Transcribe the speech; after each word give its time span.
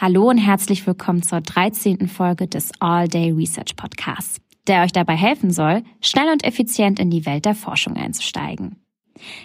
Hallo 0.00 0.30
und 0.30 0.38
herzlich 0.38 0.86
willkommen 0.86 1.22
zur 1.22 1.42
13. 1.42 2.08
Folge 2.08 2.46
des 2.46 2.72
All 2.80 3.06
Day 3.06 3.32
Research 3.32 3.76
Podcasts, 3.76 4.40
der 4.66 4.82
euch 4.82 4.92
dabei 4.92 5.14
helfen 5.14 5.50
soll, 5.50 5.82
schnell 6.00 6.32
und 6.32 6.42
effizient 6.42 6.98
in 6.98 7.10
die 7.10 7.26
Welt 7.26 7.44
der 7.44 7.54
Forschung 7.54 7.96
einzusteigen. 7.96 8.76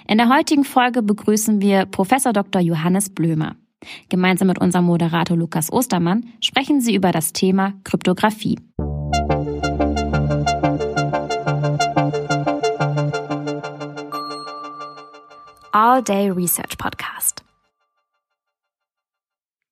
In 0.07 0.17
der 0.17 0.33
heutigen 0.33 0.63
Folge 0.63 1.03
begrüßen 1.03 1.59
wir 1.59 1.85
Professor 1.85 2.31
Dr. 2.31 2.61
Johannes 2.61 3.09
Blömer. 3.09 3.57
Gemeinsam 4.07 4.47
mit 4.47 4.61
unserem 4.61 4.85
Moderator 4.85 5.35
Lukas 5.35 5.73
Ostermann 5.73 6.23
sprechen 6.39 6.79
sie 6.79 6.95
über 6.95 7.11
das 7.11 7.33
Thema 7.33 7.73
Kryptographie. 7.83 8.57
All 15.73 16.01
Day 16.01 16.29
Research 16.29 16.77
Podcast 16.77 17.44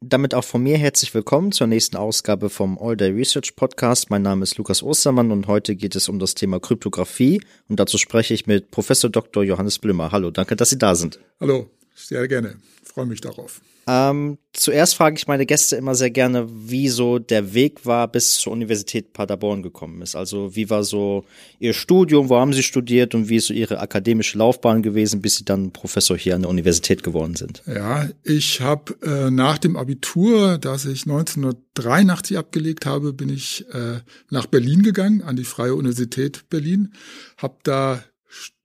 damit 0.10 0.34
auch 0.34 0.44
von 0.44 0.62
mir 0.62 0.78
herzlich 0.78 1.14
willkommen 1.14 1.52
zur 1.52 1.68
nächsten 1.68 1.96
Ausgabe 1.96 2.50
vom 2.50 2.78
All 2.78 2.98
Day 2.98 3.12
Research 3.12 3.56
Podcast. 3.56 4.10
Mein 4.10 4.22
Name 4.22 4.44
ist 4.44 4.58
Lukas 4.58 4.84
Ostermann 4.84 5.32
und 5.32 5.48
heute 5.48 5.76
geht 5.76 5.96
es 5.96 6.10
um 6.10 6.20
das 6.20 6.36
Thema 6.36 6.60
Kryptographie 6.60 7.42
und 7.70 7.80
dazu 7.80 7.98
spreche 7.98 8.34
ich 8.34 8.46
mit 8.46 8.70
Professor 8.72 9.10
Dr. 9.10 9.44
Johannes 9.44 9.80
Blümmer. 9.80 10.12
Hallo, 10.12 10.32
danke, 10.32 10.56
dass 10.56 10.70
Sie 10.70 10.78
da 10.78 10.96
sind. 10.96 11.20
Hallo, 11.40 11.70
sehr 11.94 12.28
gerne. 12.28 12.58
freue 12.84 13.06
mich 13.06 13.22
darauf. 13.22 13.62
Ähm, 13.86 14.38
zuerst 14.54 14.96
frage 14.96 15.18
ich 15.18 15.28
meine 15.28 15.46
Gäste 15.46 15.76
immer 15.76 15.94
sehr 15.94 16.10
gerne, 16.10 16.48
wie 16.50 16.88
so 16.88 17.20
der 17.20 17.54
Weg 17.54 17.86
war, 17.86 18.08
bis 18.08 18.38
zur 18.38 18.54
Universität 18.54 19.12
Paderborn 19.12 19.62
gekommen 19.62 20.02
ist. 20.02 20.16
Also 20.16 20.56
wie 20.56 20.70
war 20.70 20.84
so 20.84 21.26
Ihr 21.60 21.74
Studium, 21.74 22.30
wo 22.30 22.38
haben 22.38 22.54
Sie 22.54 22.64
studiert 22.64 23.14
und 23.14 23.28
wie 23.28 23.38
ist 23.38 23.48
so 23.48 23.54
Ihre 23.54 23.80
akademische 23.80 24.38
Laufbahn 24.38 24.84
gewesen, 24.84 25.22
bis 25.22 25.36
Sie 25.36 25.46
dann 25.46 25.72
Professor 25.72 26.18
hier 26.18 26.36
an 26.36 26.44
der 26.44 26.50
Universität 26.50 27.04
geworden 27.04 27.36
sind? 27.36 27.62
Ja, 27.68 28.08
ich 28.24 28.62
habe 28.62 28.96
äh, 29.02 29.30
nach 29.30 29.58
dem 29.58 29.76
Abitur, 29.76 30.58
das 30.60 30.86
ich 30.86 31.04
1983 31.04 32.38
abgelegt 32.38 32.86
habe, 32.86 33.12
bin 33.12 33.30
ich 33.30 33.66
äh, 33.74 34.00
nach 34.30 34.46
Berlin 34.46 34.84
gegangen, 34.84 35.24
an 35.24 35.36
die 35.36 35.44
Freie 35.44 35.76
Universität 35.76 36.46
Berlin, 36.50 36.94
habe 37.38 37.58
da 37.64 38.02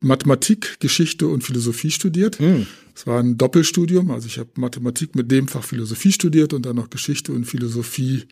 Mathematik, 0.00 0.78
Geschichte 0.80 1.27
und 1.27 1.42
Philosophie 1.42 1.91
studiert. 1.91 2.41
Mhm. 2.41 2.66
Es 2.94 3.06
war 3.06 3.20
ein 3.20 3.38
Doppelstudium, 3.38 4.10
also 4.10 4.27
ich 4.27 4.38
habe 4.38 4.50
Mathematik 4.56 5.14
mit 5.14 5.30
dem 5.30 5.48
Fach 5.48 5.64
Philosophie 5.64 6.12
studiert 6.12 6.52
und 6.52 6.66
dann 6.66 6.77
noch 6.77 6.91
Geschichte 6.91 7.33
und 7.33 7.44
Philosophie 7.44 8.25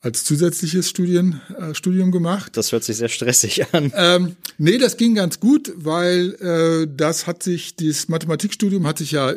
als 0.00 0.24
zusätzliches 0.24 0.88
Studien, 0.88 1.40
äh, 1.58 1.74
Studium 1.74 2.12
gemacht. 2.12 2.56
Das 2.56 2.70
hört 2.72 2.84
sich 2.84 2.96
sehr 2.96 3.08
stressig 3.08 3.74
an. 3.74 3.92
Ähm, 3.96 4.36
nee, 4.58 4.78
das 4.78 4.96
ging 4.96 5.14
ganz 5.14 5.40
gut, 5.40 5.72
weil 5.76 6.34
äh, 6.34 6.86
das 6.94 7.26
hat 7.26 7.42
sich, 7.42 7.76
dieses 7.76 8.08
Mathematikstudium 8.08 8.86
hat 8.86 8.98
sich 8.98 9.12
ja 9.12 9.32
äh, 9.32 9.36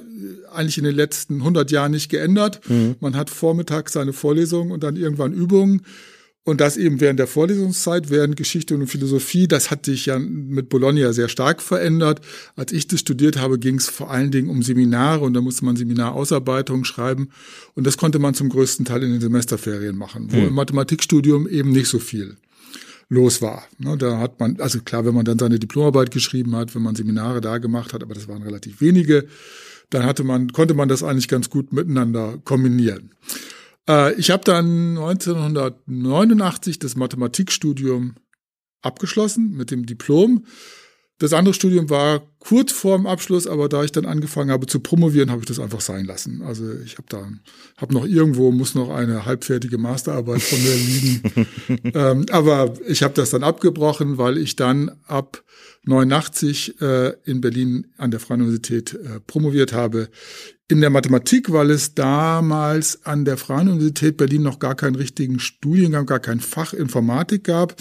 eigentlich 0.53 0.77
in 0.77 0.83
den 0.83 0.95
letzten 0.95 1.37
100 1.37 1.71
Jahren 1.71 1.91
nicht 1.91 2.09
geändert. 2.09 2.61
Mhm. 2.69 2.95
Man 2.99 3.15
hat 3.15 3.29
vormittags 3.29 3.93
seine 3.93 4.13
Vorlesungen 4.13 4.71
und 4.71 4.83
dann 4.83 4.95
irgendwann 4.95 5.33
Übungen. 5.33 5.81
Und 6.49 6.61
das 6.61 6.77
eben 6.77 6.99
während 6.99 7.19
der 7.19 7.27
Vorlesungszeit, 7.27 8.09
während 8.09 8.35
Geschichte 8.35 8.73
und 8.73 8.87
Philosophie, 8.87 9.47
das 9.47 9.69
hat 9.69 9.85
sich 9.85 10.07
ja 10.07 10.17
mit 10.17 10.67
Bologna 10.69 11.13
sehr 11.13 11.29
stark 11.29 11.61
verändert. 11.61 12.21
Als 12.55 12.71
ich 12.71 12.87
das 12.87 13.01
studiert 13.01 13.37
habe, 13.37 13.59
ging 13.59 13.75
es 13.75 13.87
vor 13.87 14.09
allen 14.09 14.31
Dingen 14.31 14.49
um 14.49 14.63
Seminare 14.63 15.23
und 15.23 15.35
da 15.35 15.41
musste 15.41 15.63
man 15.63 15.75
Seminarausarbeitungen 15.75 16.85
schreiben. 16.85 17.29
Und 17.75 17.85
das 17.85 17.97
konnte 17.97 18.17
man 18.17 18.33
zum 18.33 18.49
größten 18.49 18.83
Teil 18.83 19.03
in 19.03 19.11
den 19.11 19.21
Semesterferien 19.21 19.95
machen, 19.95 20.31
wo 20.31 20.37
mhm. 20.37 20.47
im 20.47 20.53
Mathematikstudium 20.55 21.47
eben 21.47 21.71
nicht 21.71 21.87
so 21.87 21.99
viel 21.99 22.35
los 23.09 23.43
war. 23.43 23.63
Ne, 23.77 23.95
da 23.95 24.17
hat 24.17 24.39
man, 24.39 24.59
also 24.59 24.79
klar, 24.79 25.05
wenn 25.05 25.13
man 25.13 25.25
dann 25.25 25.37
seine 25.37 25.59
Diplomarbeit 25.59 26.09
geschrieben 26.09 26.55
hat, 26.55 26.73
wenn 26.73 26.81
man 26.81 26.95
Seminare 26.95 27.41
da 27.41 27.59
gemacht 27.59 27.93
hat, 27.93 28.01
aber 28.01 28.15
das 28.15 28.27
waren 28.27 28.41
relativ 28.41 28.81
wenige, 28.81 29.27
dann 29.91 30.03
hatte 30.03 30.23
man, 30.23 30.51
konnte 30.51 30.73
man 30.73 30.89
das 30.89 31.03
eigentlich 31.03 31.27
ganz 31.27 31.51
gut 31.51 31.73
miteinander 31.73 32.39
kombinieren. 32.43 33.11
Äh, 33.89 34.13
ich 34.13 34.29
habe 34.29 34.43
dann 34.45 34.97
1989 34.97 36.79
das 36.79 36.95
Mathematikstudium 36.95 38.15
abgeschlossen 38.81 39.51
mit 39.57 39.71
dem 39.71 39.85
Diplom. 39.85 40.45
Das 41.17 41.33
andere 41.33 41.53
Studium 41.53 41.89
war 41.89 42.21
kurz 42.39 42.71
vorm 42.71 43.05
Abschluss, 43.05 43.45
aber 43.45 43.67
da 43.67 43.83
ich 43.83 43.91
dann 43.91 44.05
angefangen 44.05 44.51
habe 44.51 44.67
zu 44.67 44.79
promovieren, 44.79 45.29
habe 45.31 45.41
ich 45.41 45.47
das 45.47 45.59
einfach 45.59 45.81
sein 45.81 46.05
lassen. 46.05 46.41
Also 46.41 46.71
ich 46.85 46.93
habe 46.93 47.07
da, 47.09 47.29
habe 47.75 47.93
noch 47.93 48.05
irgendwo 48.05 48.53
muss 48.53 48.73
noch 48.73 48.89
eine 48.89 49.25
halbfertige 49.25 49.77
Masterarbeit 49.77 50.41
von 50.41 50.63
mir 50.63 50.75
liegen. 50.75 51.47
ähm, 51.93 52.25
aber 52.31 52.73
ich 52.87 53.03
habe 53.03 53.13
das 53.15 53.31
dann 53.31 53.43
abgebrochen, 53.43 54.17
weil 54.17 54.37
ich 54.37 54.55
dann 54.55 54.91
ab 55.07 55.43
89 55.83 56.79
äh, 56.81 57.13
in 57.25 57.41
Berlin 57.41 57.87
an 57.97 58.11
der 58.11 58.21
Freien 58.21 58.41
Universität 58.41 58.93
äh, 58.93 59.19
promoviert 59.19 59.73
habe 59.73 60.07
in 60.69 60.81
der 60.81 60.91
Mathematik, 60.91 61.51
weil 61.51 61.71
es 61.71 61.95
damals 61.95 63.03
an 63.03 63.25
der 63.25 63.37
Freien 63.37 63.69
Universität 63.69 64.17
Berlin 64.17 64.43
noch 64.43 64.59
gar 64.59 64.75
keinen 64.75 64.95
richtigen 64.95 65.39
Studiengang, 65.39 66.05
gar 66.05 66.19
kein 66.19 66.39
Fach 66.39 66.73
Informatik 66.73 67.43
gab, 67.43 67.75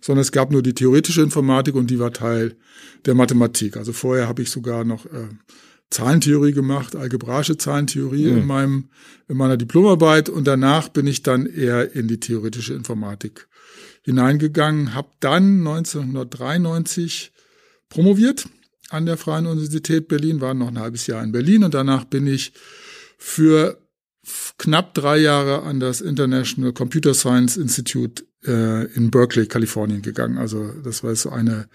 sondern 0.00 0.22
es 0.22 0.32
gab 0.32 0.50
nur 0.50 0.62
die 0.62 0.74
theoretische 0.74 1.22
Informatik 1.22 1.76
und 1.76 1.88
die 1.88 2.00
war 2.00 2.12
Teil 2.12 2.56
der 3.06 3.14
Mathematik. 3.14 3.76
Also 3.76 3.92
vorher 3.92 4.26
habe 4.26 4.42
ich 4.42 4.50
sogar 4.50 4.82
noch 4.82 5.06
äh, 5.06 5.28
Zahlentheorie 5.90 6.52
gemacht, 6.52 6.96
algebraische 6.96 7.56
Zahlentheorie 7.56 8.32
mhm. 8.32 8.38
in 8.38 8.46
meinem 8.46 8.88
in 9.28 9.36
meiner 9.36 9.56
Diplomarbeit 9.56 10.28
und 10.28 10.44
danach 10.44 10.88
bin 10.88 11.06
ich 11.06 11.22
dann 11.22 11.46
eher 11.46 11.94
in 11.94 12.08
die 12.08 12.18
theoretische 12.18 12.74
Informatik 12.74 13.46
hineingegangen, 14.02 14.94
habe 14.94 15.10
dann 15.20 15.58
1993 15.58 17.32
promoviert 17.88 18.48
an 18.92 19.06
der 19.06 19.16
Freien 19.16 19.46
Universität 19.46 20.08
Berlin, 20.08 20.40
war 20.40 20.54
noch 20.54 20.68
ein 20.68 20.78
halbes 20.78 21.06
Jahr 21.06 21.22
in 21.22 21.32
Berlin 21.32 21.64
und 21.64 21.74
danach 21.74 22.04
bin 22.04 22.26
ich 22.26 22.52
für 23.18 23.78
knapp 24.58 24.94
drei 24.94 25.18
Jahre 25.18 25.62
an 25.62 25.80
das 25.80 26.00
International 26.00 26.72
Computer 26.72 27.14
Science 27.14 27.56
Institute 27.56 28.24
äh, 28.44 28.84
in 28.94 29.10
Berkeley, 29.10 29.46
Kalifornien 29.46 30.02
gegangen. 30.02 30.38
Also 30.38 30.72
das 30.84 31.02
war 31.02 31.14
so 31.16 31.30
eine 31.30 31.68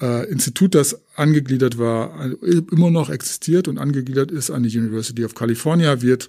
äh, 0.00 0.28
Institut, 0.30 0.74
das 0.74 1.00
angegliedert 1.14 1.78
war, 1.78 2.30
immer 2.42 2.90
noch 2.90 3.08
existiert 3.08 3.68
und 3.68 3.78
angegliedert 3.78 4.30
ist 4.30 4.50
an 4.50 4.62
die 4.62 4.76
University 4.76 5.24
of 5.24 5.34
California, 5.34 6.02
wird 6.02 6.28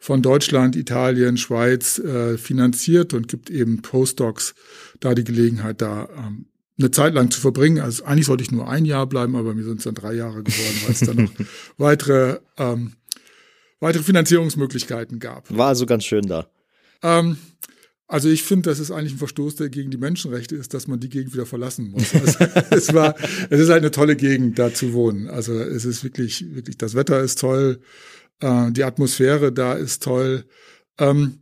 von 0.00 0.22
Deutschland, 0.22 0.76
Italien, 0.76 1.36
Schweiz 1.36 1.98
äh, 1.98 2.36
finanziert 2.36 3.14
und 3.14 3.28
gibt 3.28 3.48
eben 3.50 3.82
Postdocs 3.82 4.54
da 5.00 5.14
die 5.14 5.24
Gelegenheit, 5.24 5.80
da 5.80 6.08
ähm, 6.16 6.46
eine 6.78 6.90
Zeit 6.90 7.14
lang 7.14 7.30
zu 7.30 7.40
verbringen. 7.40 7.80
Also 7.80 8.04
eigentlich 8.04 8.26
sollte 8.26 8.42
ich 8.42 8.50
nur 8.50 8.68
ein 8.68 8.84
Jahr 8.84 9.06
bleiben, 9.06 9.36
aber 9.36 9.54
mir 9.54 9.64
sind 9.64 9.78
es 9.78 9.84
dann 9.84 9.94
drei 9.94 10.14
Jahre 10.14 10.42
geworden, 10.42 10.80
weil 10.84 10.92
es 10.92 11.00
dann 11.00 11.16
noch 11.16 11.32
weitere, 11.78 12.40
ähm, 12.58 12.92
weitere 13.80 14.02
Finanzierungsmöglichkeiten 14.02 15.18
gab. 15.18 15.54
War 15.56 15.68
also 15.68 15.86
ganz 15.86 16.04
schön 16.04 16.26
da. 16.26 16.48
Ähm, 17.02 17.38
also 18.08 18.28
ich 18.28 18.44
finde, 18.44 18.70
dass 18.70 18.78
es 18.78 18.90
eigentlich 18.90 19.14
ein 19.14 19.18
Verstoß, 19.18 19.56
der 19.56 19.68
gegen 19.68 19.90
die 19.90 19.96
Menschenrechte 19.96 20.54
ist, 20.54 20.74
dass 20.74 20.86
man 20.86 21.00
die 21.00 21.08
Gegend 21.08 21.32
wieder 21.32 21.46
verlassen 21.46 21.90
muss. 21.90 22.14
Also 22.14 22.38
es 22.70 22.94
war, 22.94 23.16
es 23.50 23.60
ist 23.60 23.68
halt 23.68 23.82
eine 23.82 23.90
tolle 23.90 24.14
Gegend, 24.14 24.58
da 24.58 24.72
zu 24.72 24.92
wohnen. 24.92 25.28
Also 25.28 25.54
es 25.54 25.84
ist 25.84 26.04
wirklich, 26.04 26.54
wirklich, 26.54 26.76
das 26.78 26.94
Wetter 26.94 27.20
ist 27.20 27.40
toll, 27.40 27.80
äh, 28.40 28.70
die 28.70 28.84
Atmosphäre 28.84 29.52
da 29.52 29.72
ist 29.72 30.02
toll. 30.02 30.44
Ähm, 30.98 31.40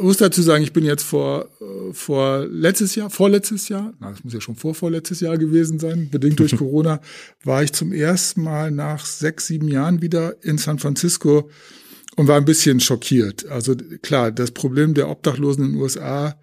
muss 0.00 0.16
dazu 0.18 0.42
sagen, 0.42 0.64
ich 0.64 0.72
bin 0.72 0.84
jetzt 0.84 1.02
vor, 1.02 1.48
äh, 1.60 1.92
vor 1.92 2.46
letztes 2.46 2.94
Jahr, 2.94 3.10
vorletztes 3.10 3.68
Jahr, 3.68 3.94
na, 4.00 4.10
das 4.10 4.24
muss 4.24 4.34
ja 4.34 4.40
schon 4.40 4.56
vor 4.56 4.74
vorletztes 4.74 5.20
Jahr 5.20 5.38
gewesen 5.38 5.78
sein, 5.78 6.08
bedingt 6.10 6.38
durch 6.38 6.56
Corona, 6.56 7.00
war 7.44 7.62
ich 7.62 7.72
zum 7.72 7.92
ersten 7.92 8.42
Mal 8.42 8.70
nach 8.70 9.04
sechs, 9.06 9.46
sieben 9.46 9.68
Jahren 9.68 10.02
wieder 10.02 10.42
in 10.44 10.58
San 10.58 10.78
Francisco 10.78 11.50
und 12.16 12.28
war 12.28 12.36
ein 12.36 12.44
bisschen 12.44 12.80
schockiert. 12.80 13.46
Also 13.46 13.76
klar, 14.02 14.32
das 14.32 14.50
Problem 14.50 14.94
der 14.94 15.08
Obdachlosen 15.08 15.64
in 15.64 15.72
den 15.72 15.80
USA, 15.80 16.38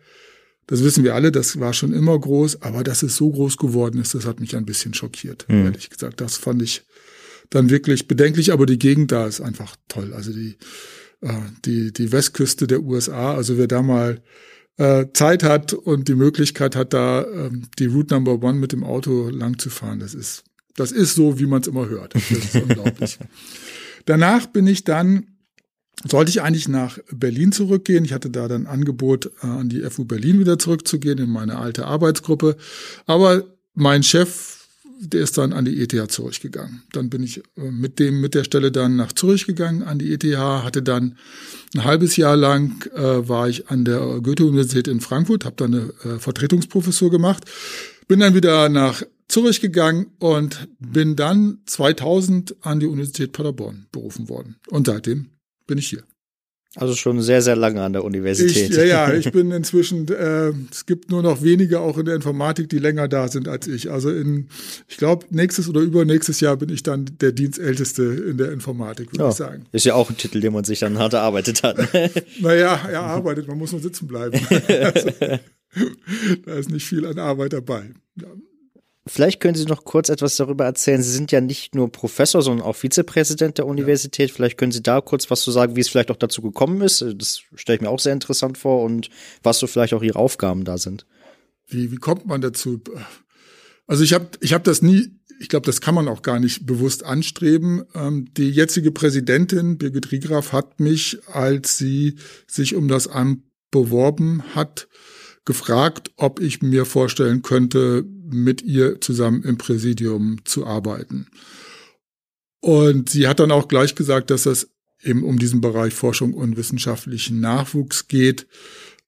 das 0.68 0.84
wissen 0.84 1.04
wir 1.04 1.16
alle, 1.16 1.32
das 1.32 1.60
war 1.60 1.74
schon 1.74 1.94
immer 1.94 2.18
groß, 2.18 2.62
aber 2.62 2.84
dass 2.84 3.04
es 3.04 3.16
so 3.16 3.32
groß 3.32 3.58
geworden 3.58 4.00
ist, 4.00 4.16
das 4.16 4.26
hat 4.26 4.40
mich 4.40 4.56
ein 4.56 4.66
bisschen 4.66 4.94
schockiert, 4.94 5.46
mhm. 5.50 5.66
ehrlich 5.66 5.90
gesagt. 5.90 6.22
Das 6.22 6.38
fand 6.38 6.62
ich 6.62 6.84
dann 7.50 7.70
wirklich 7.70 8.08
bedenklich, 8.08 8.54
aber 8.54 8.66
die 8.66 8.80
Gegend 8.80 9.12
da 9.12 9.28
ist 9.28 9.42
einfach 9.42 9.76
toll. 9.88 10.14
Also 10.14 10.32
die, 10.32 10.58
die, 11.66 11.94
die 11.94 12.12
Westküste 12.12 12.68
der 12.68 12.84
USA. 12.84 13.34
Also 13.34 13.58
wer 13.58 13.68
da 13.68 13.82
mal 13.82 14.22
äh, 14.78 15.06
Zeit 15.14 15.44
hat 15.44 15.74
und 15.74 16.08
die 16.08 16.16
Möglichkeit 16.16 16.76
hat, 16.76 16.94
da 16.94 17.26
ähm, 17.26 17.64
die 17.80 17.86
Route 17.86 18.14
Number 18.14 18.42
One 18.42 18.60
mit 18.60 18.72
dem 18.72 18.84
Auto 18.84 19.30
lang 19.30 19.60
zu 19.60 19.70
fahren, 19.70 20.00
das 20.00 20.14
ist, 20.14 20.44
das 20.76 20.92
ist 20.92 21.16
so, 21.16 21.40
wie 21.40 21.46
man 21.46 21.62
es 21.62 21.68
immer 21.68 21.88
hört. 21.88 22.16
Das 22.16 22.32
ist 22.32 22.56
unglaublich. 22.62 23.20
Danach 24.06 24.48
bin 24.48 24.68
ich 24.68 24.84
dann 24.84 25.28
sollte 26.06 26.32
ich 26.32 26.42
eigentlich 26.42 26.68
nach 26.68 26.98
Berlin 27.12 27.52
zurückgehen. 27.52 28.04
Ich 28.04 28.14
hatte 28.14 28.30
da 28.30 28.48
dann 28.48 28.68
Angebot, 28.68 29.32
äh, 29.42 29.48
an 29.48 29.70
die 29.70 29.82
FU 29.90 30.06
Berlin 30.06 30.40
wieder 30.40 30.60
zurückzugehen, 30.60 31.20
in 31.20 31.30
meine 31.30 31.58
alte 31.58 31.86
Arbeitsgruppe. 31.86 32.58
Aber 33.06 33.44
mein 33.74 34.04
Chef 34.04 34.63
der 35.10 35.22
ist 35.22 35.38
dann 35.38 35.54
an 35.54 35.66
die 35.66 35.82
ETH 35.82 36.12
Zürich 36.12 36.42
gegangen. 36.42 36.84
Dann 36.92 37.10
bin 37.10 37.24
ich 37.24 37.40
äh, 37.58 37.72
mit 37.72 38.00
dem, 38.00 38.22
mit 38.22 38.36
der 38.36 38.44
Stelle 38.44 38.72
dann 38.72 38.96
nach 38.96 39.12
Zürich 39.12 39.46
gegangen, 39.46 39.84
an 39.84 40.00
die 40.00 40.14
ETH, 40.14 40.38
hatte 40.38 40.82
dann 40.82 41.18
ein 41.76 41.84
halbes 41.84 42.16
Jahr 42.16 42.36
lang 42.36 42.86
äh, 42.94 43.28
war 43.28 43.50
ich 43.50 43.70
an 43.70 43.86
der 43.86 44.20
Goethe-Universität 44.22 44.88
in 44.88 45.02
Frankfurt, 45.02 45.46
habe 45.46 45.56
dann 45.58 45.74
eine 45.74 46.16
äh, 46.16 46.20
Vertretungsprofessur 46.20 47.12
gemacht, 47.12 47.44
bin 48.08 48.20
dann 48.20 48.36
wieder 48.36 48.70
nach 48.70 49.04
Zürich 49.28 49.62
gegangen 49.62 50.08
und 50.20 50.68
bin 50.80 51.16
dann 51.16 51.60
2000 51.66 52.56
an 52.62 52.80
die 52.80 52.88
Universität 52.88 53.32
Paderborn 53.32 53.88
berufen 53.92 54.30
worden. 54.30 54.58
Und 54.70 54.88
seitdem 54.88 55.30
bin 55.66 55.78
ich 55.78 55.88
hier. 55.88 56.04
Also 56.76 56.96
schon 56.96 57.22
sehr, 57.22 57.44
sehr 57.44 57.56
lange 57.56 57.84
an 57.84 57.94
der 57.94 58.04
Universität. 58.04 58.72
Ich, 58.72 58.76
ja, 58.76 58.84
ja, 58.84 59.14
ich 59.14 59.32
bin 59.32 59.52
inzwischen, 59.52 60.08
äh, 60.08 60.52
es 60.72 60.88
gibt 60.88 61.12
nur 61.12 61.22
noch 61.22 61.44
wenige 61.44 61.80
auch 61.80 62.00
in 62.00 62.06
der 62.06 62.16
Informatik, 62.16 62.68
die 62.70 62.80
länger 62.80 63.08
da 63.08 63.28
sind 63.28 63.48
als 63.48 63.68
ich. 63.68 63.92
Also 63.92 64.10
in, 64.10 64.48
ich 64.88 64.98
glaube, 64.98 65.28
nächstes 65.30 65.70
oder 65.70 65.82
übernächstes 65.82 66.40
Jahr 66.40 66.58
bin 66.58 66.70
ich 66.70 66.82
dann 66.82 67.06
der 67.22 67.32
Dienstälteste 67.32 68.04
in 68.04 68.38
der 68.38 68.52
Informatik, 68.52 69.12
würde 69.12 69.26
ja, 69.26 69.30
ich 69.30 69.36
sagen. 69.36 69.66
Ist 69.72 69.86
ja 69.86 69.94
auch 69.94 70.10
ein 70.10 70.18
Titel, 70.18 70.40
den 70.40 70.54
man 70.54 70.64
sich 70.64 70.80
dann 70.80 70.98
hart 70.98 71.14
erarbeitet 71.14 71.62
hat. 71.62 71.78
naja, 72.40 72.80
er 72.90 73.02
arbeitet, 73.04 73.48
man 73.48 73.60
muss 73.60 73.72
nur 73.72 73.82
sitzen 73.82 74.08
bleiben. 74.08 74.40
also, 74.50 75.12
da 76.46 76.54
ist 76.56 76.72
nicht 76.72 76.86
viel 76.86 77.06
an 77.06 77.20
Arbeit 77.20 77.54
dabei. 77.54 77.92
Ja. 78.20 78.28
Vielleicht 79.06 79.42
können 79.42 79.56
Sie 79.56 79.66
noch 79.66 79.84
kurz 79.84 80.08
etwas 80.08 80.38
darüber 80.38 80.64
erzählen. 80.64 81.04
Sie 81.04 81.12
sind 81.12 81.34
ja 81.34 81.42
nicht 81.42 81.76
nur 81.76 81.92
Professor, 81.92 82.42
sondern 82.42 82.66
auch 82.66 82.76
Vizepräsident 82.78 83.58
der 83.58 83.68
Universität. 83.68 84.30
Ja. 84.30 84.36
Vielleicht 84.36 84.58
können 84.58 84.72
Sie 84.72 84.82
da 84.82 85.02
kurz 85.02 85.30
was 85.30 85.42
zu 85.42 85.52
sagen, 85.52 85.76
wie 85.76 85.82
es 85.82 85.90
vielleicht 85.90 86.10
auch 86.10 86.16
dazu 86.16 86.42
gekommen 86.42 86.82
ist. 86.82 87.04
Das 87.18 87.42
stelle 87.56 87.76
ich 87.76 87.82
mir 87.82 87.90
auch 87.90 88.00
sehr 88.00 88.14
interessant 88.14 88.58
vor 88.58 88.84
und 88.84 89.10
was 89.42 89.60
so 89.60 89.68
vielleicht 89.68 89.94
auch 89.94 90.04
Ihre 90.04 90.20
Aufgaben 90.20 90.64
da 90.64 90.78
sind. 90.78 91.06
Wie, 91.68 91.92
wie 91.92 91.98
kommt 91.98 92.26
man 92.26 92.40
dazu? 92.40 92.80
Also 93.88 94.06
ich 94.06 94.14
habe 94.14 94.28
ich 94.40 94.54
hab 94.54 94.64
das 94.64 94.82
nie, 94.82 95.10
ich 95.40 95.50
glaube, 95.50 95.66
das 95.66 95.82
kann 95.82 95.96
man 95.96 96.08
auch 96.08 96.22
gar 96.22 96.40
nicht 96.40 96.66
bewusst 96.66 97.04
anstreben. 97.04 97.84
Ähm, 97.94 98.30
die 98.38 98.50
jetzige 98.50 98.92
Präsidentin, 98.92 99.78
Birgit 99.78 100.14
Riegraf, 100.14 100.54
hat 100.54 100.80
mich, 100.80 101.20
als 101.28 101.78
sie 101.78 102.18
sich 102.48 102.74
um 102.76 102.88
das 102.88 103.10
Amt 103.10 103.44
beworben 103.70 104.44
hat, 104.56 104.88
gefragt, 105.44 106.12
ob 106.16 106.40
ich 106.40 106.62
mir 106.62 106.86
vorstellen 106.86 107.42
könnte, 107.42 108.06
mit 108.34 108.62
ihr 108.62 109.00
zusammen 109.02 109.44
im 109.44 109.58
Präsidium 109.58 110.40
zu 110.46 110.66
arbeiten. 110.66 111.28
Und 112.60 113.10
sie 113.10 113.28
hat 113.28 113.40
dann 113.40 113.52
auch 113.52 113.68
gleich 113.68 113.96
gesagt, 113.96 114.30
dass 114.30 114.46
es 114.46 114.70
eben 115.04 115.24
um 115.24 115.38
diesen 115.38 115.62
Bereich 115.62 115.94
Forschung 115.94 116.34
und 116.34 116.56
wissenschaftlichen 116.56 117.40
Nachwuchs 117.40 118.08
geht, 118.08 118.48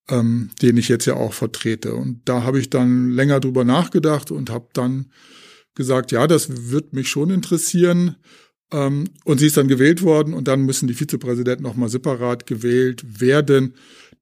ähm, 0.10 0.50
den 0.62 0.77
ich 0.77 0.89
jetzt 0.89 1.06
ja 1.06 1.16
auch 1.16 1.33
vertrete. 1.33 1.95
Und 1.95 2.22
da 2.25 2.44
habe 2.44 2.60
ich 2.60 2.69
dann 2.69 3.12
länger 3.12 3.39
drüber 3.39 3.63
nachgedacht 3.63 4.31
und 4.31 4.50
habe 4.50 4.68
dann 4.74 5.12
gesagt, 5.74 6.12
ja, 6.12 6.28
das 6.28 6.71
wird 6.71 6.94
mich 6.94 7.10
schon 7.10 7.30
interessieren. 7.30 8.18
Ähm, 8.71 9.06
und 9.24 9.39
sie 9.39 9.48
ist 9.48 9.57
dann 9.57 9.68
gewählt 9.68 10.01
worden 10.01 10.33
und 10.33 10.48
dann 10.48 10.62
müssen 10.62 10.88
die 10.88 10.94
Vizepräsidenten 10.94 11.63
nochmal 11.63 11.89
separat 11.89 12.45
gewählt 12.45 13.21
werden. 13.21 13.75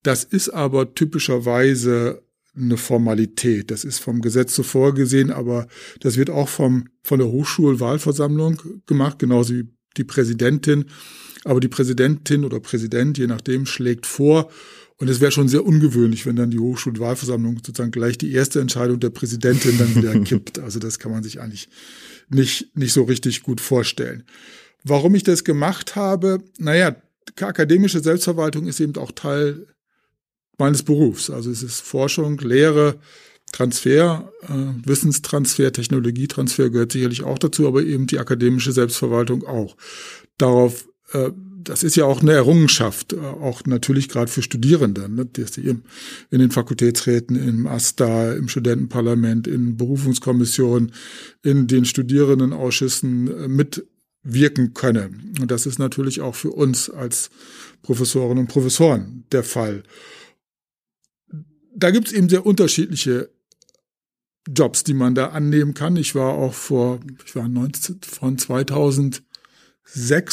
Das 0.04 0.24
ist 0.24 0.50
aber 0.50 0.94
typischerweise 0.94 2.24
eine 2.56 2.78
Formalität. 2.78 3.72
Das 3.72 3.84
ist 3.84 4.00
vom 4.00 4.22
Gesetz 4.22 4.56
so 4.56 4.64
vorgesehen, 4.64 5.32
aber 5.32 5.68
das 6.00 6.18
wird 6.18 6.30
auch 6.30 6.50
vom, 6.50 6.86
von 7.04 7.20
der 7.20 7.30
Hochschulwahlversammlung 7.30 8.62
gemacht, 8.86 9.20
genauso 9.20 9.54
wie 9.54 9.68
die 9.98 10.04
Präsidentin. 10.04 10.86
Aber 11.46 11.60
die 11.60 11.68
Präsidentin 11.68 12.46
oder 12.46 12.60
Präsident, 12.60 13.18
je 13.18 13.28
nachdem, 13.28 13.66
schlägt 13.66 14.06
vor. 14.06 14.50
Und 14.98 15.10
es 15.10 15.20
wäre 15.20 15.32
schon 15.32 15.50
sehr 15.50 15.66
ungewöhnlich, 15.66 16.26
wenn 16.26 16.36
dann 16.36 16.52
die 16.52 16.60
Hochschulwahlversammlung 16.60 17.58
sozusagen 17.58 17.92
gleich 17.92 18.18
die 18.18 18.32
erste 18.32 18.62
Entscheidung 18.62 19.00
der 19.00 19.10
Präsidentin 19.10 19.78
dann 19.78 19.96
wieder 19.96 20.18
kippt. 20.24 20.60
Also 20.60 20.80
das 20.80 21.00
kann 21.00 21.12
man 21.12 21.24
sich 21.24 21.42
eigentlich 21.42 21.68
nicht, 22.30 22.78
nicht 22.78 22.94
so 22.94 23.04
richtig 23.04 23.44
gut 23.44 23.60
vorstellen. 23.60 24.24
Warum 24.84 25.16
ich 25.16 25.24
das 25.24 25.44
gemacht 25.44 25.96
habe? 25.96 26.44
Naja, 26.58 26.96
akademische 27.40 28.02
Selbstverwaltung 28.02 28.68
ist 28.68 28.80
eben 28.80 28.96
auch 28.98 29.12
Teil 29.12 29.68
meines 30.64 30.84
Berufs. 30.84 31.30
Also 31.30 31.52
es 31.52 31.62
ist 31.62 31.82
Forschung, 31.82 32.38
Lehre, 32.40 32.96
Transfer, 33.52 34.32
äh, 34.44 34.88
Wissenstransfer, 34.88 35.74
Technologietransfer 35.74 36.70
gehört 36.70 36.94
sicherlich 36.94 37.24
auch 37.24 37.38
dazu, 37.38 37.68
aber 37.68 37.84
eben 37.84 38.08
die 38.08 38.18
akademische 38.18 38.72
Selbstverwaltung 38.72 39.44
auch. 39.46 39.76
Darauf, 40.38 40.88
äh, 41.12 41.32
das 41.62 41.84
ist 41.84 41.98
ja 41.98 42.06
auch 42.06 42.22
eine 42.22 42.32
Errungenschaft, 42.32 43.12
äh, 43.12 43.18
auch 43.18 43.66
natürlich 43.66 44.08
gerade 44.08 44.32
für 44.32 44.42
Studierende, 44.42 45.10
ne, 45.10 45.26
dass 45.26 45.52
die 45.52 45.68
in 45.68 45.84
den 46.32 46.52
Fakultätsräten, 46.52 47.36
im 47.36 47.68
AStA, 47.68 48.34
im 48.34 48.48
Studentenparlament, 48.48 49.46
in 49.48 49.76
Berufungskommissionen, 49.76 50.94
in 51.44 51.68
den 51.68 51.84
Studierendenausschüssen 51.84 53.28
äh, 53.28 53.48
mitwirken 53.50 54.74
können. 54.74 55.36
Und 55.42 55.52
das 55.52 55.66
ist 55.66 55.78
natürlich 55.78 56.22
auch 56.22 56.36
für 56.36 56.52
uns 56.52 56.90
als 56.90 57.30
Professorinnen 57.82 58.40
und 58.40 58.48
Professoren 58.48 59.26
der 59.34 59.44
Fall 59.44 59.84
da 61.76 61.92
gibt 61.92 62.08
es 62.08 62.14
eben 62.14 62.30
sehr 62.30 62.46
unterschiedliche 62.46 63.30
Jobs, 64.48 64.84
die 64.84 64.94
man 64.94 65.16
da 65.16 65.28
annehmen 65.28 65.74
kann. 65.74 65.96
Ich 65.96 66.16
war 66.16 66.34
auch 66.34 66.54
vor, 66.54 67.00
ich 67.26 67.36
war 67.36 67.48
19, 67.48 68.02
von 68.02 68.38
2006 68.38 69.24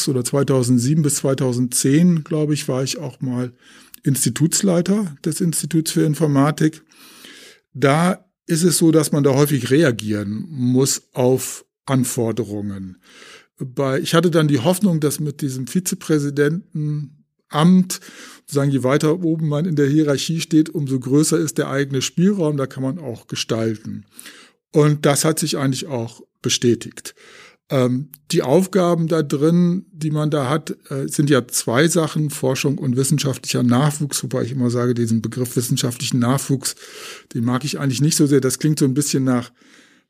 oder 0.07 0.23
2007 0.23 1.01
bis 1.01 1.15
2010, 1.15 2.23
glaube 2.23 2.53
ich, 2.53 2.67
war 2.67 2.83
ich 2.83 2.97
auch 2.97 3.21
mal 3.21 3.53
Institutsleiter 4.03 5.15
des 5.23 5.41
Instituts 5.41 5.91
für 5.91 6.03
Informatik. 6.03 6.83
Da 7.73 8.25
ist 8.47 8.63
es 8.63 8.77
so, 8.77 8.91
dass 8.91 9.11
man 9.11 9.23
da 9.23 9.33
häufig 9.33 9.69
reagieren 9.69 10.45
muss 10.49 11.03
auf 11.13 11.65
Anforderungen. 11.85 12.97
Bei, 13.57 13.99
ich 13.99 14.13
hatte 14.13 14.31
dann 14.31 14.47
die 14.47 14.59
Hoffnung, 14.59 14.99
dass 14.99 15.19
mit 15.19 15.41
diesem 15.41 15.67
Vizepräsidenten 15.67 17.20
Amt. 17.51 17.99
Sozusagen, 18.45 18.71
je 18.71 18.83
weiter 18.83 19.23
oben 19.23 19.47
man 19.47 19.65
in 19.65 19.75
der 19.75 19.87
Hierarchie 19.87 20.41
steht, 20.41 20.69
umso 20.69 20.99
größer 20.99 21.37
ist 21.37 21.57
der 21.57 21.69
eigene 21.69 22.01
Spielraum, 22.01 22.57
da 22.57 22.67
kann 22.67 22.83
man 22.83 22.99
auch 22.99 23.27
gestalten. 23.27 24.05
Und 24.73 25.05
das 25.05 25.23
hat 25.23 25.39
sich 25.39 25.57
eigentlich 25.57 25.87
auch 25.87 26.21
bestätigt. 26.41 27.15
Ähm, 27.69 28.09
die 28.31 28.41
Aufgaben 28.41 29.07
da 29.07 29.23
drin, 29.23 29.85
die 29.93 30.11
man 30.11 30.29
da 30.29 30.49
hat, 30.49 30.75
äh, 30.89 31.07
sind 31.07 31.29
ja 31.29 31.47
zwei 31.47 31.87
Sachen, 31.87 32.29
Forschung 32.29 32.77
und 32.77 32.97
wissenschaftlicher 32.97 33.63
Nachwuchs, 33.63 34.21
wobei 34.23 34.43
ich 34.43 34.51
immer 34.51 34.69
sage, 34.69 34.93
diesen 34.93 35.21
Begriff 35.21 35.55
wissenschaftlichen 35.55 36.19
Nachwuchs, 36.19 36.75
den 37.33 37.45
mag 37.45 37.63
ich 37.63 37.79
eigentlich 37.79 38.01
nicht 38.01 38.17
so 38.17 38.27
sehr. 38.27 38.41
Das 38.41 38.59
klingt 38.59 38.79
so 38.79 38.85
ein 38.85 38.93
bisschen 38.93 39.23
nach 39.23 39.51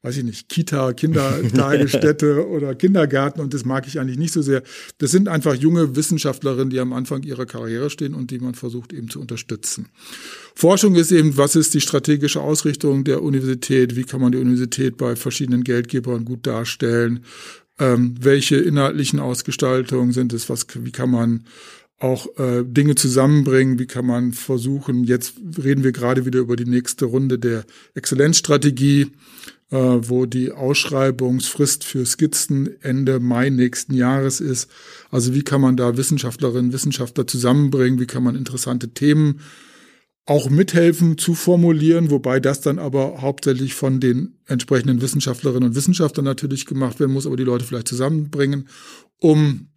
weiß 0.03 0.17
ich 0.17 0.23
nicht, 0.23 0.49
Kita, 0.49 0.93
Kindertagesstätte 0.93 2.47
oder 2.49 2.73
Kindergarten 2.73 3.39
und 3.39 3.53
das 3.53 3.65
mag 3.65 3.87
ich 3.87 3.99
eigentlich 3.99 4.17
nicht 4.17 4.33
so 4.33 4.41
sehr. 4.41 4.63
Das 4.97 5.11
sind 5.11 5.27
einfach 5.27 5.53
junge 5.53 5.95
Wissenschaftlerinnen, 5.95 6.71
die 6.71 6.79
am 6.79 6.93
Anfang 6.93 7.21
ihrer 7.23 7.45
Karriere 7.45 7.89
stehen 7.89 8.15
und 8.15 8.31
die 8.31 8.39
man 8.39 8.55
versucht 8.55 8.93
eben 8.93 9.09
zu 9.09 9.19
unterstützen. 9.21 9.89
Forschung 10.55 10.95
ist 10.95 11.11
eben, 11.11 11.37
was 11.37 11.55
ist 11.55 11.73
die 11.73 11.81
strategische 11.81 12.41
Ausrichtung 12.41 13.03
der 13.03 13.21
Universität? 13.21 13.95
Wie 13.95 14.03
kann 14.03 14.21
man 14.21 14.31
die 14.31 14.39
Universität 14.39 14.97
bei 14.97 15.15
verschiedenen 15.15 15.63
Geldgebern 15.63 16.25
gut 16.25 16.47
darstellen? 16.47 17.23
Ähm, 17.79 18.15
welche 18.19 18.57
inhaltlichen 18.57 19.19
Ausgestaltungen 19.19 20.13
sind 20.13 20.33
es? 20.33 20.49
Was, 20.49 20.65
wie 20.79 20.91
kann 20.91 21.11
man 21.11 21.45
auch 21.99 22.27
äh, 22.39 22.63
Dinge 22.65 22.95
zusammenbringen, 22.95 23.77
wie 23.77 23.85
kann 23.85 24.07
man 24.07 24.33
versuchen, 24.33 25.03
jetzt 25.03 25.35
reden 25.63 25.83
wir 25.83 25.91
gerade 25.91 26.25
wieder 26.25 26.39
über 26.39 26.55
die 26.55 26.65
nächste 26.65 27.05
Runde 27.05 27.37
der 27.37 27.63
Exzellenzstrategie, 27.93 29.11
wo 29.77 30.25
die 30.25 30.51
Ausschreibungsfrist 30.51 31.83
für 31.83 32.05
Skizzen 32.05 32.81
Ende 32.81 33.19
Mai 33.19 33.49
nächsten 33.49 33.93
Jahres 33.93 34.41
ist. 34.41 34.69
Also 35.09 35.33
wie 35.33 35.43
kann 35.43 35.61
man 35.61 35.77
da 35.77 35.97
Wissenschaftlerinnen, 35.97 36.73
Wissenschaftler 36.73 37.25
zusammenbringen, 37.25 37.99
wie 37.99 38.07
kann 38.07 38.23
man 38.23 38.35
interessante 38.35 38.93
Themen 38.93 39.39
auch 40.25 40.49
mithelfen 40.49 41.17
zu 41.17 41.33
formulieren, 41.33 42.11
wobei 42.11 42.39
das 42.39 42.61
dann 42.61 42.79
aber 42.79 43.21
hauptsächlich 43.21 43.73
von 43.73 43.99
den 43.99 44.37
entsprechenden 44.45 45.01
Wissenschaftlerinnen 45.01 45.69
und 45.69 45.75
Wissenschaftlern 45.75 46.25
natürlich 46.25 46.65
gemacht 46.65 46.99
werden 46.99 47.13
muss, 47.13 47.25
aber 47.25 47.37
die 47.37 47.43
Leute 47.43 47.65
vielleicht 47.65 47.87
zusammenbringen, 47.87 48.67
um 49.19 49.69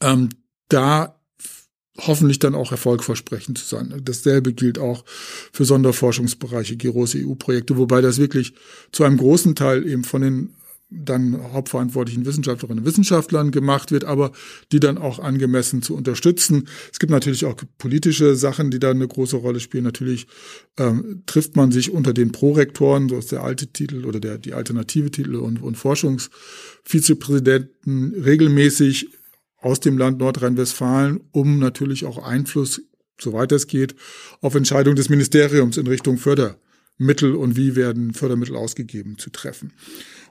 ähm, 0.00 0.28
da 0.68 1.21
hoffentlich 1.98 2.38
dann 2.38 2.54
auch 2.54 2.72
erfolgversprechend 2.72 3.58
zu 3.58 3.66
sein. 3.66 4.00
Dasselbe 4.04 4.54
gilt 4.54 4.78
auch 4.78 5.04
für 5.52 5.64
Sonderforschungsbereiche, 5.64 6.76
große 6.76 7.18
EU-Projekte, 7.18 7.76
wobei 7.76 8.00
das 8.00 8.18
wirklich 8.18 8.54
zu 8.92 9.04
einem 9.04 9.18
großen 9.18 9.54
Teil 9.54 9.86
eben 9.86 10.04
von 10.04 10.22
den 10.22 10.54
dann 10.94 11.40
hauptverantwortlichen 11.52 12.26
Wissenschaftlerinnen 12.26 12.84
und 12.84 12.88
Wissenschaftlern 12.88 13.50
gemacht 13.50 13.90
wird, 13.90 14.04
aber 14.04 14.32
die 14.72 14.80
dann 14.80 14.98
auch 14.98 15.18
angemessen 15.18 15.80
zu 15.80 15.96
unterstützen. 15.96 16.68
Es 16.92 16.98
gibt 16.98 17.10
natürlich 17.10 17.46
auch 17.46 17.56
politische 17.78 18.36
Sachen, 18.36 18.70
die 18.70 18.78
da 18.78 18.90
eine 18.90 19.08
große 19.08 19.36
Rolle 19.36 19.60
spielen. 19.60 19.84
Natürlich 19.84 20.26
ähm, 20.78 21.22
trifft 21.26 21.56
man 21.56 21.72
sich 21.72 21.90
unter 21.90 22.12
den 22.12 22.32
Prorektoren, 22.32 23.08
so 23.08 23.16
ist 23.16 23.32
der 23.32 23.42
alte 23.42 23.68
Titel 23.68 24.04
oder 24.04 24.20
der, 24.20 24.36
die 24.38 24.52
alternative 24.52 25.10
Titel 25.10 25.36
und, 25.36 25.62
und 25.62 25.76
Forschungsvizepräsidenten 25.76 28.12
regelmäßig 28.22 29.08
aus 29.62 29.80
dem 29.80 29.96
Land 29.96 30.18
Nordrhein-Westfalen, 30.18 31.20
um 31.30 31.58
natürlich 31.58 32.04
auch 32.04 32.18
Einfluss, 32.18 32.82
soweit 33.18 33.52
es 33.52 33.66
geht, 33.66 33.94
auf 34.40 34.54
Entscheidungen 34.54 34.96
des 34.96 35.08
Ministeriums 35.08 35.76
in 35.76 35.86
Richtung 35.86 36.18
Fördermittel 36.18 37.34
und 37.34 37.56
wie 37.56 37.76
werden 37.76 38.12
Fördermittel 38.12 38.56
ausgegeben 38.56 39.16
zu 39.18 39.30
treffen. 39.30 39.72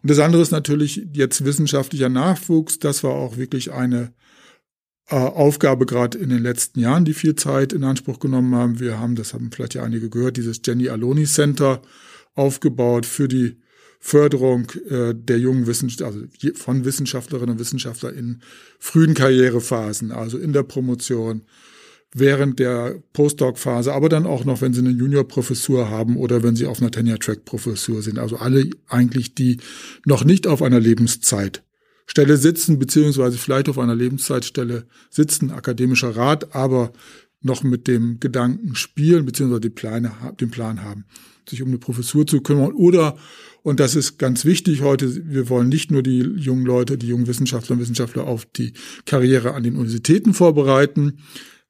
Und 0.04 0.12
das 0.12 0.20
andere 0.20 0.42
ist 0.42 0.52
natürlich 0.52 1.08
jetzt 1.14 1.46
wissenschaftlicher 1.46 2.10
Nachwuchs. 2.10 2.80
Das 2.80 3.04
war 3.04 3.14
auch 3.14 3.38
wirklich 3.38 3.72
eine 3.72 4.14
äh, 5.08 5.16
Aufgabe 5.16 5.86
gerade 5.86 6.18
in 6.18 6.30
den 6.30 6.44
letzten 6.44 6.80
Jahren, 6.80 7.06
die 7.06 7.14
viel 7.14 7.36
Zeit 7.36 7.72
in 7.72 7.84
Anspruch 7.84 8.20
genommen 8.20 8.54
haben. 8.56 8.80
Wir 8.80 9.00
haben, 9.00 9.16
das 9.16 9.34
haben 9.34 9.52
vielleicht 9.52 9.76
ja 9.76 9.84
einige 9.84 10.10
gehört, 10.10 10.38
dieses 10.38 10.62
Jenny 10.66 10.90
Aloni 10.90 11.26
Center 11.26 11.82
aufgebaut 12.34 13.06
für 13.06 13.28
die 13.28 13.61
Förderung 14.04 14.70
äh, 14.90 15.14
der 15.14 15.38
jungen 15.38 15.68
Wissenschaftler, 15.68 16.08
also 16.08 16.26
von 16.56 16.84
Wissenschaftlerinnen 16.84 17.52
und 17.52 17.60
Wissenschaftlern 17.60 18.16
in 18.16 18.42
frühen 18.80 19.14
Karrierephasen, 19.14 20.12
also 20.12 20.38
in 20.38 20.54
der 20.54 20.64
Promotion. 20.64 21.44
während 22.14 22.60
der 22.60 23.02
Postdoc-Phase, 23.14 23.94
aber 23.94 24.10
dann 24.10 24.26
auch 24.26 24.44
noch, 24.44 24.62
wenn 24.62 24.74
sie 24.74 24.82
eine 24.82 24.90
Junior-Professur 24.90 25.90
haben 25.90 26.18
oder 26.18 26.44
wenn 26.44 26.56
sie 26.56 26.66
auf 26.66 26.82
einer 26.82 26.92
Tenure-Track-Professur 26.92 28.02
sind. 28.02 28.20
Also 28.20 28.38
alle 28.38 28.70
eigentlich, 28.90 29.34
die 29.34 29.60
noch 30.06 30.26
nicht 30.26 30.46
auf 30.46 30.62
einer 30.62 30.80
Lebenszeitstelle 30.80 32.36
sitzen, 32.36 32.80
beziehungsweise 32.80 33.38
vielleicht 33.38 33.70
auf 33.70 33.80
einer 33.80 33.96
Lebenszeitstelle 33.96 34.86
sitzen, 35.10 35.52
akademischer 35.52 36.16
Rat, 36.16 36.54
aber 36.54 36.92
noch 37.42 37.64
mit 37.64 37.88
dem 37.88 38.20
Gedanken 38.20 38.76
spielen, 38.76 39.26
beziehungsweise 39.26 39.62
die 39.62 39.70
Pläne, 39.70 40.12
den 40.40 40.52
Plan 40.52 40.84
haben, 40.84 41.06
sich 41.50 41.62
um 41.62 41.70
eine 41.70 41.80
Professur 41.80 42.26
zu 42.28 42.42
kümmern 42.42 42.74
oder 42.74 43.18
und 43.64 43.80
das 43.80 43.96
ist 43.96 44.18
ganz 44.18 44.44
wichtig 44.44 44.82
heute. 44.82 45.30
Wir 45.30 45.48
wollen 45.50 45.70
nicht 45.70 45.92
nur 45.92 46.02
die 46.02 46.20
jungen 46.20 46.66
Leute, 46.66 46.98
die 46.98 47.08
jungen 47.08 47.28
Wissenschaftler 47.28 47.76
und 47.76 47.82
Wissenschaftler 47.82 48.26
auf 48.26 48.46
die 48.46 48.74
Karriere 49.06 49.54
an 49.54 49.62
den 49.62 49.76
Universitäten 49.76 50.34
vorbereiten, 50.34 51.20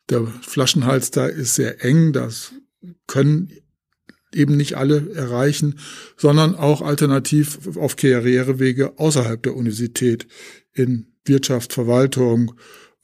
der 0.10 0.26
Flaschenhals 0.42 1.12
da 1.12 1.26
ist 1.26 1.56
sehr 1.56 1.84
eng, 1.84 2.14
das 2.14 2.54
können 3.08 3.52
eben 4.34 4.56
nicht 4.56 4.76
alle 4.76 5.14
erreichen, 5.14 5.80
sondern 6.18 6.56
auch 6.56 6.82
alternativ 6.82 7.76
auf 7.78 7.96
Karrierewege 7.96 8.98
außerhalb 8.98 9.42
der 9.44 9.56
Universität 9.56 10.28
in 10.74 11.08
Wirtschaft, 11.26 11.74
Verwaltung, 11.74 12.54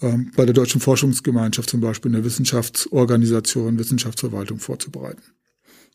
ähm, 0.01 0.32
bei 0.36 0.46
der 0.46 0.54
Deutschen 0.54 0.82
Forschungsgemeinschaft 0.82 1.70
zum 1.70 1.82
Beispiel 1.82 2.10
in 2.10 2.16
der 2.16 2.25
Wissenschaftsorganisation, 2.25 3.80
Wissenschaftsverwaltung 3.80 4.60
vorzubereiten. 4.60 5.22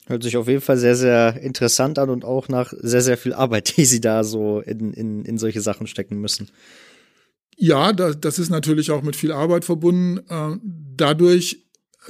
Hört 0.07 0.25
sich 0.25 0.37
auf 0.37 0.49
jeden 0.49 0.61
Fall 0.61 0.79
sehr, 0.79 0.97
sehr 0.97 1.41
interessant 1.41 1.99
an 1.99 2.11
und 2.11 2.25
auch 2.25 2.49
nach 2.49 2.73
sehr, 2.77 3.03
sehr 3.03 3.17
viel 3.17 3.33
Arbeit, 3.33 3.77
die 3.77 3.85
Sie 3.85 4.01
da 4.01 4.25
so 4.25 4.61
in, 4.61 4.93
in, 4.93 5.25
in 5.25 5.39
solche 5.39 5.61
Sachen 5.61 5.87
stecken 5.87 6.21
müssen. 6.21 6.51
Ja, 7.57 7.93
das, 7.93 8.19
das 8.19 8.39
ist 8.39 8.51
natürlich 8.51 8.91
auch 8.91 9.03
mit 9.03 9.15
viel 9.15 9.31
Arbeit 9.31 9.65
verbunden. 9.65 10.19
Äh, 10.29 10.57
dadurch, 10.97 11.65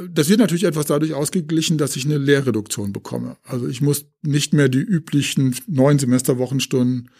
das 0.09 0.31
wird 0.31 0.41
natürlich 0.41 0.65
etwas 0.65 0.87
dadurch 0.87 1.13
ausgeglichen, 1.13 1.77
dass 1.77 1.97
ich 1.97 2.07
eine 2.07 2.17
Lehrreduktion 2.17 2.95
bekomme. 2.95 3.37
Also 3.45 3.69
ich 3.69 3.83
muss 3.83 4.07
nicht 4.23 4.55
mehr 4.55 4.71
die 4.71 4.79
üblichen 4.79 5.55
neun 5.67 5.99
Semesterwochenstunden 5.99 7.11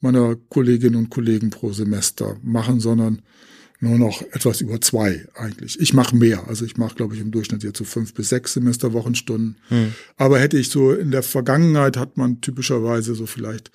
meiner 0.00 0.36
Kolleginnen 0.36 0.96
und 0.96 1.10
Kollegen 1.10 1.50
pro 1.50 1.72
Semester 1.72 2.38
machen, 2.42 2.78
sondern 2.78 3.22
nur 3.80 3.98
noch 3.98 4.22
etwas 4.32 4.60
über 4.60 4.80
zwei 4.80 5.26
eigentlich. 5.34 5.80
Ich 5.80 5.94
mache 5.94 6.14
mehr. 6.14 6.46
Also 6.48 6.64
ich 6.66 6.76
mache, 6.76 6.94
glaube 6.94 7.14
ich, 7.14 7.20
im 7.20 7.30
Durchschnitt 7.30 7.62
jetzt 7.62 7.78
so 7.78 7.84
fünf 7.84 8.12
bis 8.12 8.28
sechs 8.28 8.52
Semesterwochenstunden. 8.52 9.56
Hm. 9.68 9.94
Aber 10.16 10.38
hätte 10.38 10.58
ich 10.58 10.68
so 10.68 10.92
in 10.92 11.10
der 11.10 11.22
Vergangenheit 11.22 11.96
hat 11.96 12.18
man 12.18 12.42
typischerweise 12.42 13.14
so 13.14 13.24
vielleicht 13.24 13.70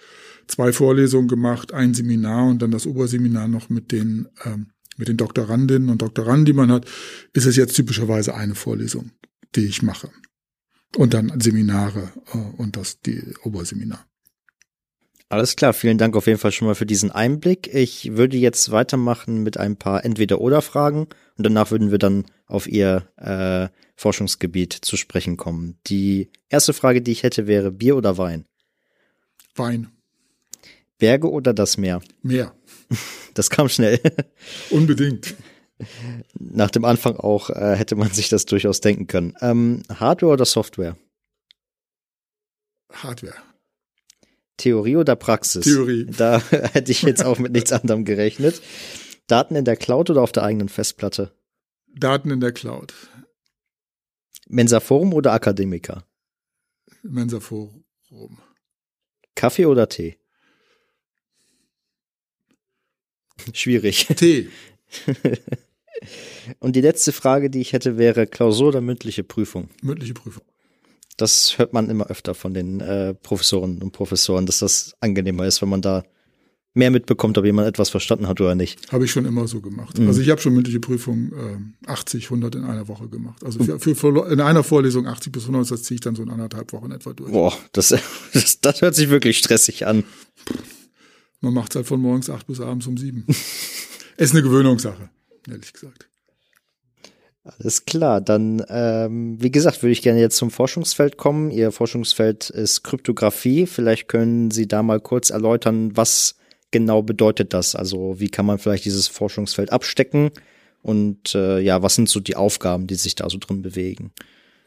zwei 0.47 0.71
Vorlesungen 0.71 1.27
gemacht, 1.27 1.73
ein 1.73 1.95
Seminar 1.95 2.47
und 2.47 2.61
dann 2.61 2.71
das 2.71 2.85
Oberseminar 2.85 3.47
noch 3.47 3.69
mit 3.69 3.91
den, 3.91 4.27
ähm, 4.43 4.67
mit 4.97 5.07
den 5.07 5.17
Doktorandinnen 5.17 5.89
und 5.89 6.03
Doktoranden, 6.03 6.45
die 6.45 6.53
man 6.53 6.71
hat, 6.71 6.85
ist 7.33 7.47
es 7.47 7.55
jetzt 7.55 7.75
typischerweise 7.75 8.35
eine 8.35 8.53
Vorlesung, 8.53 9.11
die 9.55 9.65
ich 9.65 9.81
mache. 9.81 10.09
Und 10.95 11.15
dann 11.15 11.39
Seminare 11.41 12.11
äh, 12.31 12.37
und 12.37 12.77
das 12.77 13.01
die 13.01 13.21
Oberseminar. 13.43 14.05
Alles 15.27 15.55
klar, 15.55 15.73
vielen 15.73 15.97
Dank 15.97 16.15
auf 16.15 16.27
jeden 16.27 16.37
Fall 16.37 16.51
schon 16.51 16.67
mal 16.67 16.75
für 16.75 16.85
diesen 16.85 17.11
Einblick. 17.11 17.73
Ich 17.73 18.15
würde 18.15 18.37
jetzt 18.37 18.71
weitermachen 18.71 19.41
mit 19.41 19.57
ein 19.57 19.75
paar 19.75 20.05
Entweder-Oder-Fragen 20.05 21.07
und 21.37 21.43
danach 21.43 21.71
würden 21.71 21.89
wir 21.89 21.97
dann 21.97 22.25
auf 22.45 22.67
Ihr 22.67 23.09
äh, 23.17 23.69
Forschungsgebiet 23.95 24.73
zu 24.73 24.97
sprechen 24.97 25.35
kommen. 25.35 25.79
Die 25.87 26.29
erste 26.49 26.73
Frage, 26.73 27.01
die 27.01 27.11
ich 27.11 27.23
hätte, 27.23 27.47
wäre 27.47 27.71
Bier 27.71 27.97
oder 27.97 28.19
Wein? 28.19 28.45
Wein. 29.55 29.89
Berge 30.99 31.29
oder 31.31 31.53
das 31.53 31.77
Meer? 31.77 32.01
Meer. 32.21 32.53
Das 33.33 33.49
kam 33.49 33.67
schnell. 33.67 33.99
Unbedingt. 34.69 35.35
Nach 36.39 36.71
dem 36.71 36.85
Anfang 36.85 37.17
auch 37.17 37.49
äh, 37.49 37.75
hätte 37.75 37.97
man 37.97 38.09
sich 38.09 38.29
das 38.29 38.45
durchaus 38.45 38.79
denken 38.79 39.07
können. 39.07 39.33
Ähm, 39.41 39.83
Hardware 39.93 40.31
oder 40.31 40.45
Software? 40.45 40.95
Hardware. 42.93 43.35
Theorie 44.57 44.95
oder 44.95 45.15
Praxis? 45.15 45.65
Theorie. 45.65 46.05
Da 46.05 46.39
hätte 46.49 46.91
ich 46.91 47.01
jetzt 47.01 47.23
auch 47.23 47.39
mit 47.39 47.51
nichts 47.51 47.71
anderem 47.71 48.05
gerechnet. 48.05 48.61
Daten 49.27 49.55
in 49.55 49.65
der 49.65 49.75
Cloud 49.75 50.09
oder 50.09 50.21
auf 50.21 50.31
der 50.31 50.43
eigenen 50.43 50.69
Festplatte? 50.69 51.33
Daten 51.87 52.29
in 52.31 52.39
der 52.39 52.51
Cloud. 52.51 52.93
Mensaforum 54.47 55.13
oder 55.13 55.33
Akademiker? 55.33 56.05
Mensaforum. 57.01 57.83
Kaffee 59.35 59.65
oder 59.65 59.89
Tee? 59.89 60.17
Schwierig. 63.53 64.07
Tee. 64.15 64.49
Und 66.59 66.75
die 66.75 66.81
letzte 66.81 67.11
Frage, 67.11 67.49
die 67.49 67.61
ich 67.61 67.73
hätte, 67.73 67.97
wäre 67.97 68.27
Klausur 68.27 68.69
oder 68.69 68.81
mündliche 68.81 69.23
Prüfung? 69.23 69.69
Mündliche 69.81 70.13
Prüfung. 70.13 70.43
Das 71.17 71.57
hört 71.57 71.73
man 71.73 71.89
immer 71.89 72.07
öfter 72.07 72.35
von 72.35 72.53
den 72.53 72.81
äh, 72.81 73.13
Professoren 73.13 73.81
und 73.81 73.91
Professoren, 73.91 74.45
dass 74.45 74.59
das 74.59 74.93
angenehmer 74.99 75.45
ist, 75.45 75.61
wenn 75.61 75.69
man 75.69 75.81
da 75.81 76.03
mehr 76.75 76.91
mitbekommt, 76.91 77.37
ob 77.37 77.45
jemand 77.45 77.67
etwas 77.67 77.89
verstanden 77.89 78.27
hat 78.27 78.39
oder 78.41 78.53
nicht. 78.53 78.91
Habe 78.91 79.05
ich 79.05 79.11
schon 79.11 79.25
immer 79.25 79.47
so 79.47 79.61
gemacht. 79.61 79.97
Mhm. 79.97 80.07
Also 80.07 80.21
ich 80.21 80.29
habe 80.29 80.41
schon 80.41 80.53
mündliche 80.53 80.81
Prüfungen 80.81 81.73
äh, 81.85 81.89
80, 81.89 82.25
100 82.25 82.55
in 82.55 82.65
einer 82.65 82.87
Woche 82.87 83.07
gemacht. 83.07 83.43
Also 83.43 83.63
für, 83.63 83.79
für, 83.79 83.95
für, 83.95 84.29
in 84.29 84.41
einer 84.41 84.63
Vorlesung 84.63 85.07
80 85.07 85.31
bis 85.31 85.43
100, 85.43 85.71
das 85.71 85.83
ziehe 85.83 85.95
ich 85.95 86.01
dann 86.01 86.15
so 86.15 86.21
in 86.21 86.29
anderthalb 86.29 86.73
Wochen 86.73 86.91
etwa 86.91 87.13
durch. 87.13 87.31
Boah, 87.31 87.53
das, 87.71 87.95
das, 88.33 88.59
das 88.59 88.81
hört 88.81 88.93
sich 88.93 89.09
wirklich 89.09 89.37
stressig 89.37 89.87
an. 89.87 90.03
Man 91.39 91.53
macht 91.53 91.71
es 91.71 91.77
halt 91.77 91.87
von 91.87 92.01
morgens 92.01 92.29
acht 92.29 92.45
bis 92.45 92.59
abends 92.59 92.87
um 92.87 92.97
sieben. 92.97 93.25
ist 94.17 94.33
eine 94.33 94.43
Gewöhnungssache, 94.43 95.09
ehrlich 95.49 95.71
gesagt. 95.71 96.09
Alles 97.45 97.85
klar, 97.85 98.21
dann, 98.21 98.65
ähm, 98.69 99.37
wie 99.39 99.51
gesagt, 99.51 99.83
würde 99.83 99.91
ich 99.91 100.01
gerne 100.01 100.19
jetzt 100.19 100.37
zum 100.37 100.49
Forschungsfeld 100.49 101.17
kommen. 101.17 101.51
Ihr 101.51 101.71
Forschungsfeld 101.71 102.49
ist 102.49 102.83
Kryptographie. 102.83 103.67
Vielleicht 103.67 104.07
können 104.07 104.49
Sie 104.49 104.67
da 104.67 104.81
mal 104.81 104.99
kurz 104.99 105.29
erläutern, 105.29 105.95
was 105.95 106.35
genau 106.71 107.03
bedeutet 107.03 107.53
das? 107.53 107.75
Also 107.75 108.19
wie 108.19 108.29
kann 108.29 108.47
man 108.47 108.57
vielleicht 108.57 108.85
dieses 108.85 109.07
Forschungsfeld 109.07 109.71
abstecken? 109.71 110.31
Und 110.81 111.35
äh, 111.35 111.59
ja, 111.59 111.83
was 111.83 111.93
sind 111.93 112.09
so 112.09 112.19
die 112.19 112.35
Aufgaben, 112.35 112.87
die 112.87 112.95
sich 112.95 113.13
da 113.13 113.29
so 113.29 113.37
drin 113.37 113.61
bewegen? 113.61 114.11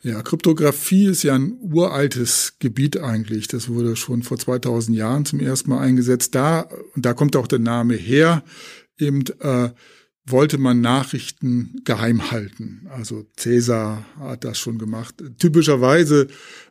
Ja, 0.02 0.22
Kryptographie 0.22 1.06
ist 1.06 1.24
ja 1.24 1.34
ein 1.34 1.56
uraltes 1.60 2.54
Gebiet 2.60 2.98
eigentlich. 2.98 3.48
Das 3.48 3.68
wurde 3.68 3.96
schon 3.96 4.22
vor 4.22 4.38
2000 4.38 4.96
Jahren 4.96 5.24
zum 5.24 5.40
ersten 5.40 5.70
Mal 5.70 5.80
eingesetzt. 5.80 6.36
Da, 6.36 6.68
und 6.94 7.04
da 7.04 7.12
kommt 7.12 7.34
auch 7.34 7.48
der 7.48 7.58
Name 7.58 7.94
her, 7.94 8.44
eben 8.98 9.24
äh, 9.40 9.70
wollte 10.30 10.58
man 10.58 10.80
Nachrichten 10.80 11.80
geheim 11.84 12.30
halten. 12.30 12.86
Also 12.90 13.26
Cäsar 13.36 14.04
hat 14.18 14.44
das 14.44 14.58
schon 14.58 14.78
gemacht. 14.78 15.14
Typischerweise 15.38 16.28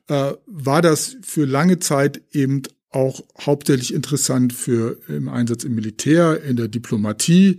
äh, 0.08 0.34
war 0.46 0.82
das 0.82 1.18
für 1.22 1.46
lange 1.46 1.80
Zeit 1.80 2.22
eben 2.32 2.64
auch 2.90 3.24
hauptsächlich 3.40 3.94
interessant 3.94 4.54
für 4.54 4.98
im 5.08 5.28
Einsatz 5.30 5.64
im 5.64 5.76
Militär, 5.76 6.42
in 6.44 6.56
der 6.56 6.68
Diplomatie, 6.68 7.58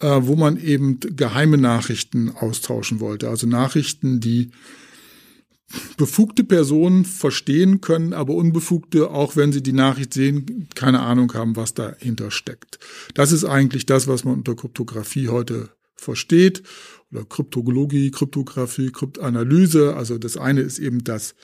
äh, 0.00 0.18
wo 0.22 0.34
man 0.34 0.56
eben 0.56 0.98
geheime 1.00 1.58
Nachrichten 1.58 2.30
austauschen 2.30 3.00
wollte. 3.00 3.28
Also 3.28 3.46
Nachrichten, 3.46 4.20
die 4.20 4.50
befugte 5.96 6.44
Personen 6.44 7.04
verstehen 7.04 7.80
können, 7.80 8.12
aber 8.12 8.34
unbefugte, 8.34 9.10
auch 9.10 9.36
wenn 9.36 9.52
sie 9.52 9.62
die 9.62 9.72
Nachricht 9.72 10.14
sehen, 10.14 10.68
keine 10.74 11.00
Ahnung 11.00 11.32
haben, 11.34 11.56
was 11.56 11.74
dahinter 11.74 12.30
steckt. 12.30 12.78
Das 13.14 13.32
ist 13.32 13.44
eigentlich 13.44 13.86
das, 13.86 14.08
was 14.08 14.24
man 14.24 14.34
unter 14.34 14.54
Kryptographie 14.54 15.28
heute 15.28 15.70
versteht 15.96 16.62
oder 17.10 17.24
Kryptologie, 17.24 18.10
Kryptographie, 18.10 18.90
Kryptanalyse. 18.90 19.94
Also 19.96 20.18
das 20.18 20.36
eine 20.36 20.60
ist 20.60 20.78
eben 20.78 21.04
das, 21.04 21.34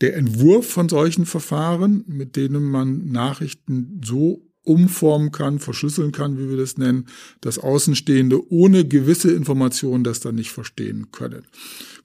der 0.00 0.16
Entwurf 0.16 0.68
von 0.70 0.88
solchen 0.88 1.26
Verfahren, 1.26 2.04
mit 2.06 2.36
denen 2.36 2.64
man 2.64 3.10
Nachrichten 3.10 4.00
so 4.04 4.49
umformen 4.62 5.32
kann, 5.32 5.58
verschlüsseln 5.58 6.12
kann, 6.12 6.38
wie 6.38 6.50
wir 6.50 6.56
das 6.56 6.76
nennen, 6.76 7.06
dass 7.40 7.58
Außenstehende 7.58 8.50
ohne 8.52 8.86
gewisse 8.86 9.32
Informationen 9.32 10.04
das 10.04 10.20
dann 10.20 10.34
nicht 10.34 10.52
verstehen 10.52 11.10
können. 11.12 11.46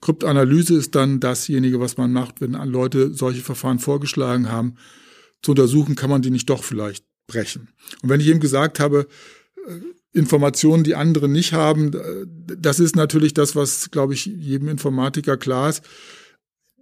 Kryptanalyse 0.00 0.74
ist 0.74 0.94
dann 0.94 1.20
dasjenige, 1.20 1.80
was 1.80 1.96
man 1.96 2.12
macht, 2.12 2.40
wenn 2.40 2.52
Leute 2.52 3.12
solche 3.12 3.42
Verfahren 3.42 3.78
vorgeschlagen 3.78 4.50
haben, 4.50 4.76
zu 5.42 5.52
untersuchen, 5.52 5.94
kann 5.94 6.10
man 6.10 6.22
die 6.22 6.30
nicht 6.30 6.48
doch 6.48 6.64
vielleicht 6.64 7.04
brechen. 7.26 7.68
Und 8.02 8.08
wenn 8.08 8.20
ich 8.20 8.28
eben 8.28 8.40
gesagt 8.40 8.80
habe, 8.80 9.06
äh, 9.66 10.18
Informationen, 10.18 10.82
die 10.82 10.94
andere 10.94 11.28
nicht 11.28 11.52
haben, 11.52 11.92
äh, 11.92 12.26
das 12.58 12.80
ist 12.80 12.96
natürlich 12.96 13.34
das, 13.34 13.54
was, 13.54 13.90
glaube 13.90 14.14
ich, 14.14 14.26
jedem 14.26 14.68
Informatiker 14.68 15.36
klar 15.36 15.70
ist. 15.70 15.82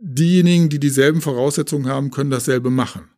Diejenigen, 0.00 0.68
die 0.68 0.78
dieselben 0.78 1.20
Voraussetzungen 1.20 1.86
haben, 1.86 2.10
können 2.10 2.30
dasselbe 2.30 2.70
machen. 2.70 3.08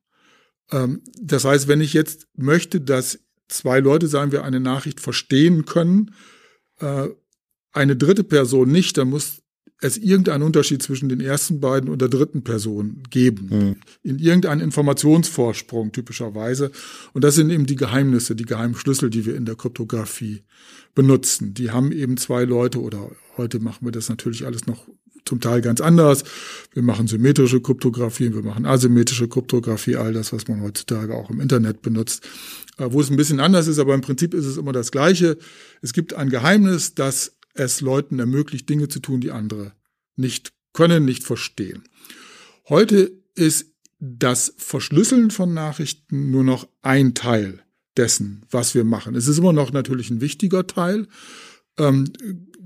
Ähm, 0.71 1.03
das 1.21 1.45
heißt, 1.45 1.69
wenn 1.69 1.81
ich 1.81 1.93
jetzt 1.93 2.27
möchte, 2.37 2.81
dass 2.81 3.19
zwei 3.49 3.81
Leute, 3.81 4.09
sagen 4.09 4.33
wir, 4.33 4.45
eine 4.45 4.61
Nachricht 4.61 5.01
verstehen 5.01 5.65
können, 5.65 6.15
äh, 6.81 7.09
eine 7.73 7.97
dritte 7.97 8.25
Person 8.25 8.71
nicht, 8.71 8.97
dann 8.99 9.11
muss 9.11 9.43
es 9.81 9.99
irgendeinen 9.99 10.43
Unterschied 10.43 10.83
zwischen 10.83 11.09
den 11.09 11.21
ersten 11.21 11.61
beiden 11.61 11.91
und 11.91 12.01
der 12.01 12.09
dritten 12.09 12.43
Person 12.43 13.03
geben. 13.11 13.49
Mhm. 13.51 13.77
In 14.03 14.19
irgendeinen 14.19 14.63
Informationsvorsprung 14.63 15.93
typischerweise. 15.93 16.71
Und 17.13 17.25
das 17.25 17.35
sind 17.35 17.51
eben 17.51 17.67
die 17.67 17.77
Geheimnisse, 17.77 18.35
die 18.35 18.47
Geheimschlüssel, 18.47 19.11
die 19.11 19.27
wir 19.27 19.37
in 19.37 19.45
der 19.45 19.55
Kryptographie 19.55 20.45
benutzen. 20.95 21.53
Die 21.53 21.71
haben 21.71 21.93
eben 21.93 22.17
zwei 22.17 22.45
Leute 22.45 22.81
oder 22.81 23.11
heute 23.37 23.61
machen 23.61 23.85
wir 23.87 23.93
das 23.93 24.09
natürlich 24.09 24.47
alles 24.47 24.67
noch 24.67 24.87
zum 25.27 25.41
Teil 25.41 25.61
ganz 25.61 25.81
anders. 25.81 26.25
Wir 26.73 26.83
machen 26.83 27.07
symmetrische 27.07 27.61
Kryptographie, 27.61 28.33
wir 28.33 28.43
machen 28.43 28.65
asymmetrische 28.65 29.29
Kryptographie, 29.29 29.97
all 29.97 30.13
das, 30.13 30.33
was 30.33 30.49
man 30.49 30.63
heutzutage 30.63 31.15
auch 31.15 31.29
im 31.31 31.41
Internet 31.41 31.83
benutzt, 31.83 32.27
äh, 32.79 32.87
wo 32.91 33.01
es 33.01 33.11
ein 33.11 33.17
bisschen 33.17 33.41
anders 33.41 33.67
ist, 33.67 33.79
aber 33.79 33.95
im 33.95 34.01
Prinzip 34.01 34.33
ist 34.33 34.47
es 34.47 34.57
immer 34.57 34.73
das 34.73 34.91
Gleiche. 34.91 35.37
Es 35.83 35.93
gibt 35.93 36.15
ein 36.15 36.31
Geheimnis, 36.31 36.95
das 36.95 37.37
es 37.55 37.81
Leuten 37.81 38.19
ermöglicht, 38.19 38.69
Dinge 38.69 38.89
zu 38.89 39.01
tun, 39.01 39.21
die 39.21 39.31
andere 39.31 39.73
nicht 40.15 40.53
können, 40.73 41.05
nicht 41.05 41.25
verstehen. 41.25 41.85
Heute 42.69 43.13
ist 43.35 43.73
das 43.99 44.55
Verschlüsseln 44.59 45.31
von 45.31 45.55
Nachrichten 45.55 46.31
nur 46.31 46.45
noch 46.45 46.69
ein 46.83 47.15
Teil 47.15 47.63
dessen, 47.97 48.45
was 48.51 48.75
wir 48.75 48.85
machen. 48.85 49.15
Es 49.15 49.27
ist 49.27 49.39
immer 49.39 49.53
noch 49.53 49.73
natürlich 49.73 50.11
ein 50.11 50.21
wichtiger 50.21 50.67
Teil. 50.67 51.09
Ähm, 51.79 52.05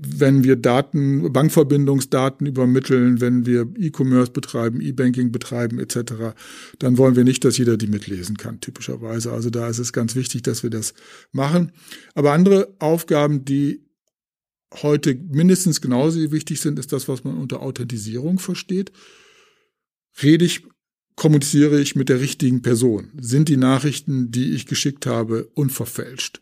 wenn 0.03 0.43
wir 0.43 0.55
Daten, 0.55 1.31
Bankverbindungsdaten 1.31 2.47
übermitteln, 2.47 3.21
wenn 3.21 3.45
wir 3.45 3.67
E-Commerce 3.77 4.31
betreiben, 4.31 4.81
E-Banking 4.81 5.31
betreiben 5.31 5.79
etc., 5.79 6.33
dann 6.79 6.97
wollen 6.97 7.15
wir 7.15 7.23
nicht, 7.23 7.45
dass 7.45 7.57
jeder 7.57 7.77
die 7.77 7.87
mitlesen 7.87 8.37
kann, 8.37 8.59
typischerweise. 8.61 9.31
Also 9.31 9.51
da 9.51 9.67
ist 9.67 9.77
es 9.77 9.93
ganz 9.93 10.15
wichtig, 10.15 10.41
dass 10.41 10.63
wir 10.63 10.71
das 10.71 10.95
machen. 11.31 11.71
Aber 12.15 12.31
andere 12.33 12.73
Aufgaben, 12.79 13.45
die 13.45 13.85
heute 14.73 15.13
mindestens 15.15 15.81
genauso 15.81 16.31
wichtig 16.31 16.61
sind, 16.61 16.79
ist 16.79 16.91
das, 16.91 17.07
was 17.07 17.23
man 17.23 17.37
unter 17.37 17.61
Authentisierung 17.61 18.39
versteht. 18.39 18.91
Rede 20.23 20.45
ich, 20.45 20.63
kommuniziere 21.15 21.79
ich 21.79 21.95
mit 21.95 22.09
der 22.09 22.21
richtigen 22.21 22.63
Person? 22.63 23.11
Sind 23.19 23.49
die 23.49 23.57
Nachrichten, 23.57 24.31
die 24.31 24.53
ich 24.53 24.65
geschickt 24.65 25.05
habe, 25.05 25.45
unverfälscht? 25.53 26.41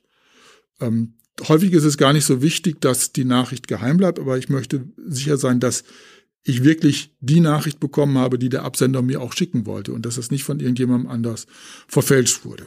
Ähm, 0.80 1.16
häufig 1.48 1.74
ist 1.74 1.84
es 1.84 1.98
gar 1.98 2.14
nicht 2.14 2.26
so 2.26 2.42
wichtig, 2.42 2.82
dass 2.82 3.12
die 3.12 3.26
Nachricht 3.26 3.68
geheim 3.68 3.98
bleibt, 3.98 4.20
aber 4.20 4.38
ich 4.38 4.50
möchte 4.50 4.86
sicher 4.98 5.38
sein, 5.38 5.60
dass 5.60 5.84
ich 6.44 6.64
wirklich 6.64 7.16
die 7.20 7.40
Nachricht 7.40 7.80
bekommen 7.80 8.18
habe, 8.18 8.40
die 8.40 8.50
der 8.50 8.64
Absender 8.64 9.02
mir 9.02 9.22
auch 9.22 9.34
schicken 9.34 9.66
wollte 9.66 9.94
und 9.94 10.06
dass 10.06 10.16
das 10.16 10.32
nicht 10.32 10.44
von 10.44 10.60
irgendjemandem 10.60 11.10
anders 11.10 11.48
verfälscht 11.88 12.46
wurde. 12.46 12.66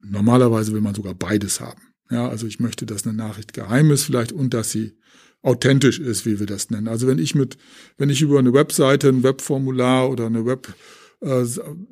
Normalerweise 0.00 0.72
will 0.72 0.80
man 0.80 0.94
sogar 0.94 1.14
beides 1.14 1.60
haben. 1.60 1.80
Ja, 2.10 2.28
also 2.28 2.46
ich 2.46 2.60
möchte, 2.60 2.84
dass 2.84 3.06
eine 3.06 3.16
Nachricht 3.16 3.52
geheim 3.52 3.90
ist 3.90 4.02
vielleicht 4.04 4.32
und 4.32 4.52
dass 4.52 4.70
sie 4.70 4.98
authentisch 5.40 5.98
ist, 5.98 6.26
wie 6.26 6.38
wir 6.38 6.46
das 6.46 6.70
nennen. 6.70 6.88
Also 6.88 7.06
wenn 7.06 7.18
ich 7.18 7.34
mit, 7.34 7.56
wenn 7.96 8.10
ich 8.10 8.20
über 8.20 8.38
eine 8.38 8.52
Webseite, 8.52 9.08
ein 9.08 9.22
Webformular 9.22 10.10
oder 10.10 10.26
eine 10.26 10.44
Web, 10.44 10.74
äh, 11.20 11.44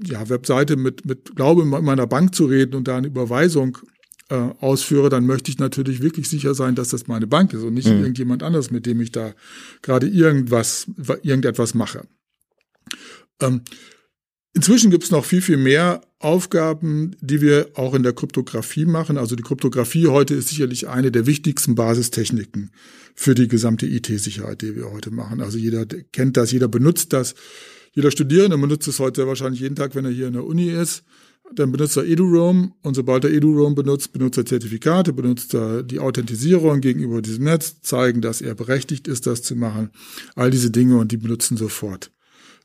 ja, 0.04 0.28
Webseite 0.28 0.76
mit, 0.76 1.04
mit 1.04 1.36
Glaube 1.36 1.62
in 1.62 1.68
meiner 1.68 2.06
Bank 2.06 2.34
zu 2.34 2.46
reden 2.46 2.74
und 2.74 2.86
da 2.86 2.96
eine 2.96 3.06
Überweisung 3.06 3.78
äh, 4.30 4.34
ausführe, 4.60 5.10
dann 5.10 5.26
möchte 5.26 5.50
ich 5.50 5.58
natürlich 5.58 6.00
wirklich 6.00 6.28
sicher 6.28 6.54
sein, 6.54 6.74
dass 6.74 6.88
das 6.88 7.06
meine 7.06 7.26
Bank 7.26 7.52
ist 7.52 7.62
und 7.62 7.74
nicht 7.74 7.88
mhm. 7.88 8.00
irgendjemand 8.00 8.42
anderes, 8.42 8.70
mit 8.70 8.86
dem 8.86 9.00
ich 9.00 9.12
da 9.12 9.34
gerade 9.82 10.08
irgendwas, 10.08 10.86
irgendetwas 11.22 11.74
mache. 11.74 12.06
Ähm, 13.40 13.62
Inzwischen 14.52 14.90
gibt 14.90 15.04
es 15.04 15.12
noch 15.12 15.24
viel, 15.24 15.42
viel 15.42 15.58
mehr 15.58 16.00
Aufgaben, 16.18 17.14
die 17.20 17.40
wir 17.40 17.68
auch 17.74 17.94
in 17.94 18.02
der 18.02 18.12
Kryptographie 18.12 18.84
machen. 18.84 19.16
Also 19.16 19.36
die 19.36 19.44
Kryptographie 19.44 20.08
heute 20.08 20.34
ist 20.34 20.48
sicherlich 20.48 20.88
eine 20.88 21.12
der 21.12 21.26
wichtigsten 21.26 21.76
Basistechniken 21.76 22.72
für 23.14 23.36
die 23.36 23.46
gesamte 23.46 23.86
IT-Sicherheit, 23.86 24.62
die 24.62 24.74
wir 24.74 24.90
heute 24.90 25.12
machen. 25.12 25.40
Also 25.40 25.56
jeder 25.56 25.86
kennt 25.86 26.36
das, 26.36 26.50
jeder 26.50 26.66
benutzt 26.66 27.12
das. 27.12 27.36
Jeder 27.92 28.10
Studierende 28.10 28.58
benutzt 28.58 28.88
es 28.88 28.98
heute 28.98 29.20
sehr 29.20 29.28
wahrscheinlich 29.28 29.60
jeden 29.60 29.76
Tag, 29.76 29.94
wenn 29.94 30.04
er 30.04 30.10
hier 30.10 30.26
in 30.26 30.32
der 30.32 30.44
Uni 30.44 30.68
ist. 30.70 31.04
Dann 31.52 31.72
benutzt 31.72 31.96
er 31.96 32.04
EduRoam 32.04 32.74
und 32.82 32.94
sobald 32.94 33.24
er 33.24 33.32
EduRoam 33.32 33.74
benutzt, 33.74 34.12
benutzt 34.12 34.38
er 34.38 34.46
Zertifikate, 34.46 35.12
benutzt 35.12 35.52
er 35.54 35.82
die 35.82 35.98
Authentisierung 35.98 36.80
gegenüber 36.80 37.22
diesem 37.22 37.44
Netz, 37.44 37.80
zeigen, 37.82 38.20
dass 38.20 38.40
er 38.40 38.54
berechtigt 38.54 39.08
ist, 39.08 39.26
das 39.26 39.42
zu 39.42 39.56
machen. 39.56 39.90
All 40.36 40.50
diese 40.50 40.70
Dinge 40.70 40.98
und 40.98 41.10
die 41.10 41.16
benutzen 41.16 41.56
sofort. 41.56 42.12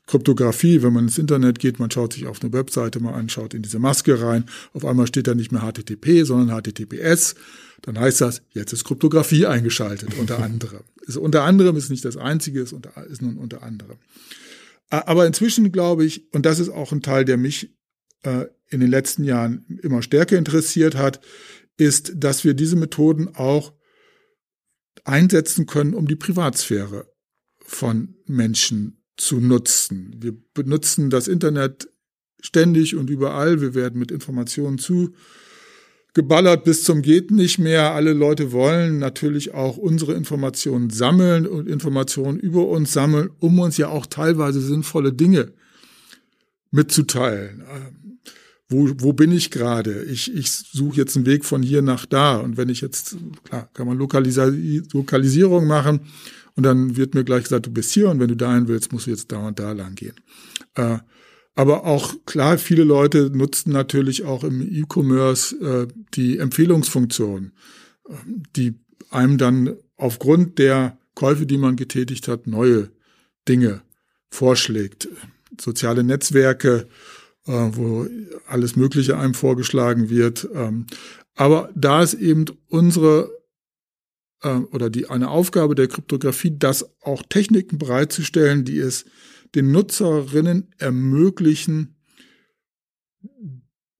Kryptographie, 0.06 0.82
wenn 0.82 0.92
man 0.92 1.04
ins 1.04 1.18
Internet 1.18 1.58
geht, 1.58 1.80
man 1.80 1.90
schaut 1.90 2.12
sich 2.12 2.26
auf 2.26 2.40
eine 2.40 2.52
Webseite 2.52 3.00
mal 3.00 3.14
an, 3.14 3.28
schaut 3.28 3.54
in 3.54 3.62
diese 3.62 3.80
Maske 3.80 4.22
rein, 4.22 4.44
auf 4.72 4.84
einmal 4.84 5.08
steht 5.08 5.26
da 5.26 5.34
nicht 5.34 5.50
mehr 5.50 5.62
HTTP, 5.62 6.22
sondern 6.24 6.56
HTTPS, 6.60 7.34
dann 7.82 7.98
heißt 7.98 8.20
das, 8.20 8.42
jetzt 8.52 8.72
ist 8.72 8.84
Kryptographie 8.84 9.46
eingeschaltet, 9.46 10.14
unter 10.18 10.42
anderem. 10.42 10.80
Ist 11.06 11.16
unter 11.18 11.44
anderem 11.44 11.76
ist 11.76 11.88
nicht 11.88 12.04
das 12.04 12.16
einzige, 12.16 12.60
ist, 12.60 12.72
unter, 12.72 13.06
ist 13.06 13.22
nun 13.22 13.36
unter 13.36 13.62
anderem. 13.62 13.96
Aber 14.90 15.24
inzwischen 15.24 15.70
glaube 15.70 16.04
ich, 16.04 16.24
und 16.34 16.44
das 16.44 16.58
ist 16.58 16.68
auch 16.68 16.90
ein 16.90 17.00
Teil, 17.00 17.24
der 17.24 17.36
mich 17.36 17.76
äh, 18.24 18.46
in 18.68 18.80
den 18.80 18.90
letzten 18.90 19.24
Jahren 19.24 19.64
immer 19.82 20.02
stärker 20.02 20.36
interessiert 20.36 20.96
hat, 20.96 21.20
ist, 21.76 22.12
dass 22.16 22.44
wir 22.44 22.54
diese 22.54 22.76
Methoden 22.76 23.34
auch 23.34 23.74
einsetzen 25.04 25.66
können, 25.66 25.94
um 25.94 26.08
die 26.08 26.16
Privatsphäre 26.16 27.12
von 27.58 28.16
Menschen 28.26 29.02
zu 29.16 29.40
nutzen. 29.40 30.16
Wir 30.18 30.34
benutzen 30.54 31.10
das 31.10 31.28
Internet 31.28 31.88
ständig 32.40 32.96
und 32.96 33.10
überall. 33.10 33.60
Wir 33.60 33.74
werden 33.74 33.98
mit 33.98 34.10
Informationen 34.10 34.78
zu 34.78 35.14
geballert 36.16 36.64
bis 36.64 36.82
zum 36.82 37.02
geht 37.02 37.30
nicht 37.30 37.58
mehr. 37.58 37.92
Alle 37.92 38.14
Leute 38.14 38.50
wollen 38.50 38.98
natürlich 38.98 39.52
auch 39.52 39.76
unsere 39.76 40.14
Informationen 40.14 40.88
sammeln 40.88 41.46
und 41.46 41.68
Informationen 41.68 42.38
über 42.38 42.66
uns 42.68 42.94
sammeln, 42.94 43.28
um 43.38 43.58
uns 43.58 43.76
ja 43.76 43.88
auch 43.88 44.06
teilweise 44.06 44.62
sinnvolle 44.62 45.12
Dinge 45.12 45.52
mitzuteilen. 46.70 47.62
Ähm, 48.70 48.76
wo, 48.78 48.90
wo 48.98 49.12
bin 49.12 49.32
ich 49.32 49.50
gerade? 49.50 50.04
Ich, 50.04 50.34
ich 50.34 50.50
suche 50.50 50.96
jetzt 50.96 51.16
einen 51.16 51.26
Weg 51.26 51.44
von 51.44 51.62
hier 51.62 51.82
nach 51.82 52.06
da. 52.06 52.36
Und 52.36 52.56
wenn 52.56 52.68
ich 52.68 52.80
jetzt, 52.80 53.16
klar, 53.44 53.68
kann 53.74 53.86
man 53.86 53.98
Lokalis 53.98 54.38
Lokalisierung 54.92 55.66
machen 55.66 56.00
und 56.54 56.62
dann 56.64 56.96
wird 56.96 57.14
mir 57.14 57.24
gleich 57.24 57.44
gesagt, 57.44 57.66
du 57.66 57.70
bist 57.70 57.92
hier 57.92 58.10
und 58.10 58.20
wenn 58.20 58.28
du 58.28 58.36
dahin 58.36 58.68
willst, 58.68 58.92
musst 58.92 59.06
du 59.06 59.10
jetzt 59.10 59.30
da 59.32 59.46
und 59.46 59.58
da 59.58 59.72
lang 59.72 59.94
gehen. 59.94 60.16
Äh, 60.74 60.98
aber 61.54 61.84
auch 61.84 62.14
klar, 62.26 62.58
viele 62.58 62.84
Leute 62.84 63.30
nutzen 63.30 63.72
natürlich 63.72 64.24
auch 64.24 64.44
im 64.44 64.60
E-Commerce 64.60 65.56
äh, 65.56 65.86
die 66.14 66.38
Empfehlungsfunktion, 66.38 67.52
äh, 68.08 68.12
die 68.56 68.74
einem 69.10 69.38
dann 69.38 69.76
aufgrund 69.96 70.58
der 70.58 70.98
Käufe, 71.14 71.46
die 71.46 71.56
man 71.56 71.76
getätigt 71.76 72.28
hat, 72.28 72.46
neue 72.46 72.90
Dinge 73.48 73.82
vorschlägt. 74.28 75.08
Soziale 75.58 76.04
Netzwerke, 76.04 76.88
äh, 77.46 77.70
wo 77.72 78.06
alles 78.46 78.76
Mögliche 78.76 79.18
einem 79.18 79.34
vorgeschlagen 79.34 80.08
wird. 80.10 80.48
Ähm, 80.54 80.86
aber 81.34 81.70
da 81.74 82.02
ist 82.02 82.14
eben 82.14 82.46
unsere 82.68 83.30
äh, 84.42 84.48
oder 84.48 84.90
die 84.90 85.08
eine 85.08 85.30
Aufgabe 85.30 85.74
der 85.74 85.88
Kryptographie, 85.88 86.56
das 86.58 86.88
auch 87.02 87.22
Techniken 87.22 87.78
bereitzustellen, 87.78 88.64
die 88.64 88.78
es 88.78 89.04
den 89.54 89.70
Nutzerinnen 89.70 90.74
ermöglichen, 90.78 91.96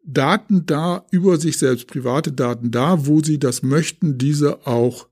Daten 0.09 0.67
da 0.67 1.05
über 1.11 1.39
sich 1.39 1.59
selbst, 1.59 1.89
private 1.89 2.33
Daten 2.33 2.71
da, 2.71 3.07
wo 3.07 3.23
sie 3.23 3.39
das 3.39 3.63
möchten, 3.63 4.19
diese 4.19 4.67
auch 4.67 5.09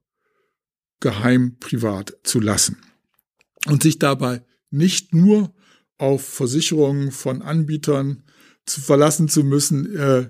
geheim 1.01 1.57
privat 1.59 2.17
zu 2.23 2.39
lassen. 2.41 2.77
Und 3.67 3.83
sich 3.83 3.99
dabei 3.99 4.43
nicht 4.71 5.13
nur 5.15 5.53
auf 5.99 6.27
Versicherungen 6.27 7.11
von 7.11 7.43
Anbietern 7.43 8.24
zu 8.67 8.81
verlassen 8.81 9.29
zu 9.29 9.45
müssen, 9.45 9.95
äh, 9.97 10.29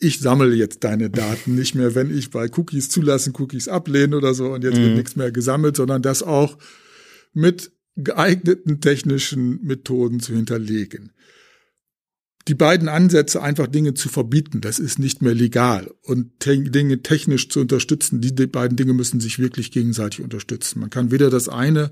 ich 0.00 0.20
sammle 0.20 0.54
jetzt 0.54 0.84
deine 0.84 1.10
Daten 1.10 1.54
nicht 1.56 1.74
mehr, 1.74 1.94
wenn 1.94 2.16
ich 2.16 2.30
bei 2.30 2.48
Cookies 2.56 2.88
zulassen, 2.88 3.34
Cookies 3.36 3.68
ablehnen 3.68 4.14
oder 4.14 4.32
so 4.32 4.52
und 4.52 4.62
jetzt 4.62 4.78
mhm. 4.78 4.82
wird 4.82 4.96
nichts 4.96 5.16
mehr 5.16 5.32
gesammelt, 5.32 5.76
sondern 5.76 6.02
das 6.02 6.22
auch 6.22 6.56
mit 7.32 7.72
geeigneten 7.96 8.80
technischen 8.80 9.60
Methoden 9.64 10.20
zu 10.20 10.34
hinterlegen. 10.34 11.12
Die 12.46 12.54
beiden 12.54 12.88
Ansätze, 12.88 13.42
einfach 13.42 13.66
Dinge 13.66 13.92
zu 13.92 14.08
verbieten, 14.08 14.60
das 14.60 14.78
ist 14.78 14.98
nicht 14.98 15.20
mehr 15.20 15.34
legal. 15.34 15.92
Und 16.02 16.40
te 16.40 16.58
Dinge 16.58 17.02
technisch 17.02 17.50
zu 17.50 17.60
unterstützen, 17.60 18.20
die, 18.22 18.34
die 18.34 18.46
beiden 18.46 18.76
Dinge 18.76 18.94
müssen 18.94 19.20
sich 19.20 19.38
wirklich 19.38 19.70
gegenseitig 19.70 20.22
unterstützen. 20.22 20.80
Man 20.80 20.88
kann 20.90 21.10
weder 21.10 21.28
das 21.28 21.48
eine 21.48 21.90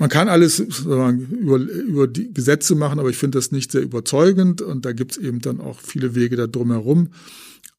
man 0.00 0.08
kann 0.08 0.30
alles 0.30 0.60
über, 0.60 1.58
über 1.58 2.06
die 2.06 2.32
Gesetze 2.32 2.74
machen, 2.74 2.98
aber 2.98 3.10
ich 3.10 3.18
finde 3.18 3.36
das 3.36 3.52
nicht 3.52 3.70
sehr 3.70 3.82
überzeugend 3.82 4.62
und 4.62 4.86
da 4.86 4.92
gibt 4.92 5.12
es 5.12 5.18
eben 5.18 5.40
dann 5.40 5.60
auch 5.60 5.78
viele 5.78 6.14
Wege 6.14 6.36
da 6.36 6.46
drumherum. 6.46 7.10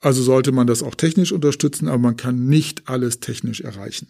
Also 0.02 0.22
sollte 0.22 0.52
man 0.52 0.68
das 0.68 0.84
auch 0.84 0.94
technisch 0.94 1.32
unterstützen, 1.32 1.88
aber 1.88 1.98
man 1.98 2.18
kann 2.18 2.46
nicht 2.46 2.88
alles 2.88 3.22
technisch 3.22 3.62
erreichen. 3.62 4.10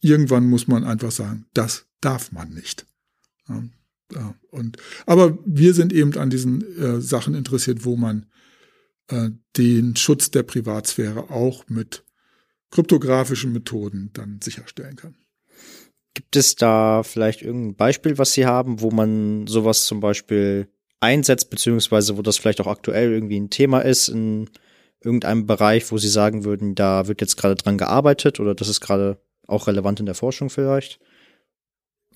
Irgendwann 0.00 0.48
muss 0.48 0.66
man 0.66 0.84
einfach 0.84 1.10
sagen, 1.10 1.44
das 1.52 1.84
darf 2.00 2.32
man 2.32 2.54
nicht. 2.54 2.86
Ja, 4.14 4.34
und, 4.50 4.78
aber 5.04 5.36
wir 5.44 5.74
sind 5.74 5.92
eben 5.92 6.16
an 6.16 6.30
diesen 6.30 6.62
äh, 6.78 7.02
Sachen 7.02 7.34
interessiert, 7.34 7.84
wo 7.84 7.96
man 7.96 8.30
äh, 9.08 9.28
den 9.58 9.94
Schutz 9.96 10.30
der 10.30 10.42
Privatsphäre 10.42 11.28
auch 11.28 11.68
mit 11.68 12.02
kryptografischen 12.70 13.52
Methoden 13.52 14.08
dann 14.14 14.40
sicherstellen 14.40 14.96
kann. 14.96 15.16
Gibt 16.16 16.34
es 16.34 16.56
da 16.56 17.02
vielleicht 17.02 17.42
irgendein 17.42 17.76
Beispiel, 17.76 18.16
was 18.16 18.32
Sie 18.32 18.46
haben, 18.46 18.80
wo 18.80 18.90
man 18.90 19.46
sowas 19.46 19.84
zum 19.84 20.00
Beispiel 20.00 20.66
einsetzt, 20.98 21.50
beziehungsweise 21.50 22.16
wo 22.16 22.22
das 22.22 22.38
vielleicht 22.38 22.62
auch 22.62 22.66
aktuell 22.66 23.12
irgendwie 23.12 23.38
ein 23.38 23.50
Thema 23.50 23.80
ist 23.80 24.08
in 24.08 24.48
irgendeinem 25.04 25.46
Bereich, 25.46 25.92
wo 25.92 25.98
Sie 25.98 26.08
sagen 26.08 26.44
würden, 26.44 26.74
da 26.74 27.06
wird 27.06 27.20
jetzt 27.20 27.36
gerade 27.36 27.54
dran 27.54 27.76
gearbeitet 27.76 28.40
oder 28.40 28.54
das 28.54 28.68
ist 28.68 28.80
gerade 28.80 29.18
auch 29.46 29.66
relevant 29.66 30.00
in 30.00 30.06
der 30.06 30.14
Forschung 30.14 30.48
vielleicht? 30.48 31.00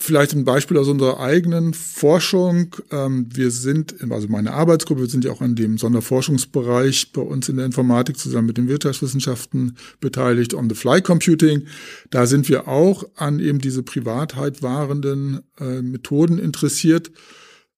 Vielleicht 0.03 0.33
ein 0.33 0.47
Beispiel 0.47 0.79
aus 0.79 0.89
unserer 0.89 1.21
eigenen 1.21 1.75
Forschung. 1.75 2.75
Ähm, 2.91 3.27
wir 3.31 3.51
sind, 3.51 3.97
also 4.11 4.29
meine 4.29 4.55
Arbeitsgruppe, 4.55 5.03
wir 5.03 5.11
sind 5.11 5.27
ja 5.27 5.31
auch 5.31 5.43
an 5.43 5.57
dem 5.57 5.77
Sonderforschungsbereich 5.77 7.13
bei 7.13 7.21
uns 7.21 7.51
in 7.51 7.59
der 7.59 7.67
Informatik 7.67 8.17
zusammen 8.17 8.47
mit 8.47 8.57
den 8.57 8.67
Wirtschaftswissenschaften 8.67 9.77
beteiligt, 10.01 10.55
on 10.55 10.71
the 10.71 10.75
fly 10.75 11.03
Computing. 11.03 11.67
Da 12.09 12.25
sind 12.25 12.49
wir 12.49 12.67
auch 12.67 13.05
an 13.17 13.41
eben 13.41 13.59
diese 13.59 13.83
Privatheit 13.83 14.63
wahrenden 14.63 15.41
äh, 15.59 15.83
Methoden 15.83 16.39
interessiert. 16.39 17.13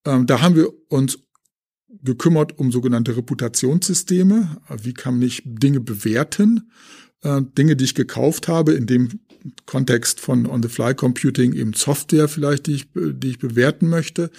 Ähm, 0.04 0.26
da 0.26 0.42
haben 0.42 0.54
wir 0.54 0.72
uns 0.90 1.18
gekümmert 2.04 2.56
um 2.56 2.70
sogenannte 2.70 3.16
Reputationssysteme. 3.16 4.58
Wie 4.80 4.94
kann 4.94 5.20
ich 5.22 5.42
Dinge 5.44 5.80
bewerten? 5.80 6.70
Äh, 7.22 7.42
Dinge, 7.58 7.74
die 7.74 7.85
ich 7.85 7.96
gekauft 7.96 8.46
habe, 8.46 8.74
in 8.74 8.87
dem 8.87 9.08
Kontext 9.66 10.20
von 10.20 10.46
On-the-Fly-Computing 10.46 11.52
eben 11.52 11.72
Software 11.72 12.28
vielleicht, 12.28 12.66
die 12.66 12.74
ich, 12.74 12.87
die 12.94 13.31
ich 13.31 13.38
bewerten 13.38 13.88
möchte, 13.88 14.31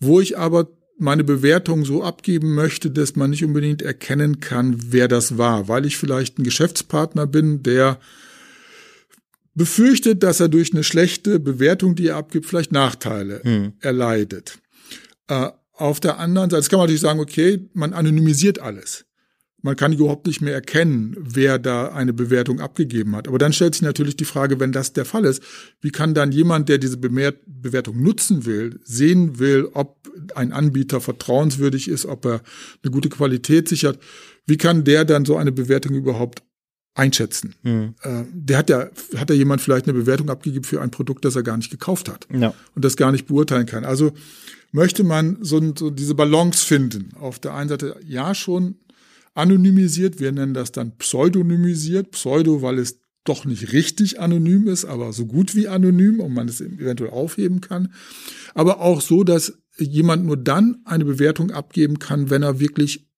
wo 0.00 0.20
ich 0.20 0.38
aber 0.38 0.68
meine 0.98 1.24
Bewertung 1.24 1.84
so 1.84 2.02
abgeben 2.02 2.54
möchte, 2.54 2.90
dass 2.90 3.16
man 3.16 3.30
nicht 3.30 3.44
unbedingt 3.44 3.82
erkennen 3.82 4.40
kann, 4.40 4.76
wer 4.88 5.08
das 5.08 5.36
war, 5.36 5.68
weil 5.68 5.84
ich 5.84 5.98
vielleicht 5.98 6.38
ein 6.38 6.44
Geschäftspartner 6.44 7.26
bin, 7.26 7.62
der 7.62 7.98
befürchtet, 9.54 10.22
dass 10.22 10.40
er 10.40 10.48
durch 10.48 10.72
eine 10.72 10.84
schlechte 10.84 11.40
Bewertung, 11.40 11.94
die 11.94 12.08
er 12.08 12.16
abgibt, 12.16 12.46
vielleicht 12.46 12.72
Nachteile 12.72 13.40
hm. 13.42 13.72
erleidet. 13.80 14.58
Äh, 15.28 15.50
auf 15.72 16.00
der 16.00 16.18
anderen 16.18 16.50
Seite, 16.50 16.60
das 16.60 16.68
kann 16.70 16.78
man 16.78 16.84
natürlich 16.84 17.02
sagen, 17.02 17.20
okay, 17.20 17.68
man 17.74 17.92
anonymisiert 17.92 18.58
alles. 18.58 19.04
Man 19.62 19.74
kann 19.74 19.92
überhaupt 19.92 20.26
nicht 20.26 20.42
mehr 20.42 20.54
erkennen, 20.54 21.16
wer 21.18 21.58
da 21.58 21.88
eine 21.88 22.12
Bewertung 22.12 22.60
abgegeben 22.60 23.16
hat. 23.16 23.26
Aber 23.26 23.38
dann 23.38 23.52
stellt 23.52 23.74
sich 23.74 23.82
natürlich 23.82 24.16
die 24.16 24.24
Frage, 24.24 24.60
wenn 24.60 24.70
das 24.70 24.92
der 24.92 25.04
Fall 25.04 25.24
ist, 25.24 25.42
wie 25.80 25.90
kann 25.90 26.14
dann 26.14 26.30
jemand, 26.30 26.68
der 26.68 26.78
diese 26.78 26.98
Bewertung 26.98 28.00
nutzen 28.02 28.44
will, 28.44 28.78
sehen 28.84 29.38
will, 29.38 29.68
ob 29.72 30.08
ein 30.34 30.52
Anbieter 30.52 31.00
vertrauenswürdig 31.00 31.88
ist, 31.88 32.06
ob 32.06 32.26
er 32.26 32.42
eine 32.82 32.92
gute 32.92 33.08
Qualität 33.08 33.68
sichert, 33.68 33.98
wie 34.46 34.56
kann 34.56 34.84
der 34.84 35.04
dann 35.04 35.24
so 35.24 35.36
eine 35.36 35.52
Bewertung 35.52 35.94
überhaupt 35.94 36.42
einschätzen? 36.94 37.54
Mhm. 37.62 37.94
der 38.32 38.58
hat 38.58 38.70
ja, 38.70 38.88
hat 39.16 39.30
ja 39.30 39.36
jemand 39.36 39.60
vielleicht 39.60 39.86
eine 39.86 39.98
Bewertung 39.98 40.30
abgegeben 40.30 40.64
für 40.64 40.80
ein 40.80 40.90
Produkt, 40.90 41.24
das 41.24 41.36
er 41.36 41.42
gar 41.42 41.56
nicht 41.56 41.70
gekauft 41.70 42.08
hat 42.08 42.26
ja. 42.32 42.54
und 42.74 42.84
das 42.84 42.96
gar 42.96 43.12
nicht 43.12 43.26
beurteilen 43.26 43.66
kann. 43.66 43.84
Also 43.84 44.12
möchte 44.72 45.04
man 45.04 45.38
so, 45.40 45.60
so 45.76 45.90
diese 45.90 46.14
Balance 46.14 46.64
finden. 46.64 47.10
Auf 47.18 47.38
der 47.38 47.54
einen 47.54 47.68
Seite 47.68 47.96
ja 48.06 48.34
schon 48.34 48.76
anonymisiert. 49.36 50.18
Wir 50.18 50.32
nennen 50.32 50.54
das 50.54 50.72
dann 50.72 50.96
pseudonymisiert. 50.96 52.12
Pseudo, 52.12 52.62
weil 52.62 52.78
es 52.78 53.00
doch 53.24 53.44
nicht 53.44 53.72
richtig 53.72 54.20
anonym 54.20 54.68
ist, 54.68 54.84
aber 54.84 55.12
so 55.12 55.26
gut 55.26 55.54
wie 55.54 55.68
anonym 55.68 56.20
und 56.20 56.32
man 56.32 56.48
es 56.48 56.60
eventuell 56.60 57.10
aufheben 57.10 57.60
kann. 57.60 57.92
Aber 58.54 58.80
auch 58.80 59.00
so, 59.00 59.24
dass 59.24 59.58
jemand 59.78 60.24
nur 60.24 60.36
dann 60.36 60.80
eine 60.84 61.04
Bewertung 61.04 61.50
abgeben 61.50 61.98
kann, 61.98 62.30
wenn 62.30 62.42
er 62.42 62.60
wirklich 62.60 63.08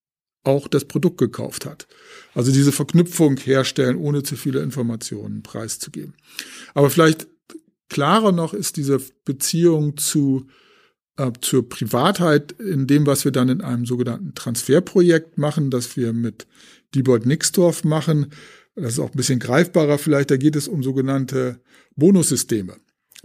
auch 0.45 0.67
das 0.67 0.87
Produkt 0.87 1.19
gekauft 1.19 1.67
hat. 1.67 1.87
Also 2.35 2.53
diese 2.53 2.73
Verknüpfung 2.73 3.37
herstellen, 3.37 3.97
ohne 3.97 4.23
zu 4.23 4.37
viele 4.37 4.61
Informationen 4.61 5.43
preiszugeben. 5.43 6.15
Aber 6.75 6.91
vielleicht 6.91 7.29
klarer 7.89 8.33
noch 8.33 8.55
ist 8.55 8.77
diese 8.77 9.01
Beziehung 9.25 9.97
zu 9.97 10.47
äh, 11.19 11.33
zur 11.41 11.69
Privatheit 11.69 12.53
in 12.53 12.87
dem, 12.87 13.07
was 13.07 13.25
wir 13.25 13.33
dann 13.33 13.49
in 13.49 13.61
einem 13.61 13.85
sogenannten 13.85 14.35
Transferprojekt 14.35 15.37
machen, 15.37 15.71
das 15.71 15.97
wir 15.97 16.13
mit 16.13 16.47
Diebold 16.95 17.27
Nixdorf 17.27 17.85
machen. 17.85 18.29
Das 18.75 18.95
ist 18.95 18.99
auch 19.01 19.11
ein 19.11 19.17
bisschen 19.17 19.41
greifbarer 19.41 19.99
vielleicht. 19.99 20.31
Da 20.31 20.37
geht 20.37 20.57
es 20.57 20.69
um 20.69 20.83
sogenannte 20.83 21.61
Bonussysteme. 21.97 22.77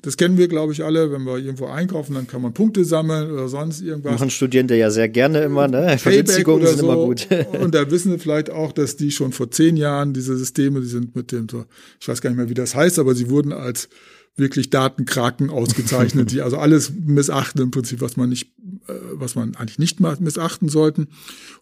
Das 0.02 0.18
kennen 0.18 0.38
wir, 0.38 0.48
glaube 0.48 0.74
ich, 0.74 0.84
alle. 0.84 1.12
Wenn 1.12 1.24
wir 1.24 1.38
irgendwo 1.38 1.68
einkaufen, 1.68 2.16
dann 2.16 2.28
kann 2.28 2.42
man 2.42 2.54
Punkte 2.54 2.84
sammeln 2.84 3.32
oder 3.32 3.48
sonst 3.48 3.82
irgendwas. 3.82 4.14
Machen 4.14 4.32
Studierende 4.32 4.76
ja 4.76 4.90
sehr 4.90 5.08
gerne 5.08 5.44
immer, 5.44 5.68
ne? 5.68 5.98
Vergünstigungen 5.98 6.66
sind 6.66 6.80
so. 6.80 6.92
immer 6.92 6.96
gut. 6.96 7.28
Und 7.62 7.76
da 7.76 7.90
wissen 7.90 8.12
wir 8.12 8.20
vielleicht 8.20 8.50
auch, 8.50 8.72
dass 8.74 8.98
die 8.98 9.12
schon 9.12 9.32
vor 9.32 9.52
zehn 9.52 9.78
Jahren 9.78 10.14
diese 10.14 10.36
Systeme, 10.36 10.82
die 10.82 10.88
sind 10.88 11.16
mit 11.16 11.32
dem 11.32 11.48
so, 11.48 11.66
ich 12.02 12.08
weiß 12.08 12.22
gar 12.22 12.32
nicht 12.32 12.38
mehr, 12.38 12.50
wie 12.50 12.56
das 12.56 12.76
heißt, 12.76 12.98
aber 13.00 13.14
sie 13.14 13.30
wurden 13.30 13.54
als 13.54 13.88
wirklich 14.36 14.70
Datenkraken 14.70 15.50
ausgezeichnet, 15.50 16.32
die 16.32 16.42
also 16.42 16.58
alles 16.58 16.92
missachten 16.92 17.62
im 17.62 17.72
Prinzip, 17.72 18.02
was 18.02 18.18
man 18.18 18.30
nicht, 18.30 18.52
äh, 18.88 18.94
was 19.14 19.36
man 19.36 19.56
eigentlich 19.56 19.80
nicht 19.80 20.00
missachten 20.00 20.70
sollten. 20.70 21.04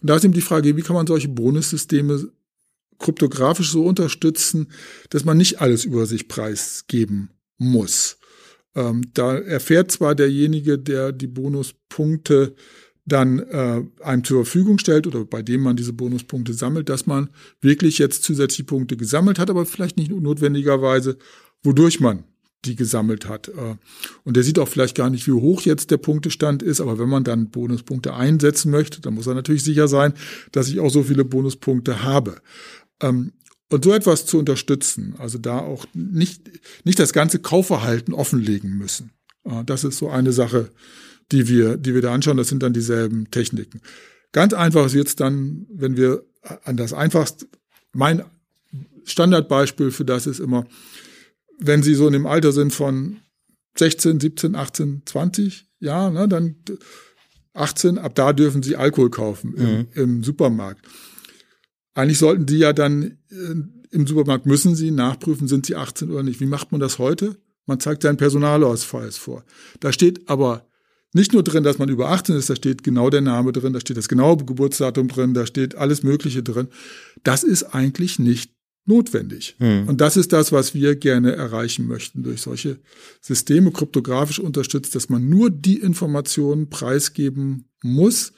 Und 0.02 0.10
da 0.10 0.16
ist 0.16 0.24
eben 0.24 0.34
die 0.34 0.42
Frage, 0.42 0.76
wie 0.78 0.82
kann 0.82 0.96
man 0.96 1.08
solche 1.08 1.28
Bonussysteme 1.28 2.30
kryptografisch 3.00 3.72
so 3.72 3.84
unterstützen, 3.84 4.68
dass 5.10 5.26
man 5.26 5.38
nicht 5.38 5.60
alles 5.60 5.86
über 5.86 6.06
sich 6.06 6.28
preisgeben 6.28 7.32
muss. 7.58 8.18
Ähm, 8.76 9.12
da 9.14 9.36
erfährt 9.36 9.92
zwar 9.92 10.16
derjenige, 10.16 10.78
der 10.78 11.12
die 11.12 11.28
Bonuspunkte 11.28 12.56
dann 13.06 13.40
äh, 13.40 13.84
einem 14.02 14.24
zur 14.24 14.46
Verfügung 14.46 14.78
stellt 14.78 15.08
oder 15.08 15.26
bei 15.26 15.42
dem 15.42 15.62
man 15.62 15.76
diese 15.76 15.92
Bonuspunkte 15.92 16.54
sammelt, 16.54 16.88
dass 16.88 17.08
man 17.08 17.30
wirklich 17.60 17.98
jetzt 17.98 18.24
zusätzliche 18.24 18.64
Punkte 18.64 18.96
gesammelt 18.96 19.40
hat, 19.40 19.50
aber 19.50 19.66
vielleicht 19.66 19.98
nicht 19.98 20.12
notwendigerweise, 20.12 21.18
wodurch 21.64 22.00
man 22.00 22.24
die 22.66 22.76
gesammelt 22.76 23.28
hat. 23.28 23.50
Äh, 23.50 23.76
und 24.24 24.36
der 24.38 24.44
sieht 24.44 24.60
auch 24.60 24.68
vielleicht 24.68 24.96
gar 24.96 25.10
nicht, 25.10 25.28
wie 25.28 25.32
hoch 25.32 25.62
jetzt 25.62 25.92
der 25.92 25.98
Punktestand 25.98 26.64
ist, 26.64 26.82
aber 26.82 27.00
wenn 27.00 27.10
man 27.10 27.24
dann 27.24 27.50
Bonuspunkte 27.50 28.14
einsetzen 28.14 28.72
möchte, 28.72 29.02
dann 29.02 29.14
muss 29.14 29.28
er 29.28 29.36
natürlich 29.36 29.64
sicher 29.64 29.88
sein, 29.88 30.14
dass 30.52 30.68
ich 30.68 30.80
auch 30.80 30.90
so 30.90 31.04
viele 31.04 31.26
Bonuspunkte 31.26 32.04
habe. 32.04 32.42
Ähm, 33.02 33.34
und 33.70 33.86
so 33.86 33.94
etwas 33.94 34.26
zu 34.26 34.38
unterstützen, 34.38 35.16
also 35.18 35.38
da 35.38 35.60
auch 35.60 35.86
nicht, 35.94 36.42
nicht 36.84 37.00
das 37.00 37.14
ganze 37.14 37.40
Kaufverhalten 37.40 38.14
offenlegen 38.14 38.78
müssen. 38.78 39.12
Äh, 39.46 39.64
das 39.66 39.84
ist 39.84 39.98
so 39.98 40.10
eine 40.10 40.34
Sache, 40.34 40.70
die 41.32 41.48
wir, 41.48 41.78
die 41.78 41.94
wir 41.94 42.02
da 42.02 42.14
anschauen. 42.14 42.38
Das 42.38 42.50
sind 42.50 42.62
dann 42.62 42.74
dieselben 42.74 43.32
Techniken. 43.32 43.82
Ganz 44.34 44.54
einfach 44.54 44.86
ist 44.86 44.94
jetzt 44.94 45.20
dann, 45.20 45.66
wenn 45.72 45.98
wir 45.98 46.24
an 46.64 46.78
das 46.78 46.94
einfachste, 46.94 47.48
mein 47.94 48.24
Standardbeispiel 49.04 49.92
für 49.92 50.06
das 50.06 50.28
ist 50.28 50.40
immer, 50.40 50.66
wenn 51.62 51.84
sie 51.84 51.96
so 51.96 52.08
in 52.08 52.14
dem 52.14 52.26
Alter 52.26 52.52
sind 52.52 52.74
von 52.74 53.18
16, 53.78 54.20
17, 54.20 54.56
18, 54.56 55.04
20 55.06 55.68
Jahren, 55.80 56.14
ne, 56.14 56.28
dann 56.28 56.56
18, 57.54 57.98
ab 57.98 58.16
da 58.16 58.34
dürfen 58.34 58.64
sie 58.64 58.76
Alkohol 58.76 59.10
kaufen 59.10 59.54
im, 59.56 59.78
mhm. 59.78 59.88
im 59.94 60.24
Supermarkt. 60.24 60.86
Eigentlich 61.94 62.20
sollten 62.20 62.46
die 62.46 62.58
ja 62.58 62.74
dann 62.74 63.18
äh, 63.30 63.56
im 63.92 64.08
Supermarkt 64.08 64.46
müssen 64.46 64.76
sie 64.76 64.92
nachprüfen, 64.92 65.48
sind 65.48 65.66
sie 65.66 65.76
18 65.76 66.10
oder 66.10 66.24
nicht. 66.24 66.40
Wie 66.40 66.46
macht 66.46 66.72
man 66.72 66.80
das 66.80 66.98
heute? 66.98 67.38
Man 67.66 67.80
zeigt 67.80 68.04
seinen 68.04 68.18
Personalausweis 68.18 69.18
vor. 69.18 69.44
Da 69.80 69.92
steht 69.92 70.30
aber 70.30 70.66
nicht 71.14 71.34
nur 71.34 71.44
drin, 71.44 71.64
dass 71.64 71.78
man 71.78 71.90
über 71.90 72.10
18 72.10 72.36
ist, 72.36 72.50
da 72.50 72.56
steht 72.56 72.84
genau 72.84 73.10
der 73.10 73.22
Name 73.22 73.52
drin, 73.52 73.74
da 73.74 73.82
steht 73.82 73.98
das 73.98 74.08
genaue 74.08 74.38
Geburtsdatum 74.38 75.10
drin, 75.10 75.34
da 75.34 75.46
steht 75.46 75.76
alles 75.76 76.04
Mögliche 76.04 76.42
drin. 76.42 76.70
Das 77.24 77.44
ist 77.44 77.64
eigentlich 77.64 78.18
nicht 78.18 78.54
notwendig. 78.86 79.56
Hm. 79.60 79.88
Und 79.88 80.02
das 80.02 80.18
ist 80.18 80.34
das, 80.34 80.52
was 80.52 80.74
wir 80.74 80.96
gerne 80.96 81.36
erreichen 81.36 81.88
möchten 81.88 82.24
durch 82.24 82.42
solche 82.42 82.80
Systeme 83.22 83.72
kryptografisch 83.72 84.40
unterstützt, 84.40 84.96
dass 84.96 85.10
man 85.10 85.30
nur 85.30 85.50
die 85.50 85.80
Informationen 85.80 86.70
preisgeben 86.70 87.66
muss, 87.84 88.34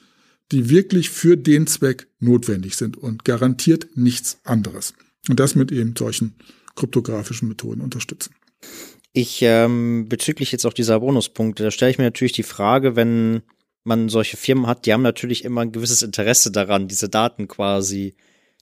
die 0.52 0.68
wirklich 0.68 1.10
für 1.10 1.36
den 1.36 1.66
Zweck 1.66 2.08
notwendig 2.20 2.76
sind 2.76 2.96
und 2.96 3.24
garantiert 3.24 3.96
nichts 3.96 4.38
anderes. 4.44 4.94
Und 5.28 5.40
das 5.40 5.54
mit 5.54 5.72
eben 5.72 5.94
solchen 5.96 6.34
kryptografischen 6.76 7.48
Methoden 7.48 7.80
unterstützen. 7.80 8.34
Ich 9.12 9.40
ähm, 9.42 10.06
bezüglich 10.08 10.52
jetzt 10.52 10.66
auch 10.66 10.72
dieser 10.72 11.00
Bonuspunkte, 11.00 11.62
da 11.62 11.70
stelle 11.70 11.92
ich 11.92 11.98
mir 11.98 12.04
natürlich 12.04 12.32
die 12.32 12.42
Frage, 12.42 12.96
wenn 12.96 13.42
man 13.84 14.08
solche 14.08 14.36
Firmen 14.36 14.66
hat, 14.66 14.86
die 14.86 14.92
haben 14.92 15.02
natürlich 15.02 15.44
immer 15.44 15.60
ein 15.60 15.72
gewisses 15.72 16.02
Interesse 16.02 16.50
daran, 16.50 16.88
diese 16.88 17.08
Daten 17.08 17.46
quasi 17.48 18.16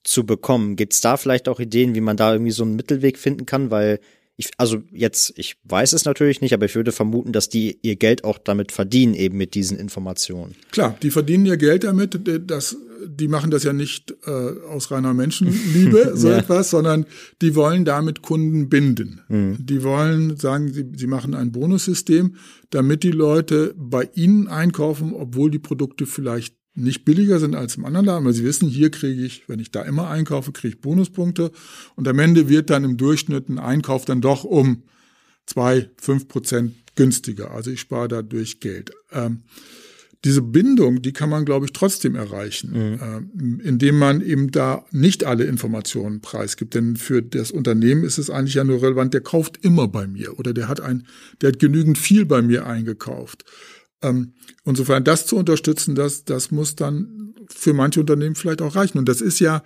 zu 0.05 0.25
bekommen. 0.25 0.77
Gibt 0.77 0.95
es 0.95 1.01
da 1.01 1.17
vielleicht 1.17 1.49
auch 1.49 1.61
Ideen, 1.61 1.95
wie 1.95 2.01
man 2.01 2.17
da 2.17 2.33
irgendwie 2.33 2.53
so 2.53 2.65
einen 2.65 2.77
Mittelweg 2.77 3.19
finden 3.19 3.47
kann? 3.47 3.71
Weil 3.71 4.01
ich, 4.37 4.51
also 4.57 4.83
jetzt, 4.93 5.35
ich 5.37 5.57
weiß 5.65 5.93
es 5.93 6.05
natürlich 6.05 6.41
nicht, 6.41 6.55
aber 6.55 6.65
ich 6.65 6.75
würde 6.75 6.93
vermuten, 6.93 7.33
dass 7.33 7.49
die 7.49 7.79
ihr 7.83 7.97
Geld 7.97 8.25
auch 8.25 8.39
damit 8.39 8.73
verdienen, 8.73 9.15
eben 9.15 9.37
mit 9.37 9.55
diesen 9.55 9.79
Informationen. 9.79 10.55
Klar, 10.71 10.97
die 11.03 11.11
verdienen 11.11 11.47
ihr 11.47 11.59
Geld 11.59 11.85
damit. 11.85 12.19
Das, 12.47 12.77
die 13.07 13.29
machen 13.29 13.51
das 13.51 13.63
ja 13.63 13.73
nicht 13.73 14.15
äh, 14.27 14.31
aus 14.31 14.91
reiner 14.91 15.13
Menschenliebe, 15.13 16.13
so 16.17 16.31
ja. 16.31 16.39
etwas, 16.39 16.71
sondern 16.71 17.07
die 17.43 17.55
wollen 17.55 17.85
damit 17.85 18.23
Kunden 18.23 18.69
binden. 18.69 19.21
Mhm. 19.29 19.57
Die 19.61 19.83
wollen 19.83 20.37
sagen, 20.37 20.73
sie, 20.73 20.87
sie 20.97 21.07
machen 21.07 21.35
ein 21.35 21.53
Bonussystem, 21.53 22.37
damit 22.71 23.03
die 23.03 23.11
Leute 23.11 23.75
bei 23.77 24.09
ihnen 24.15 24.49
einkaufen, 24.49 25.13
obwohl 25.13 25.51
die 25.51 25.59
Produkte 25.59 26.07
vielleicht 26.07 26.55
nicht 26.75 27.05
billiger 27.05 27.39
sind 27.39 27.55
als 27.55 27.77
im 27.77 27.85
anderen 27.85 28.07
Laden, 28.07 28.25
weil 28.25 28.33
sie 28.33 28.45
wissen, 28.45 28.69
hier 28.69 28.91
kriege 28.91 29.23
ich, 29.25 29.49
wenn 29.49 29.59
ich 29.59 29.71
da 29.71 29.83
immer 29.83 30.09
einkaufe, 30.09 30.53
kriege 30.53 30.75
ich 30.75 30.81
Bonuspunkte 30.81 31.53
und 31.97 32.09
am 32.09 32.19
Ende 32.19 32.49
wird 32.49 32.71
dann 32.71 32.85
im 32.85 32.97
Durchschnitt 32.97 33.49
ein 33.49 33.59
Einkauf 33.59 34.05
dann 34.05 34.21
doch 34.21 34.45
um 34.45 34.83
zwei, 35.47 35.91
fünf 35.99 36.29
Prozent 36.29 36.75
günstiger. 36.95 37.51
Also 37.51 37.71
ich 37.71 37.81
spare 37.81 38.09
dadurch 38.09 38.61
Geld. 38.61 38.93
Ähm, 39.13 39.43
diese 40.25 40.41
Bindung, 40.41 41.03
die 41.03 41.13
kann 41.13 41.31
man, 41.31 41.45
glaube 41.45 41.67
ich, 41.67 41.73
trotzdem 41.73 42.15
erreichen, 42.15 42.71
mhm. 42.71 43.63
äh, 43.63 43.69
indem 43.69 43.99
man 43.99 44.21
eben 44.21 44.53
da 44.53 44.85
nicht 44.93 45.25
alle 45.25 45.45
Informationen 45.45 46.21
preisgibt. 46.21 46.75
Denn 46.75 46.97
für 46.97 47.23
das 47.23 47.51
Unternehmen 47.51 48.05
ist 48.05 48.19
es 48.19 48.31
eigentlich 48.31 48.55
ja 48.55 48.65
nur 48.65 48.83
relevant, 48.83 49.15
der 49.15 49.21
kauft 49.21 49.59
immer 49.65 49.89
bei 49.89 50.07
mir 50.07 50.39
oder 50.39 50.53
der 50.53 50.69
hat 50.69 50.81
ein, 50.81 51.07
der 51.41 51.49
hat 51.49 51.59
genügend 51.59 51.99
viel 51.99 52.25
bei 52.25 52.41
mir 52.41 52.67
eingekauft. 52.67 53.45
Ähm, 54.03 54.35
insofern 54.65 55.05
das 55.05 55.27
zu 55.27 55.37
unterstützen, 55.37 55.95
das, 55.95 56.25
das 56.25 56.51
muss 56.51 56.77
dann 56.77 57.35
für 57.49 57.73
manche 57.73 58.01
Unternehmen 58.01 58.35
vielleicht 58.35 58.63
auch 58.63 58.75
reichen. 58.75 58.99
Und 58.99 59.09
das 59.09 59.21
ist 59.21 59.39
ja, 59.39 59.63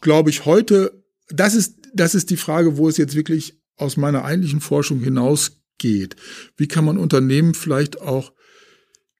glaube 0.00 0.30
ich, 0.30 0.44
heute, 0.44 1.04
das 1.28 1.54
ist, 1.54 1.76
das 1.94 2.14
ist 2.14 2.30
die 2.30 2.36
Frage, 2.36 2.76
wo 2.76 2.88
es 2.88 2.96
jetzt 2.96 3.14
wirklich 3.14 3.60
aus 3.76 3.96
meiner 3.96 4.24
eigentlichen 4.24 4.60
Forschung 4.60 5.00
hinausgeht. 5.00 6.16
Wie 6.56 6.68
kann 6.68 6.84
man 6.84 6.98
Unternehmen 6.98 7.54
vielleicht 7.54 8.00
auch 8.00 8.32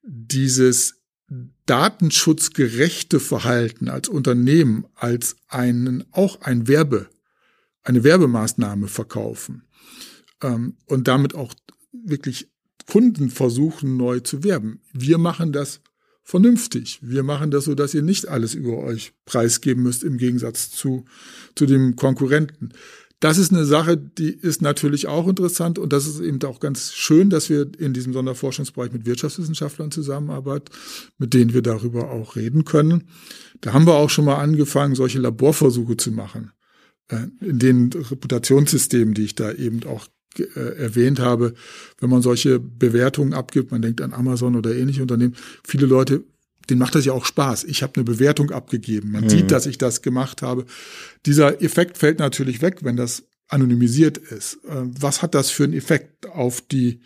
dieses 0.02 0.98
datenschutzgerechte 1.66 3.20
Verhalten 3.20 3.88
als 3.88 4.08
Unternehmen 4.08 4.86
als 4.94 5.36
einen 5.48 6.04
auch 6.12 6.40
ein 6.40 6.66
Werbe, 6.66 7.08
eine 7.82 8.04
Werbemaßnahme 8.04 8.88
verkaufen 8.88 9.68
ähm, 10.42 10.78
und 10.86 11.08
damit 11.08 11.34
auch 11.34 11.54
wirklich 11.92 12.50
Kunden 12.88 13.30
versuchen 13.30 13.96
neu 13.96 14.20
zu 14.20 14.42
werben. 14.42 14.80
Wir 14.92 15.18
machen 15.18 15.52
das 15.52 15.80
vernünftig. 16.22 16.98
Wir 17.02 17.22
machen 17.22 17.50
das 17.50 17.64
so, 17.64 17.74
dass 17.74 17.94
ihr 17.94 18.02
nicht 18.02 18.28
alles 18.28 18.54
über 18.54 18.78
euch 18.78 19.12
preisgeben 19.26 19.82
müsst 19.82 20.04
im 20.04 20.16
Gegensatz 20.16 20.70
zu, 20.70 21.04
zu 21.54 21.66
dem 21.66 21.96
Konkurrenten. 21.96 22.70
Das 23.20 23.36
ist 23.36 23.52
eine 23.52 23.64
Sache, 23.64 23.96
die 23.96 24.30
ist 24.30 24.62
natürlich 24.62 25.06
auch 25.06 25.26
interessant 25.26 25.78
und 25.78 25.92
das 25.92 26.06
ist 26.06 26.20
eben 26.20 26.40
auch 26.44 26.60
ganz 26.60 26.92
schön, 26.92 27.30
dass 27.30 27.50
wir 27.50 27.68
in 27.78 27.92
diesem 27.92 28.12
Sonderforschungsbereich 28.12 28.92
mit 28.92 29.06
Wirtschaftswissenschaftlern 29.06 29.90
zusammenarbeiten, 29.90 30.72
mit 31.18 31.34
denen 31.34 31.52
wir 31.52 31.62
darüber 31.62 32.10
auch 32.10 32.36
reden 32.36 32.64
können. 32.64 33.08
Da 33.60 33.72
haben 33.72 33.86
wir 33.86 33.94
auch 33.94 34.10
schon 34.10 34.24
mal 34.24 34.36
angefangen, 34.36 34.94
solche 34.94 35.18
Laborversuche 35.18 35.96
zu 35.96 36.12
machen. 36.12 36.52
Äh, 37.08 37.26
in 37.40 37.58
den 37.58 37.92
Reputationssystemen, 37.92 39.14
die 39.14 39.24
ich 39.24 39.34
da 39.34 39.52
eben 39.52 39.82
auch 39.84 40.06
erwähnt 40.54 41.18
habe, 41.18 41.54
wenn 42.00 42.10
man 42.10 42.22
solche 42.22 42.60
Bewertungen 42.60 43.32
abgibt, 43.32 43.70
man 43.70 43.82
denkt 43.82 44.00
an 44.00 44.12
Amazon 44.12 44.56
oder 44.56 44.74
ähnliche 44.74 45.02
Unternehmen, 45.02 45.36
viele 45.64 45.86
Leute 45.86 46.24
den 46.70 46.78
macht 46.78 46.94
das 46.94 47.04
ja 47.04 47.12
auch 47.12 47.24
Spaß. 47.24 47.64
Ich 47.64 47.82
habe 47.82 47.94
eine 47.96 48.04
Bewertung 48.04 48.50
abgegeben. 48.50 49.12
Man 49.12 49.24
mhm. 49.24 49.30
sieht, 49.30 49.50
dass 49.50 49.66
ich 49.66 49.78
das 49.78 50.02
gemacht 50.02 50.42
habe. 50.42 50.66
Dieser 51.26 51.62
Effekt 51.62 51.98
fällt 51.98 52.18
natürlich 52.18 52.60
weg, 52.60 52.80
wenn 52.82 52.96
das 52.96 53.24
anonymisiert 53.48 54.18
ist. 54.18 54.58
Äh, 54.64 54.82
was 54.84 55.22
hat 55.22 55.34
das 55.34 55.50
für 55.50 55.64
einen 55.64 55.72
Effekt 55.72 56.26
auf 56.26 56.60
die 56.60 57.00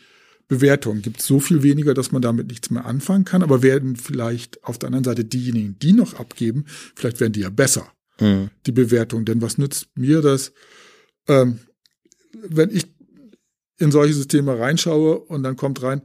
Bewertung? 0.48 1.02
Gibt 1.02 1.20
es 1.20 1.26
so 1.26 1.40
viel 1.40 1.62
weniger, 1.62 1.94
dass 1.94 2.12
man 2.12 2.22
damit 2.22 2.48
nichts 2.48 2.70
mehr 2.70 2.84
anfangen 2.84 3.24
kann? 3.24 3.42
Aber 3.42 3.62
werden 3.62 3.96
vielleicht 3.96 4.62
auf 4.64 4.78
der 4.78 4.88
anderen 4.88 5.04
Seite 5.04 5.24
diejenigen, 5.24 5.78
die 5.78 5.92
noch 5.92 6.14
abgeben, 6.14 6.64
vielleicht 6.94 7.20
werden 7.20 7.32
die 7.32 7.40
ja 7.40 7.50
besser, 7.50 7.92
mhm. 8.20 8.50
die 8.66 8.72
Bewertung. 8.72 9.24
Denn 9.24 9.40
was 9.40 9.58
nützt 9.58 9.88
mir 9.96 10.20
das, 10.20 10.52
ähm, 11.28 11.60
wenn 12.48 12.70
ich 12.70 12.91
in 13.82 13.90
solche 13.90 14.14
Systeme 14.14 14.58
reinschaue 14.58 15.18
und 15.18 15.42
dann 15.42 15.56
kommt 15.56 15.82
rein, 15.82 16.02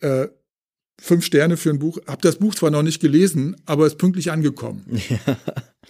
äh, 0.00 0.28
fünf 1.00 1.24
Sterne 1.24 1.56
für 1.56 1.70
ein 1.70 1.78
Buch. 1.78 1.98
Hab 2.06 2.22
das 2.22 2.36
Buch 2.36 2.54
zwar 2.54 2.70
noch 2.70 2.82
nicht 2.82 3.00
gelesen, 3.00 3.56
aber 3.66 3.86
ist 3.86 3.98
pünktlich 3.98 4.30
angekommen. 4.30 4.84
Ja. 5.08 5.18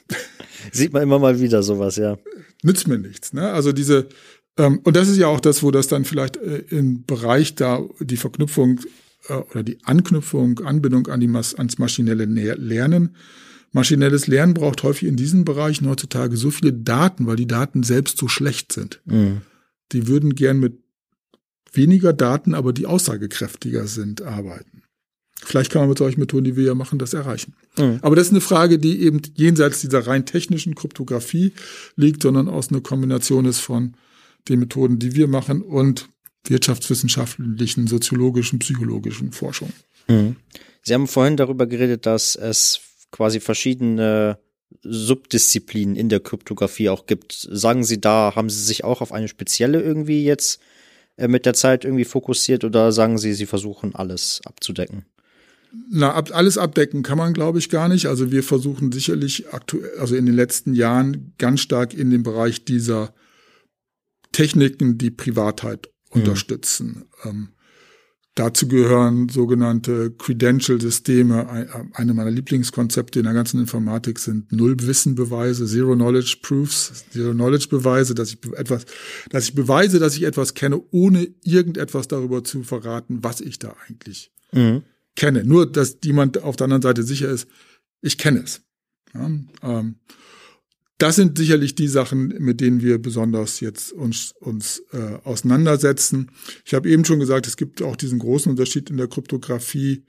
Sieht 0.73 0.92
man 0.92 1.03
immer 1.03 1.18
mal 1.18 1.40
wieder 1.40 1.62
sowas, 1.62 1.97
ja. 1.97 2.16
Nützt 2.62 2.88
mir 2.88 2.99
nichts. 2.99 3.35
Ne? 3.35 3.53
Also 3.53 3.73
diese, 3.73 4.09
ähm, 4.57 4.81
und 4.85 4.97
das 4.97 5.09
ist 5.09 5.18
ja 5.18 5.27
auch 5.27 5.40
das, 5.40 5.62
wo 5.62 5.70
das 5.70 5.88
dann 5.88 6.05
vielleicht 6.05 6.37
äh, 6.38 6.64
im 6.70 7.05
Bereich 7.05 7.55
da 7.55 7.83
die 8.01 8.16
Verknüpfung 8.16 8.81
äh, 9.29 9.35
oder 9.35 9.62
die 9.62 9.79
Anknüpfung, 9.85 10.61
Anbindung 10.61 11.09
an 11.09 11.20
die 11.20 11.29
Mas 11.29 11.55
ans 11.55 11.79
maschinelle 11.79 12.25
Lernen. 12.25 13.16
Maschinelles 13.73 14.29
Lernen 14.29 14.55
braucht 14.55 14.85
häufig 14.85 15.09
in 15.09 15.16
diesen 15.16 15.44
Bereichen 15.44 15.88
heutzutage 15.88 16.37
so 16.37 16.51
viele 16.51 16.73
Daten, 16.73 17.27
weil 17.27 17.37
die 17.37 17.49
Daten 17.49 17.83
selbst 17.83 18.16
so 18.16 18.29
schlecht 18.29 18.73
sind. 18.73 19.03
Mhm. 19.05 19.42
Die 19.92 20.07
würden 20.07 20.35
gern 20.35 20.61
mit 20.61 20.84
weniger 21.77 22.13
Daten, 22.13 22.55
aber 22.55 22.73
die 22.73 22.87
aussagekräftiger 22.87 23.87
sind, 23.87 24.23
arbeiten. 24.23 24.83
Vielleicht 25.45 25.71
kann 25.71 25.83
man 25.83 25.91
mit 25.91 25.99
solchen 25.99 26.21
Methoden, 26.21 26.45
die 26.45 26.57
wir 26.57 26.65
ja 26.65 26.75
machen, 26.75 26.99
das 26.99 27.13
erreichen. 27.13 27.55
Mhm. 27.77 27.99
Aber 28.03 28.17
das 28.17 28.29
ist 28.29 28.33
eine 28.33 28.41
Frage, 28.41 28.79
die 28.79 29.03
eben 29.03 29.21
jenseits 29.35 29.81
dieser 29.81 30.07
rein 30.07 30.27
technischen 30.27 30.75
Kryptographie 30.75 31.53
liegt, 31.97 32.23
sondern 32.23 32.49
aus 32.49 32.71
einer 32.71 32.81
Kombination 32.81 33.45
ist 33.45 33.61
von 33.61 33.97
den 34.49 34.61
Methoden, 34.61 34.99
die 34.99 35.15
wir 35.15 35.29
machen 35.29 35.63
und 35.63 36.09
wirtschaftswissenschaftlichen, 36.47 37.87
soziologischen, 37.87 38.59
psychologischen 38.59 39.33
Forschung. 39.33 39.73
Mhm. 40.09 40.37
Sie 40.83 40.95
haben 40.95 41.09
vorhin 41.09 41.37
darüber 41.37 41.67
geredet, 41.67 42.07
dass 42.07 42.37
es 42.37 42.81
quasi 43.11 43.41
verschiedene 43.41 44.39
Subdisziplinen 44.83 45.97
in 45.97 46.09
der 46.09 46.21
Kryptographie 46.21 46.89
auch 46.89 47.07
gibt. 47.07 47.33
Sagen 47.33 47.85
Sie 47.85 48.01
da, 48.01 48.33
haben 48.35 48.51
Sie 48.51 48.63
sich 48.63 48.85
auch 48.85 49.01
auf 49.01 49.13
eine 49.13 49.29
spezielle 49.29 49.81
irgendwie 49.81 50.25
jetzt 50.25 50.61
mit 51.16 51.46
der 51.46 51.55
Zeit 51.55 51.85
irgendwie 51.85 52.05
fokussiert 52.05 52.64
oder 52.64 52.92
sagen 52.92 53.18
Sie, 53.18 53.35
Sie 53.35 53.46
versuchen 53.46 53.94
alles 53.94 54.40
abzudecken? 54.44 55.05
Na, 55.90 56.12
ab, 56.12 56.31
alles 56.33 56.59
abdecken 56.59 57.03
kann 57.03 57.18
man, 57.18 57.35
glaube 57.35 57.59
ich, 57.59 57.68
gar 57.68 57.88
nicht. 57.88 58.07
Also 58.07 58.31
wir 58.31 58.42
versuchen 58.42 58.92
sicherlich 58.92 59.53
aktuell, 59.53 59.98
also 59.98 60.14
in 60.14 60.27
den 60.27 60.35
letzten 60.35 60.74
Jahren 60.74 61.35
ganz 61.38 61.61
stark 61.61 61.94
in 61.94 62.11
den 62.11 62.22
Bereich 62.22 62.64
dieser 62.64 63.12
Techniken, 64.33 64.98
die 64.98 65.11
Privatheit 65.11 65.88
mhm. 66.12 66.20
unterstützen. 66.20 67.05
Ähm, 67.24 67.50
dazu 68.35 68.68
gehören 68.68 69.29
sogenannte 69.29 70.11
Credential-Systeme. 70.11 71.68
Eine 71.92 72.14
meiner 72.14 72.31
Lieblingskonzepte 72.31 73.20
in 73.20 73.25
der 73.25 73.35
ganzen 73.35 73.61
Informatik 73.61 74.18
sind 74.18 74.51
Nullwissenbeweise, 74.53 75.66
Zero-Knowledge-Proofs, 75.66 77.05
Zero-Knowledge-Beweise, 77.12 78.14
dass 78.14 78.33
ich 78.33 78.38
etwas, 78.55 78.87
dass 79.31 79.44
ich 79.44 79.55
beweise, 79.55 79.99
dass 79.99 80.16
ich 80.16 80.25
etwas 80.25 80.55
kenne, 80.55 80.83
ohne 80.90 81.29
irgendetwas 81.42 82.09
darüber 82.09 82.44
zu 82.44 82.62
verraten, 82.62 83.18
was 83.23 83.40
ich 83.40 83.59
da 83.59 83.75
eigentlich 83.88 84.33
mhm 84.53 84.83
kenne. 85.14 85.44
Nur, 85.44 85.70
dass 85.70 85.99
jemand 86.05 86.42
auf 86.42 86.57
der 86.57 86.64
anderen 86.64 86.83
Seite 86.83 87.03
sicher 87.03 87.29
ist, 87.29 87.49
ich 88.01 88.18
kenne 88.18 88.40
es. 88.40 88.62
Ja, 89.14 89.31
ähm, 89.62 89.97
das 90.98 91.16
sind 91.16 91.38
sicherlich 91.38 91.74
die 91.74 91.88
Sachen, 91.88 92.28
mit 92.38 92.61
denen 92.61 92.80
wir 92.80 92.98
besonders 92.98 93.61
jetzt 93.61 93.92
uns, 93.92 94.33
uns 94.38 94.83
äh, 94.92 95.18
auseinandersetzen. 95.24 96.30
Ich 96.64 96.74
habe 96.74 96.88
eben 96.88 97.04
schon 97.04 97.18
gesagt, 97.18 97.46
es 97.46 97.57
gibt 97.57 97.83
auch 97.83 97.96
diesen 97.96 98.20
großen 98.20 98.50
Unterschied 98.50 98.90
in 98.90 98.96
der 98.96 99.09
Kryptographie 99.09 100.04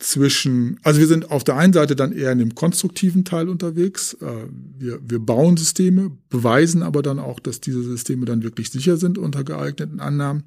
zwischen, 0.00 0.80
also 0.82 0.98
wir 0.98 1.06
sind 1.06 1.30
auf 1.30 1.44
der 1.44 1.56
einen 1.56 1.74
Seite 1.74 1.94
dann 1.94 2.12
eher 2.12 2.32
in 2.32 2.38
dem 2.38 2.54
konstruktiven 2.54 3.24
Teil 3.24 3.48
unterwegs. 3.48 4.14
Äh, 4.14 4.46
wir, 4.78 4.98
wir 5.02 5.18
bauen 5.18 5.56
Systeme, 5.56 6.16
beweisen 6.30 6.82
aber 6.82 7.02
dann 7.02 7.18
auch, 7.18 7.38
dass 7.38 7.60
diese 7.60 7.82
Systeme 7.82 8.24
dann 8.24 8.42
wirklich 8.42 8.70
sicher 8.70 8.96
sind 8.96 9.18
unter 9.18 9.44
geeigneten 9.44 10.00
Annahmen. 10.00 10.44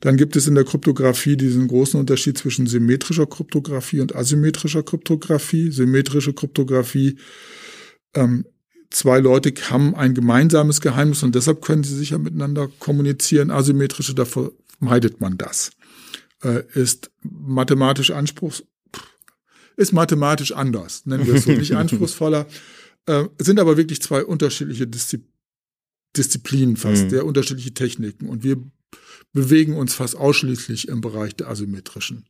Dann 0.00 0.16
gibt 0.16 0.34
es 0.34 0.48
in 0.48 0.56
der 0.56 0.64
Kryptographie 0.64 1.36
diesen 1.36 1.68
großen 1.68 2.00
Unterschied 2.00 2.36
zwischen 2.36 2.66
symmetrischer 2.66 3.26
Kryptographie 3.26 4.00
und 4.00 4.16
asymmetrischer 4.16 4.82
Kryptographie. 4.82 5.70
Symmetrische 5.70 6.32
Kryptographie, 6.32 7.16
ähm, 8.14 8.44
zwei 8.90 9.20
Leute 9.20 9.52
haben 9.70 9.94
ein 9.94 10.14
gemeinsames 10.14 10.80
Geheimnis 10.80 11.22
und 11.22 11.34
deshalb 11.34 11.62
können 11.62 11.84
sie 11.84 11.96
sicher 11.96 12.18
miteinander 12.18 12.68
kommunizieren. 12.78 13.50
Asymmetrische, 13.50 14.14
da 14.14 14.24
vermeidet 14.24 15.20
man 15.20 15.38
das 15.38 15.70
äh, 16.42 16.62
ist 16.74 17.10
mathematisch 17.22 18.10
anspruchs 18.10 18.64
ist 19.76 19.92
mathematisch 19.92 20.52
anders, 20.52 21.06
nennen 21.06 21.26
wir 21.26 21.34
es 21.34 21.44
so, 21.44 21.52
nicht 21.52 21.74
anspruchsvoller, 21.74 22.46
äh, 23.06 23.24
sind 23.38 23.58
aber 23.58 23.76
wirklich 23.76 24.02
zwei 24.02 24.24
unterschiedliche 24.24 24.86
Diszi 24.86 25.24
Disziplinen 26.16 26.76
fast, 26.76 27.04
mhm. 27.04 27.10
sehr 27.10 27.24
unterschiedliche 27.24 27.72
Techniken 27.72 28.28
und 28.28 28.42
wir 28.42 28.56
bewegen 29.32 29.76
uns 29.76 29.94
fast 29.94 30.16
ausschließlich 30.16 30.88
im 30.88 31.00
Bereich 31.00 31.36
der 31.36 31.48
asymmetrischen 31.48 32.28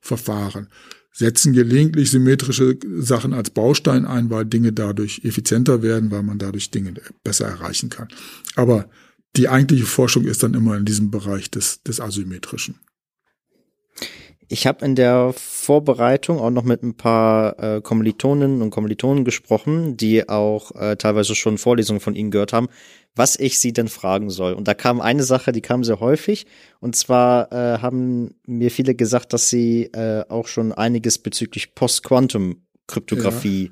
Verfahren, 0.00 0.68
setzen 1.12 1.52
gelegentlich 1.52 2.10
symmetrische 2.10 2.78
Sachen 2.98 3.32
als 3.32 3.50
Baustein 3.50 4.06
ein, 4.06 4.30
weil 4.30 4.44
Dinge 4.44 4.72
dadurch 4.72 5.22
effizienter 5.24 5.82
werden, 5.82 6.10
weil 6.10 6.22
man 6.22 6.38
dadurch 6.38 6.70
Dinge 6.70 6.94
besser 7.24 7.46
erreichen 7.46 7.90
kann. 7.90 8.08
Aber 8.54 8.88
die 9.36 9.48
eigentliche 9.48 9.86
Forschung 9.86 10.24
ist 10.24 10.42
dann 10.42 10.54
immer 10.54 10.76
in 10.76 10.84
diesem 10.84 11.10
Bereich 11.10 11.50
des, 11.50 11.82
des 11.82 12.00
Asymmetrischen. 12.00 12.76
Ich 14.52 14.66
habe 14.66 14.84
in 14.84 14.96
der 14.96 15.32
Vorbereitung 15.32 16.40
auch 16.40 16.50
noch 16.50 16.64
mit 16.64 16.82
ein 16.82 16.96
paar 16.96 17.56
äh, 17.62 17.80
Kommilitoninnen 17.80 18.62
und 18.62 18.70
Kommilitonen 18.70 19.24
gesprochen, 19.24 19.96
die 19.96 20.28
auch 20.28 20.74
äh, 20.74 20.96
teilweise 20.96 21.36
schon 21.36 21.56
Vorlesungen 21.56 22.00
von 22.00 22.16
ihnen 22.16 22.32
gehört 22.32 22.52
haben, 22.52 22.66
was 23.14 23.38
ich 23.38 23.60
sie 23.60 23.72
denn 23.72 23.86
fragen 23.86 24.28
soll. 24.28 24.54
Und 24.54 24.66
da 24.66 24.74
kam 24.74 25.00
eine 25.00 25.22
Sache, 25.22 25.52
die 25.52 25.60
kam 25.60 25.84
sehr 25.84 26.00
häufig. 26.00 26.46
Und 26.80 26.96
zwar 26.96 27.52
äh, 27.52 27.78
haben 27.78 28.34
mir 28.44 28.72
viele 28.72 28.96
gesagt, 28.96 29.32
dass 29.34 29.50
sie 29.50 29.84
äh, 29.92 30.24
auch 30.28 30.48
schon 30.48 30.72
einiges 30.72 31.18
bezüglich 31.18 31.76
Post-Quantum-Kryptographie 31.76 33.70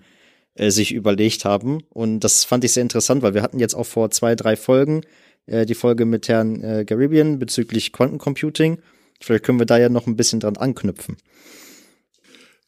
ja. 0.55 0.67
äh, 0.67 0.71
sich 0.71 0.95
überlegt 0.95 1.45
haben. 1.45 1.83
Und 1.89 2.21
das 2.21 2.45
fand 2.45 2.63
ich 2.63 2.73
sehr 2.73 2.85
interessant, 2.85 3.23
weil 3.23 3.35
wir 3.35 3.43
hatten 3.43 3.59
jetzt 3.59 3.75
auch 3.75 3.87
vor 3.87 4.13
zwei, 4.13 4.37
drei 4.37 4.55
Folgen 4.55 5.01
äh, 5.47 5.67
die 5.67 5.75
Folge 5.75 6.05
mit 6.05 6.29
Herrn 6.29 6.63
äh, 6.63 6.85
Garibian 6.85 7.41
bezüglich 7.41 7.93
Quantencomputing. 7.93 8.79
Vielleicht 9.21 9.45
können 9.45 9.59
wir 9.59 9.67
da 9.67 9.79
ja 9.79 9.89
noch 9.89 10.07
ein 10.07 10.17
bisschen 10.17 10.41
dran 10.41 10.57
anknüpfen. 10.57 11.17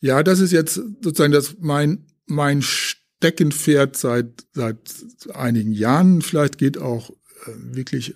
Ja, 0.01 0.23
das 0.23 0.41
ist 0.41 0.53
jetzt 0.53 0.75
sozusagen 0.75 1.33
das 1.33 1.57
mein 1.61 2.07
mein 2.27 2.63
Steckenpferd 2.63 3.97
seit 3.97 4.47
seit 4.53 4.79
einigen 5.35 5.73
Jahren. 5.73 6.23
Vielleicht 6.23 6.59
geht 6.59 6.79
auch 6.79 7.11
äh, 7.11 7.75
wirklich 7.75 8.15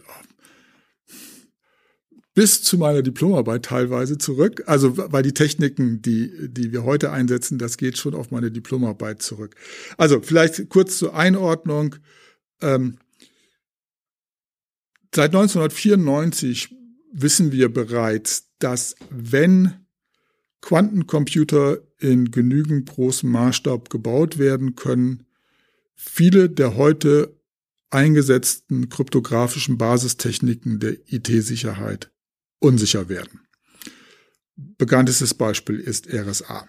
bis 2.35 2.63
zu 2.63 2.77
meiner 2.79 3.03
Diplomarbeit 3.03 3.65
teilweise 3.67 4.19
zurück. 4.19 4.65
Also 4.67 4.97
weil 4.97 5.23
die 5.23 5.35
Techniken, 5.35 6.03
die, 6.03 6.49
die 6.51 6.73
wir 6.73 6.83
heute 6.83 7.13
einsetzen, 7.13 7.59
das 7.59 7.77
geht 7.77 7.97
schon 7.97 8.15
auf 8.15 8.31
meine 8.31 8.51
Diplomarbeit 8.51 9.23
zurück. 9.23 9.55
Also 9.97 10.21
vielleicht 10.21 10.69
kurz 10.69 10.99
zur 10.99 11.15
Einordnung. 11.15 11.97
Ähm, 12.61 12.99
seit 15.15 15.35
1994 15.35 16.75
wissen 17.15 17.53
wir 17.53 17.73
bereits, 17.73 18.51
dass 18.59 18.97
wenn 19.09 19.87
Quantencomputer 20.61 21.79
in 21.99 22.31
genügend 22.31 22.89
großem 22.89 23.31
Maßstab 23.31 23.89
gebaut 23.89 24.39
werden 24.39 24.75
können, 24.75 25.27
viele 25.95 26.51
der 26.51 26.77
heute 26.77 27.41
eingesetzten 27.91 28.89
kryptografischen 28.89 29.79
Basistechniken 29.79 30.81
der 30.81 30.97
IT-Sicherheit 31.07 32.11
unsicher 32.59 33.09
werden. 33.09 33.41
Bekanntestes 34.57 35.35
Beispiel 35.35 35.79
ist 35.79 36.13
RSA. 36.13 36.69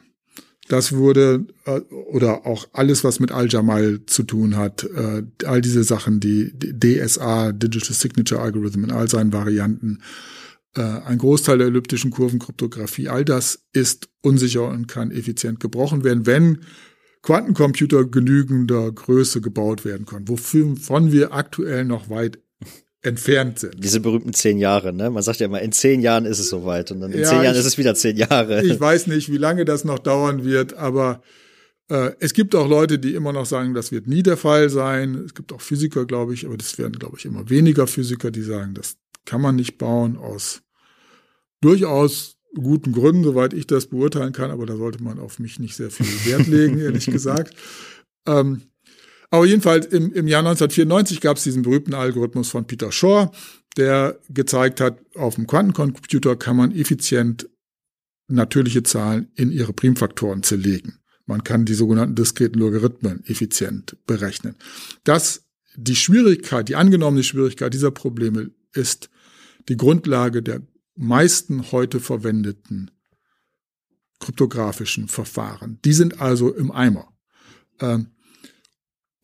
Das 0.67 0.93
wurde, 0.93 1.45
äh, 1.65 1.79
oder 1.89 2.45
auch 2.47 2.67
alles, 2.73 3.03
was 3.03 3.19
mit 3.19 3.31
Al-Jamal 3.31 4.01
zu 4.07 4.23
tun 4.23 4.57
hat, 4.57 4.83
äh, 4.83 5.23
all 5.45 5.61
diese 5.61 5.83
Sachen, 5.83 6.19
die 6.19 6.53
DSA, 6.57 7.51
Digital 7.51 7.93
Signature 7.93 8.41
Algorithm 8.41 8.83
in 8.83 8.91
all 8.91 9.07
seinen 9.07 9.31
Varianten, 9.31 9.99
äh, 10.75 10.81
ein 10.81 11.19
Großteil 11.19 11.59
der 11.59 11.67
elliptischen 11.67 12.09
Kurvenkryptographie, 12.09 13.09
all 13.09 13.23
das 13.23 13.65
ist 13.73 14.09
unsicher 14.21 14.67
und 14.67 14.87
kann 14.87 15.11
effizient 15.11 15.59
gebrochen 15.59 16.03
werden, 16.03 16.25
wenn 16.25 16.59
Quantencomputer 17.21 18.05
genügender 18.05 18.91
Größe 18.91 19.41
gebaut 19.41 19.85
werden 19.85 20.05
können, 20.05 20.27
wovon 20.27 21.11
wir 21.11 21.33
aktuell 21.33 21.85
noch 21.85 22.09
weit 22.09 22.39
entfernt 23.05 23.59
sind. 23.59 23.83
Diese 23.83 23.99
berühmten 23.99 24.33
zehn 24.33 24.57
Jahre, 24.57 24.93
ne? 24.93 25.09
Man 25.09 25.23
sagt 25.23 25.39
ja 25.39 25.45
immer, 25.45 25.61
in 25.61 25.71
zehn 25.71 26.01
Jahren 26.01 26.25
ist 26.25 26.39
es 26.39 26.49
soweit 26.49 26.91
und 26.91 27.01
dann 27.01 27.11
in 27.11 27.19
ja, 27.19 27.25
zehn 27.25 27.43
Jahren 27.43 27.53
ich, 27.53 27.59
ist 27.59 27.65
es 27.65 27.77
wieder 27.77 27.95
zehn 27.95 28.17
Jahre. 28.17 28.63
Ich 28.63 28.79
weiß 28.79 29.07
nicht, 29.07 29.31
wie 29.31 29.37
lange 29.37 29.65
das 29.65 29.83
noch 29.83 29.99
dauern 29.99 30.43
wird, 30.43 30.73
aber 30.73 31.21
äh, 31.89 32.11
es 32.19 32.33
gibt 32.33 32.55
auch 32.55 32.67
Leute, 32.67 32.99
die 32.99 33.13
immer 33.13 33.33
noch 33.33 33.45
sagen, 33.45 33.73
das 33.73 33.91
wird 33.91 34.07
nie 34.07 34.23
der 34.23 34.37
Fall 34.37 34.69
sein. 34.69 35.15
Es 35.25 35.33
gibt 35.33 35.53
auch 35.53 35.61
Physiker, 35.61 36.05
glaube 36.05 36.33
ich, 36.33 36.45
aber 36.45 36.57
das 36.57 36.77
werden, 36.77 36.97
glaube 36.99 37.17
ich, 37.17 37.25
immer 37.25 37.49
weniger 37.49 37.87
Physiker, 37.87 38.31
die 38.31 38.41
sagen, 38.41 38.73
das 38.73 38.97
kann 39.25 39.41
man 39.41 39.55
nicht 39.55 39.77
bauen 39.77 40.17
aus 40.17 40.61
durchaus 41.61 42.37
guten 42.55 42.93
Gründen, 42.93 43.23
soweit 43.23 43.53
ich 43.53 43.67
das 43.67 43.87
beurteilen 43.87 44.33
kann, 44.33 44.51
aber 44.51 44.65
da 44.65 44.77
sollte 44.77 45.03
man 45.03 45.19
auf 45.19 45.39
mich 45.39 45.59
nicht 45.59 45.75
sehr 45.75 45.91
viel 45.91 46.05
Wert 46.31 46.47
legen, 46.47 46.79
ehrlich 46.79 47.05
gesagt. 47.11 47.55
Ähm, 48.25 48.63
aber 49.29 49.45
jedenfalls 49.45 49.85
im, 49.87 50.11
im 50.13 50.27
Jahr 50.27 50.39
1994 50.39 51.21
gab 51.21 51.37
es 51.37 51.43
diesen 51.43 51.63
berühmten 51.63 51.93
Algorithmus 51.93 52.49
von 52.49 52.65
Peter 52.65 52.91
Shor, 52.91 53.31
der 53.77 54.19
gezeigt 54.29 54.79
hat, 54.79 54.99
auf 55.15 55.35
dem 55.35 55.47
Quantencomputer 55.47 56.35
kann 56.35 56.55
man 56.55 56.71
effizient 56.71 57.49
natürliche 58.27 58.83
Zahlen 58.83 59.31
in 59.35 59.51
ihre 59.51 59.73
Primfaktoren 59.73 60.43
zerlegen. 60.43 60.99
Man 61.25 61.43
kann 61.43 61.65
die 61.65 61.73
sogenannten 61.73 62.15
diskreten 62.15 62.59
Logarithmen 62.59 63.23
effizient 63.25 63.97
berechnen. 64.05 64.55
Das, 65.03 65.45
die 65.75 65.95
Schwierigkeit, 65.95 66.69
die 66.69 66.75
angenommene 66.75 67.23
Schwierigkeit 67.23 67.73
dieser 67.73 67.91
Probleme 67.91 68.51
ist 68.73 69.09
die 69.67 69.77
Grundlage 69.77 70.43
der 70.43 70.61
meisten 70.95 71.71
heute 71.71 71.99
verwendeten 71.99 72.91
kryptografischen 74.19 75.07
Verfahren. 75.07 75.79
Die 75.83 75.93
sind 75.93 76.21
also 76.21 76.53
im 76.53 76.71
Eimer. 76.71 77.11
Ähm, 77.79 78.11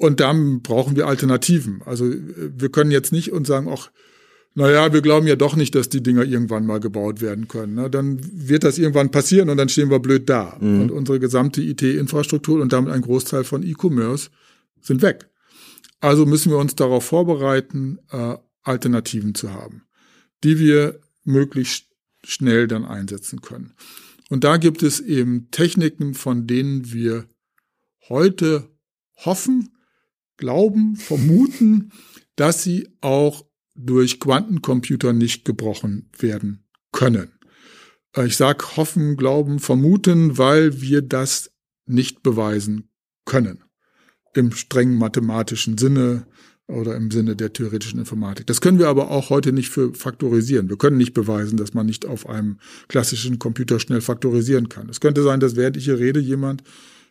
und 0.02 0.20
dann 0.20 0.64
brauchen 0.64 0.96
wir 0.96 1.06
Alternativen. 1.06 1.84
Also 1.86 2.12
wir 2.12 2.70
können 2.70 2.90
jetzt 2.90 3.12
nicht 3.12 3.32
uns 3.32 3.48
sagen, 3.48 3.70
ach, 3.72 3.92
naja, 4.56 4.92
wir 4.92 5.02
glauben 5.02 5.28
ja 5.28 5.36
doch 5.36 5.56
nicht, 5.56 5.76
dass 5.76 5.90
die 5.90 6.02
Dinger 6.02 6.24
irgendwann 6.24 6.66
mal 6.66 6.80
gebaut 6.80 7.22
werden 7.22 7.48
können. 7.48 7.76
Ne? 7.76 7.88
Dann 7.88 8.20
wird 8.34 8.64
das 8.64 8.80
irgendwann 8.80 9.12
passieren 9.12 9.50
und 9.50 9.58
dann 9.58 9.70
stehen 9.70 9.92
wir 9.92 10.00
blöd 10.00 10.28
da. 10.28 10.58
Mhm. 10.60 10.82
Und 10.82 10.92
unsere 10.92 11.20
gesamte 11.20 11.62
IT-Infrastruktur 11.62 12.60
und 12.64 12.74
damit 12.74 12.92
ein 12.92 13.04
Großteil 13.04 13.44
von 13.44 13.62
E-Commerce 13.62 14.32
sind 14.82 15.04
weg. 15.04 15.30
Also 16.00 16.26
müssen 16.26 16.52
wir 16.52 16.58
uns 16.58 16.74
darauf 16.74 17.06
vorbereiten, 17.06 18.00
äh, 18.10 18.38
Alternativen 18.64 19.36
zu 19.36 19.54
haben, 19.54 19.84
die 20.44 20.58
wir 20.58 21.00
möglichst 21.24 21.86
schnell 22.24 22.68
dann 22.68 22.86
einsetzen 22.86 23.42
können. 23.42 23.76
Und 24.30 24.44
da 24.44 24.58
gibt 24.58 24.82
es 24.82 25.00
eben 25.00 25.52
Techniken, 25.52 26.16
von 26.16 26.48
denen 26.48 26.92
wir 26.92 27.26
heute 28.10 28.68
hoffen, 29.18 29.70
glauben, 30.42 30.98
vermuten, 30.98 31.92
dass 32.36 32.64
sie 32.64 32.90
auch 33.00 33.46
durch 33.76 34.20
Quantencomputer 34.20 35.14
nicht 35.14 35.46
gebrochen 35.46 36.10
werden 36.18 36.66
können. 36.92 37.32
Äh, 38.18 38.26
ich 38.26 38.36
sage 38.36 38.76
hoffen, 38.76 39.16
glauben, 39.16 39.60
vermuten, 39.60 40.38
weil 40.38 40.82
wir 40.82 41.02
das 41.02 41.52
nicht 41.86 42.24
beweisen 42.24 42.90
können. 43.26 43.64
Im 44.34 44.52
strengen 44.52 44.98
mathematischen 44.98 45.78
Sinne 45.78 46.26
oder 46.68 46.96
im 46.96 47.12
Sinne 47.12 47.36
der 47.36 47.54
theoretischen 47.54 48.00
Informatik. 48.00 48.48
Das 48.48 48.62
können 48.62 48.80
wir 48.80 48.88
aber 48.88 49.12
auch 49.12 49.30
heute 49.30 49.52
nicht 49.52 49.70
für 49.70 49.94
faktorisieren. 49.94 50.70
Wir 50.70 50.78
können 50.78 50.98
nicht 50.98 51.14
beweisen, 51.14 51.58
dass 51.58 51.74
man 51.74 51.86
nicht 51.86 52.06
auf 52.06 52.28
einem 52.28 52.58
klassischen 52.88 53.40
Computer 53.40 53.80
schnell 53.80 54.02
faktorisieren 54.02 54.70
kann. 54.70 54.90
Es 54.90 55.02
könnte 55.02 55.22
sein, 55.22 55.40
dass 55.40 55.56
während 55.56 55.78
ich 55.78 55.86
hier 55.86 56.00
rede, 56.00 56.20
jemand 56.20 56.64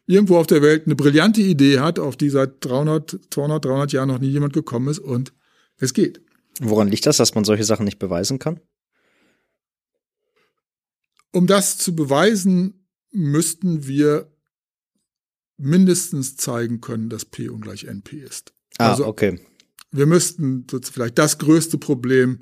irgendwo 0.06 0.36
auf 0.38 0.46
der 0.46 0.62
Welt 0.62 0.86
eine 0.86 0.96
brillante 0.96 1.40
Idee 1.40 1.80
hat, 1.80 1.98
auf 1.98 2.16
die 2.16 2.30
seit 2.30 2.64
300, 2.64 3.20
200, 3.30 3.64
300 3.64 3.92
Jahren 3.92 4.08
noch 4.08 4.18
nie 4.18 4.30
jemand 4.30 4.52
gekommen 4.52 4.88
ist 4.88 4.98
und 4.98 5.32
es 5.76 5.94
geht. 5.94 6.22
Woran 6.60 6.88
liegt 6.88 7.06
das, 7.06 7.16
dass 7.16 7.34
man 7.34 7.44
solche 7.44 7.64
Sachen 7.64 7.84
nicht 7.84 7.98
beweisen 7.98 8.38
kann? 8.38 8.60
Um 11.32 11.46
das 11.46 11.78
zu 11.78 11.94
beweisen, 11.94 12.86
müssten 13.12 13.86
wir 13.86 14.32
mindestens 15.56 16.36
zeigen 16.36 16.80
können, 16.80 17.08
dass 17.08 17.24
P 17.24 17.48
ungleich 17.48 17.84
NP 17.84 18.20
ist. 18.20 18.52
Ah, 18.78 18.90
also, 18.90 19.06
okay. 19.06 19.38
Wir 19.90 20.06
müssten 20.06 20.66
vielleicht 20.68 21.18
das 21.18 21.38
größte 21.38 21.78
Problem 21.78 22.40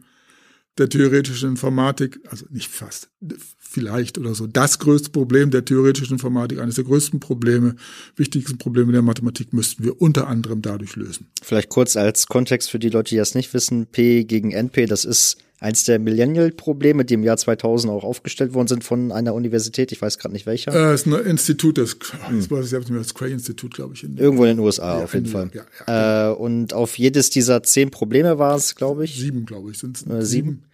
der 0.79 0.88
theoretischen 0.88 1.51
Informatik, 1.51 2.21
also 2.29 2.47
nicht 2.51 2.69
fast, 2.69 3.11
vielleicht 3.59 4.19
oder 4.19 4.35
so, 4.35 4.47
das 4.47 4.79
größte 4.79 5.11
Problem 5.11 5.51
der 5.51 5.64
theoretischen 5.64 6.14
Informatik, 6.14 6.59
eines 6.61 6.77
der 6.77 6.85
größten 6.85 7.21
Probleme, 7.21 7.77
wichtigsten 8.17 8.59
Probleme 8.59 8.93
der 8.93 9.03
Mathematik 9.03 9.53
müssten 9.53 9.85
wir 9.85 10.01
unter 10.01 10.29
anderem 10.29 10.62
dadurch 10.62 10.97
lösen. 10.97 11.31
Vielleicht 11.43 11.69
kurz 11.69 11.97
als 11.97 12.27
Kontext 12.27 12.71
für 12.71 12.79
die 12.79 12.91
Leute, 12.91 13.11
die 13.11 13.17
das 13.17 13.35
nicht 13.35 13.53
wissen, 13.55 13.87
P 13.87 14.25
gegen 14.25 14.53
NP, 14.53 14.87
das 14.87 15.05
ist 15.05 15.38
eins 15.61 15.85
der 15.85 15.99
Millennial-Probleme, 15.99 17.05
die 17.05 17.14
im 17.14 17.25
Jahr 17.25 17.37
2000 17.37 17.92
auch 17.92 18.05
aufgestellt 18.05 18.55
worden 18.55 18.68
sind 18.68 18.85
von 18.85 19.12
einer 19.12 19.35
Universität, 19.35 19.90
ich 19.92 20.01
weiß 20.01 20.18
gerade 20.18 20.33
nicht 20.33 20.47
welcher. 20.47 20.73
Äh, 20.73 20.94
ist 20.94 21.07
ein 21.07 21.14
Institut, 21.14 21.79
das, 21.79 21.97
hm. 22.29 22.38
das, 22.38 22.51
weiß 22.51 22.73
ich, 22.73 22.88
das 22.88 23.14
Cray-Institut, 23.14 23.75
glaube 23.75 23.94
ich. 23.94 24.05
In, 24.05 24.16
Irgendwo 24.16 24.44
in 24.44 24.57
den 24.57 24.61
USA, 24.61 24.99
ja, 24.99 25.05
auf 25.05 25.14
jeden 25.14 25.27
Fall. 25.27 25.51
Ja, 25.53 25.62
ja, 25.87 26.31
äh, 26.31 26.35
und 26.35 26.75
auf 26.75 26.99
jedes 26.99 27.31
dieser 27.31 27.62
zehn 27.62 27.90
Probleme 27.90 28.38
war 28.38 28.57
es, 28.57 28.75
glaube 28.77 29.05
ich. 29.05 29.18
Sieben, 29.18 29.47
glaube 29.47 29.71
ich, 29.71 29.79
sind 29.79 29.97
es. 29.97 30.07
Äh, 30.07 30.25
sieben 30.25 30.64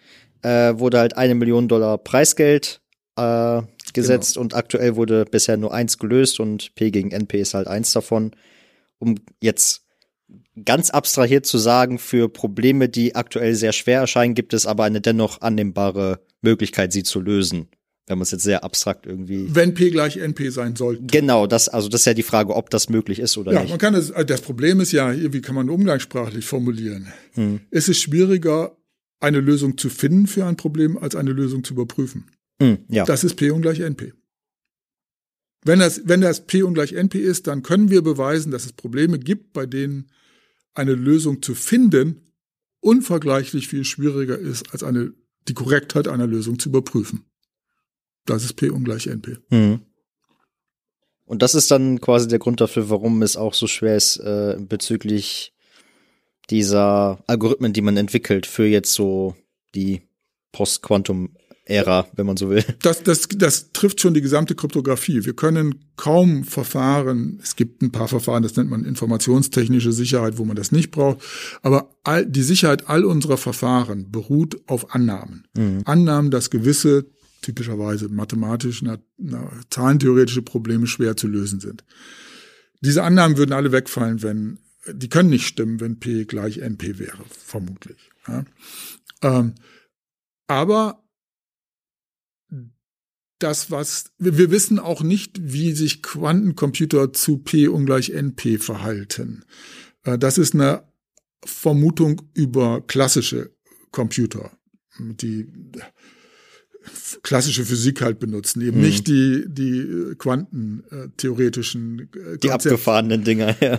äh, 0.44 0.78
wurde 0.78 0.98
halt 0.98 1.16
eine 1.16 1.34
Million 1.34 1.68
Dollar 1.68 1.98
Preisgeld 1.98 2.80
äh, 3.16 3.62
gesetzt 3.92 4.34
genau. 4.34 4.42
und 4.42 4.54
aktuell 4.54 4.96
wurde 4.96 5.24
bisher 5.24 5.56
nur 5.56 5.72
eins 5.72 5.98
gelöst 5.98 6.38
und 6.38 6.74
P 6.74 6.90
gegen 6.90 7.10
NP 7.10 7.40
ist 7.40 7.54
halt 7.54 7.66
eins 7.66 7.92
davon. 7.92 8.32
Um 8.98 9.16
jetzt 9.40 9.83
ganz 10.62 10.90
abstrahiert 10.90 11.46
zu 11.46 11.58
sagen, 11.58 11.98
für 11.98 12.28
Probleme, 12.28 12.88
die 12.88 13.14
aktuell 13.14 13.54
sehr 13.54 13.72
schwer 13.72 14.00
erscheinen, 14.00 14.34
gibt 14.34 14.54
es 14.54 14.66
aber 14.66 14.84
eine 14.84 15.00
dennoch 15.00 15.40
annehmbare 15.40 16.20
Möglichkeit, 16.42 16.92
sie 16.92 17.02
zu 17.02 17.20
lösen. 17.20 17.68
Wenn 18.06 18.18
man 18.18 18.24
es 18.24 18.32
jetzt 18.32 18.44
sehr 18.44 18.64
abstrakt 18.64 19.06
irgendwie. 19.06 19.48
Wenn 19.54 19.72
P 19.72 19.88
gleich 19.88 20.18
NP 20.18 20.50
sein 20.50 20.76
sollte. 20.76 21.04
Genau, 21.06 21.46
das, 21.46 21.70
also 21.70 21.88
das 21.88 22.02
ist 22.02 22.04
ja 22.04 22.12
die 22.12 22.22
Frage, 22.22 22.54
ob 22.54 22.68
das 22.68 22.90
möglich 22.90 23.18
ist 23.18 23.38
oder 23.38 23.52
ja, 23.52 23.60
nicht. 23.60 23.70
Ja, 23.70 23.72
man 23.72 23.80
kann 23.80 23.94
es, 23.94 24.12
das 24.26 24.42
Problem 24.42 24.80
ist 24.80 24.92
ja, 24.92 25.10
wie 25.32 25.40
kann 25.40 25.54
man 25.54 25.70
umgangssprachlich 25.70 26.44
formulieren? 26.44 27.10
Hm. 27.32 27.60
Es 27.70 27.88
ist 27.88 28.02
schwieriger, 28.02 28.76
eine 29.20 29.40
Lösung 29.40 29.78
zu 29.78 29.88
finden 29.88 30.26
für 30.26 30.44
ein 30.44 30.56
Problem, 30.56 30.98
als 30.98 31.16
eine 31.16 31.32
Lösung 31.32 31.64
zu 31.64 31.72
überprüfen. 31.72 32.26
Mm, 32.60 32.74
ja. 32.88 33.04
Das 33.04 33.24
ist 33.24 33.36
P 33.36 33.50
ungleich 33.50 33.80
NP. 33.80 34.12
Wenn 35.64 35.78
das, 35.78 36.02
wenn 36.04 36.20
das 36.20 36.46
P 36.46 36.62
ungleich 36.62 36.92
NP 36.92 37.18
ist, 37.18 37.46
dann 37.46 37.62
können 37.62 37.88
wir 37.88 38.02
beweisen, 38.02 38.52
dass 38.52 38.66
es 38.66 38.74
Probleme 38.74 39.18
gibt, 39.18 39.54
bei 39.54 39.64
denen 39.64 40.10
eine 40.74 40.94
Lösung 40.94 41.42
zu 41.42 41.54
finden 41.54 42.20
unvergleichlich 42.80 43.68
viel 43.68 43.84
schwieriger 43.84 44.38
ist, 44.38 44.72
als 44.72 44.82
eine, 44.82 45.14
die 45.48 45.54
Korrektheit 45.54 46.06
einer 46.06 46.26
Lösung 46.26 46.58
zu 46.58 46.68
überprüfen. 46.68 47.24
Das 48.26 48.44
ist 48.44 48.54
P 48.54 48.68
ungleich 48.68 49.06
NP. 49.06 49.38
Mhm. 49.48 49.80
Und 51.24 51.40
das 51.40 51.54
ist 51.54 51.70
dann 51.70 52.00
quasi 52.00 52.28
der 52.28 52.38
Grund 52.38 52.60
dafür, 52.60 52.90
warum 52.90 53.22
es 53.22 53.38
auch 53.38 53.54
so 53.54 53.66
schwer 53.66 53.96
ist, 53.96 54.18
äh, 54.18 54.58
bezüglich 54.60 55.54
dieser 56.50 57.24
Algorithmen, 57.26 57.72
die 57.72 57.80
man 57.80 57.96
entwickelt 57.96 58.44
für 58.44 58.66
jetzt 58.66 58.92
so 58.92 59.34
die 59.74 60.02
Post-Quantum-Ära, 61.64 62.06
wenn 62.14 62.26
man 62.26 62.36
so 62.36 62.50
will. 62.50 62.64
Das, 62.82 63.02
das, 63.02 63.28
das 63.28 63.72
trifft 63.72 64.00
schon 64.00 64.14
die 64.14 64.20
gesamte 64.20 64.54
Kryptographie. 64.54 65.24
Wir 65.24 65.34
können 65.34 65.76
kaum 65.96 66.44
Verfahren, 66.44 67.38
es 67.42 67.56
gibt 67.56 67.82
ein 67.82 67.92
paar 67.92 68.08
Verfahren, 68.08 68.42
das 68.42 68.56
nennt 68.56 68.70
man 68.70 68.84
informationstechnische 68.84 69.92
Sicherheit, 69.92 70.38
wo 70.38 70.44
man 70.44 70.56
das 70.56 70.72
nicht 70.72 70.90
braucht, 70.90 71.22
aber 71.62 71.90
all, 72.02 72.26
die 72.26 72.42
Sicherheit 72.42 72.88
all 72.88 73.04
unserer 73.04 73.36
Verfahren 73.36 74.10
beruht 74.10 74.60
auf 74.66 74.94
Annahmen. 74.94 75.46
Mhm. 75.56 75.82
Annahmen, 75.84 76.30
dass 76.30 76.50
gewisse 76.50 77.06
typischerweise 77.42 78.08
mathematisch, 78.08 78.82
na, 78.82 78.98
na, 79.18 79.50
zahlentheoretische 79.70 80.42
Probleme 80.42 80.86
schwer 80.86 81.16
zu 81.16 81.28
lösen 81.28 81.60
sind. 81.60 81.84
Diese 82.80 83.02
Annahmen 83.02 83.36
würden 83.36 83.52
alle 83.52 83.72
wegfallen, 83.72 84.22
wenn 84.22 84.58
die 84.86 85.08
können 85.08 85.30
nicht 85.30 85.46
stimmen, 85.46 85.80
wenn 85.80 85.98
P 85.98 86.26
gleich 86.26 86.58
NP 86.58 86.98
wäre, 86.98 87.24
vermutlich. 87.30 88.10
Ja. 88.28 88.44
Ähm, 89.22 89.54
aber 90.46 91.03
das, 93.44 93.70
was 93.70 94.06
wir 94.18 94.50
wissen 94.50 94.78
auch 94.78 95.02
nicht, 95.02 95.38
wie 95.40 95.72
sich 95.72 96.02
Quantencomputer 96.02 97.12
zu 97.12 97.38
P 97.38 97.68
ungleich 97.68 98.10
NP 98.10 98.58
verhalten. 98.58 99.44
Äh, 100.02 100.18
das 100.18 100.38
ist 100.38 100.54
eine 100.54 100.84
Vermutung 101.44 102.22
über 102.32 102.80
klassische 102.80 103.54
Computer, 103.90 104.50
die 104.98 105.46
klassische 107.22 107.66
Physik 107.66 108.00
halt 108.00 108.18
benutzen, 108.18 108.62
eben 108.62 108.78
mhm. 108.78 108.84
nicht 108.84 109.06
die 109.08 109.44
die 109.46 110.14
quantentheoretischen 110.16 112.08
äh, 112.14 112.38
die 112.38 112.50
abgefahrenen 112.50 113.24
Dinger. 113.24 113.56
Ja. 113.60 113.78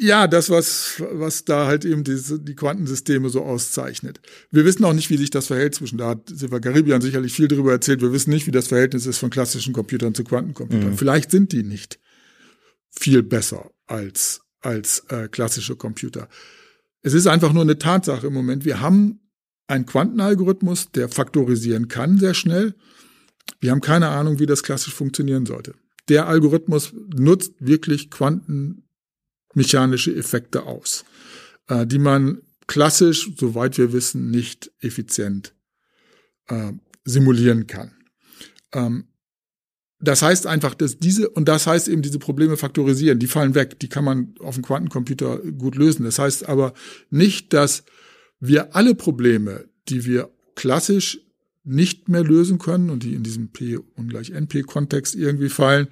Ja, 0.00 0.28
das, 0.28 0.48
was, 0.48 1.02
was 1.12 1.44
da 1.44 1.66
halt 1.66 1.84
eben 1.84 2.04
diese, 2.04 2.38
die 2.38 2.54
Quantensysteme 2.54 3.30
so 3.30 3.42
auszeichnet. 3.42 4.20
Wir 4.50 4.64
wissen 4.64 4.84
auch 4.84 4.92
nicht, 4.92 5.10
wie 5.10 5.16
sich 5.16 5.30
das 5.30 5.48
verhält 5.48 5.74
zwischen, 5.74 5.98
da 5.98 6.10
hat 6.10 6.28
Silva 6.28 6.60
Garibian 6.60 7.00
sicherlich 7.00 7.32
viel 7.32 7.48
darüber 7.48 7.72
erzählt, 7.72 8.00
wir 8.00 8.12
wissen 8.12 8.30
nicht, 8.30 8.46
wie 8.46 8.52
das 8.52 8.68
Verhältnis 8.68 9.06
ist 9.06 9.18
von 9.18 9.30
klassischen 9.30 9.72
Computern 9.72 10.14
zu 10.14 10.22
Quantencomputern. 10.22 10.90
Mhm. 10.90 10.96
Vielleicht 10.96 11.32
sind 11.32 11.50
die 11.50 11.64
nicht 11.64 11.98
viel 12.90 13.24
besser 13.24 13.72
als, 13.88 14.42
als 14.60 15.04
äh, 15.08 15.26
klassische 15.26 15.74
Computer. 15.74 16.28
Es 17.02 17.12
ist 17.12 17.26
einfach 17.26 17.52
nur 17.52 17.62
eine 17.62 17.78
Tatsache 17.78 18.28
im 18.28 18.34
Moment. 18.34 18.64
Wir 18.64 18.80
haben 18.80 19.20
einen 19.66 19.84
Quantenalgorithmus, 19.84 20.92
der 20.92 21.08
faktorisieren 21.08 21.88
kann 21.88 22.18
sehr 22.18 22.34
schnell. 22.34 22.74
Wir 23.60 23.72
haben 23.72 23.80
keine 23.80 24.08
Ahnung, 24.08 24.38
wie 24.38 24.46
das 24.46 24.62
klassisch 24.62 24.94
funktionieren 24.94 25.44
sollte. 25.44 25.74
Der 26.08 26.28
Algorithmus 26.28 26.92
nutzt 27.14 27.54
wirklich 27.58 28.10
Quanten 28.10 28.87
mechanische 29.58 30.14
Effekte 30.14 30.62
aus, 30.62 31.04
äh, 31.68 31.86
die 31.86 31.98
man 31.98 32.40
klassisch, 32.66 33.30
soweit 33.36 33.76
wir 33.76 33.92
wissen, 33.92 34.30
nicht 34.30 34.70
effizient 34.80 35.54
äh, 36.46 36.72
simulieren 37.04 37.66
kann. 37.66 37.92
Ähm, 38.72 39.08
das 40.00 40.22
heißt 40.22 40.46
einfach, 40.46 40.74
dass 40.74 40.98
diese, 40.98 41.28
und 41.30 41.48
das 41.48 41.66
heißt 41.66 41.88
eben, 41.88 42.02
diese 42.02 42.20
Probleme 42.20 42.56
faktorisieren, 42.56 43.18
die 43.18 43.26
fallen 43.26 43.56
weg, 43.56 43.80
die 43.80 43.88
kann 43.88 44.04
man 44.04 44.34
auf 44.38 44.54
dem 44.54 44.62
Quantencomputer 44.62 45.38
gut 45.38 45.74
lösen. 45.74 46.04
Das 46.04 46.20
heißt 46.20 46.48
aber 46.48 46.72
nicht, 47.10 47.52
dass 47.52 47.82
wir 48.38 48.76
alle 48.76 48.94
Probleme, 48.94 49.64
die 49.88 50.04
wir 50.04 50.30
klassisch 50.54 51.20
nicht 51.64 52.08
mehr 52.08 52.22
lösen 52.22 52.58
können 52.58 52.90
und 52.90 53.02
die 53.02 53.14
in 53.14 53.24
diesem 53.24 53.50
P 53.50 53.78
ungleich 53.96 54.30
NP-Kontext 54.30 55.16
irgendwie 55.16 55.48
fallen, 55.48 55.88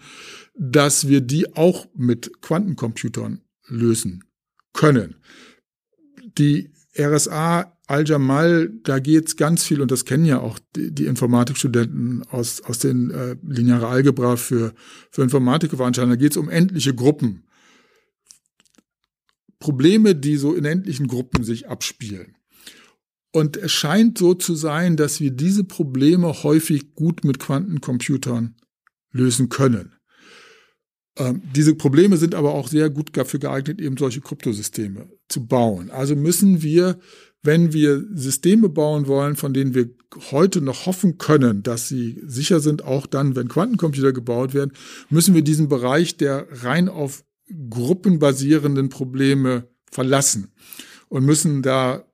dass 0.55 1.09
wir 1.09 1.21
die 1.21 1.55
auch 1.57 1.89
mit 1.95 2.41
Quantencomputern 2.41 3.43
lösen 3.69 4.25
können. 4.73 5.17
Die 6.39 6.73
RSA 6.99 7.77
Al-Jamal, 7.89 8.73
da 8.83 8.99
geht's 8.99 9.37
ganz 9.37 9.63
viel, 9.63 9.81
und 9.81 9.91
das 9.93 10.05
kennen 10.05 10.25
ja 10.25 10.41
auch 10.41 10.59
die, 10.75 10.93
die 10.93 11.07
Informatikstudenten 11.07 12.25
aus, 12.31 12.61
aus 12.63 12.81
den 12.81 13.11
äh, 13.11 13.37
lineare 13.47 13.87
Algebra 13.87 14.37
für, 14.37 14.75
für 15.11 15.23
Informatikveranstaltungen, 15.23 16.19
da 16.19 16.21
geht's 16.21 16.37
um 16.37 16.49
endliche 16.49 16.95
Gruppen. 16.95 17.45
Probleme, 19.61 20.15
die 20.17 20.37
so 20.37 20.55
in 20.55 20.65
endlichen 20.65 21.07
Gruppen 21.07 21.45
sich 21.45 21.69
abspielen. 21.69 22.37
Und 23.33 23.57
es 23.57 23.73
scheint 23.73 24.19
so 24.19 24.35
zu 24.35 24.55
sein, 24.55 24.97
dass 24.97 25.21
wir 25.21 25.31
diese 25.31 25.65
Probleme 25.65 26.43
häufig 26.43 26.95
gut 26.95 27.25
mit 27.25 27.39
Quantencomputern 27.39 28.57
lösen 29.13 29.49
können. 29.49 29.96
Ähm, 31.19 31.43
diese 31.55 31.75
Probleme 31.75 32.17
sind 32.17 32.35
aber 32.35 32.55
auch 32.55 32.69
sehr 32.69 32.91
gut 32.91 33.17
dafür 33.17 33.41
geeignet, 33.41 33.81
eben 33.81 33.97
solche 33.97 34.21
Kryptosysteme 34.21 35.09
zu 35.29 35.47
bauen. 35.47 35.91
Also 35.91 36.15
müssen 36.15 36.63
wir, 36.63 36.99
wenn 37.43 37.73
wir 37.73 38.05
Systeme 38.13 38.69
bauen 38.69 39.07
wollen, 39.07 39.37
von 39.37 39.55
denen 39.55 39.75
wir 39.75 39.91
heute 40.31 40.61
noch 40.61 40.87
hoffen 40.87 41.19
können, 41.19 41.63
dass 41.63 41.89
sie 41.89 42.23
sicher 42.27 42.61
sind, 42.61 42.85
auch 42.85 43.07
dann, 43.07 43.37
wenn 43.37 43.49
Quantencomputer 43.49 44.13
gebaut 44.13 44.55
werden, 44.55 44.73
müssen 45.09 45.35
wir 45.35 45.43
diesen 45.43 45.69
Bereich 45.69 46.17
der 46.17 46.47
rein 46.63 46.89
auf 46.89 47.25
gruppenbasierenden 47.71 48.89
Probleme 48.89 49.69
verlassen 49.91 50.53
und 51.09 51.25
müssen 51.25 51.63
da 51.63 52.05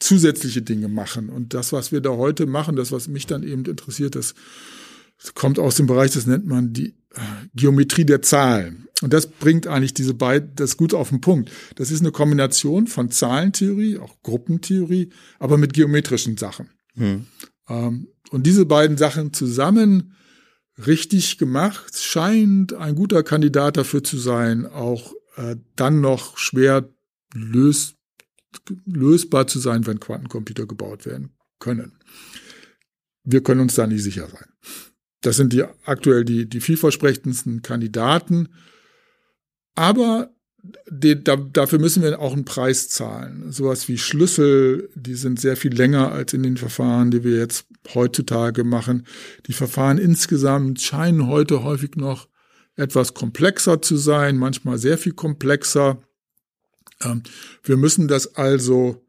zusätzliche 0.00 0.62
Dinge 0.62 0.88
machen. 0.88 1.28
Und 1.28 1.54
das, 1.54 1.72
was 1.72 1.92
wir 1.92 2.00
da 2.00 2.10
heute 2.10 2.46
machen, 2.46 2.74
das, 2.74 2.90
was 2.90 3.06
mich 3.06 3.26
dann 3.26 3.42
eben 3.42 3.64
interessiert, 3.66 4.16
das 5.20 5.34
kommt 5.34 5.58
aus 5.58 5.76
dem 5.76 5.86
Bereich, 5.86 6.12
das 6.12 6.26
nennt 6.26 6.46
man 6.46 6.72
die 6.72 6.96
äh, 7.14 7.20
Geometrie 7.54 8.04
der 8.04 8.22
Zahlen. 8.22 8.88
Und 9.02 9.12
das 9.12 9.26
bringt 9.26 9.66
eigentlich 9.66 9.94
diese 9.94 10.14
beiden, 10.14 10.54
das 10.54 10.76
gut 10.76 10.92
auf 10.94 11.08
den 11.08 11.20
Punkt. 11.20 11.50
Das 11.76 11.90
ist 11.90 12.00
eine 12.00 12.12
Kombination 12.12 12.86
von 12.86 13.10
Zahlentheorie, 13.10 13.98
auch 13.98 14.22
Gruppentheorie, 14.22 15.10
aber 15.38 15.56
mit 15.56 15.72
geometrischen 15.72 16.36
Sachen. 16.36 16.70
Hm. 16.94 17.26
Ähm, 17.68 18.08
und 18.30 18.46
diese 18.46 18.66
beiden 18.66 18.96
Sachen 18.96 19.32
zusammen 19.32 20.14
richtig 20.86 21.38
gemacht, 21.38 21.96
scheint 21.96 22.74
ein 22.74 22.94
guter 22.94 23.22
Kandidat 23.22 23.76
dafür 23.76 24.04
zu 24.04 24.18
sein, 24.18 24.66
auch 24.66 25.14
äh, 25.36 25.56
dann 25.76 26.00
noch 26.00 26.38
schwer 26.38 26.88
lös 27.34 27.94
lösbar 28.84 29.46
zu 29.46 29.60
sein, 29.60 29.86
wenn 29.86 30.00
Quantencomputer 30.00 30.66
gebaut 30.66 31.06
werden 31.06 31.36
können. 31.60 31.98
Wir 33.22 33.42
können 33.42 33.60
uns 33.60 33.76
da 33.76 33.86
nicht 33.86 34.02
sicher 34.02 34.28
sein. 34.28 34.46
Das 35.22 35.36
sind 35.36 35.52
die 35.52 35.64
aktuell 35.84 36.24
die, 36.24 36.48
die 36.48 36.60
vielversprechendsten 36.60 37.62
Kandidaten. 37.62 38.48
Aber 39.74 40.30
die, 40.90 41.22
da, 41.22 41.36
dafür 41.36 41.78
müssen 41.78 42.02
wir 42.02 42.18
auch 42.18 42.32
einen 42.32 42.44
Preis 42.44 42.88
zahlen. 42.88 43.50
Sowas 43.50 43.88
wie 43.88 43.98
Schlüssel, 43.98 44.90
die 44.94 45.14
sind 45.14 45.40
sehr 45.40 45.56
viel 45.56 45.74
länger 45.74 46.12
als 46.12 46.32
in 46.32 46.42
den 46.42 46.56
Verfahren, 46.56 47.10
die 47.10 47.24
wir 47.24 47.36
jetzt 47.38 47.66
heutzutage 47.94 48.64
machen. 48.64 49.06
Die 49.46 49.52
Verfahren 49.52 49.98
insgesamt 49.98 50.80
scheinen 50.80 51.26
heute 51.26 51.62
häufig 51.62 51.96
noch 51.96 52.28
etwas 52.76 53.14
komplexer 53.14 53.82
zu 53.82 53.96
sein, 53.96 54.36
manchmal 54.36 54.78
sehr 54.78 54.98
viel 54.98 55.12
komplexer. 55.12 56.02
Ähm, 57.02 57.22
wir 57.62 57.76
müssen 57.76 58.08
das 58.08 58.36
also 58.36 59.06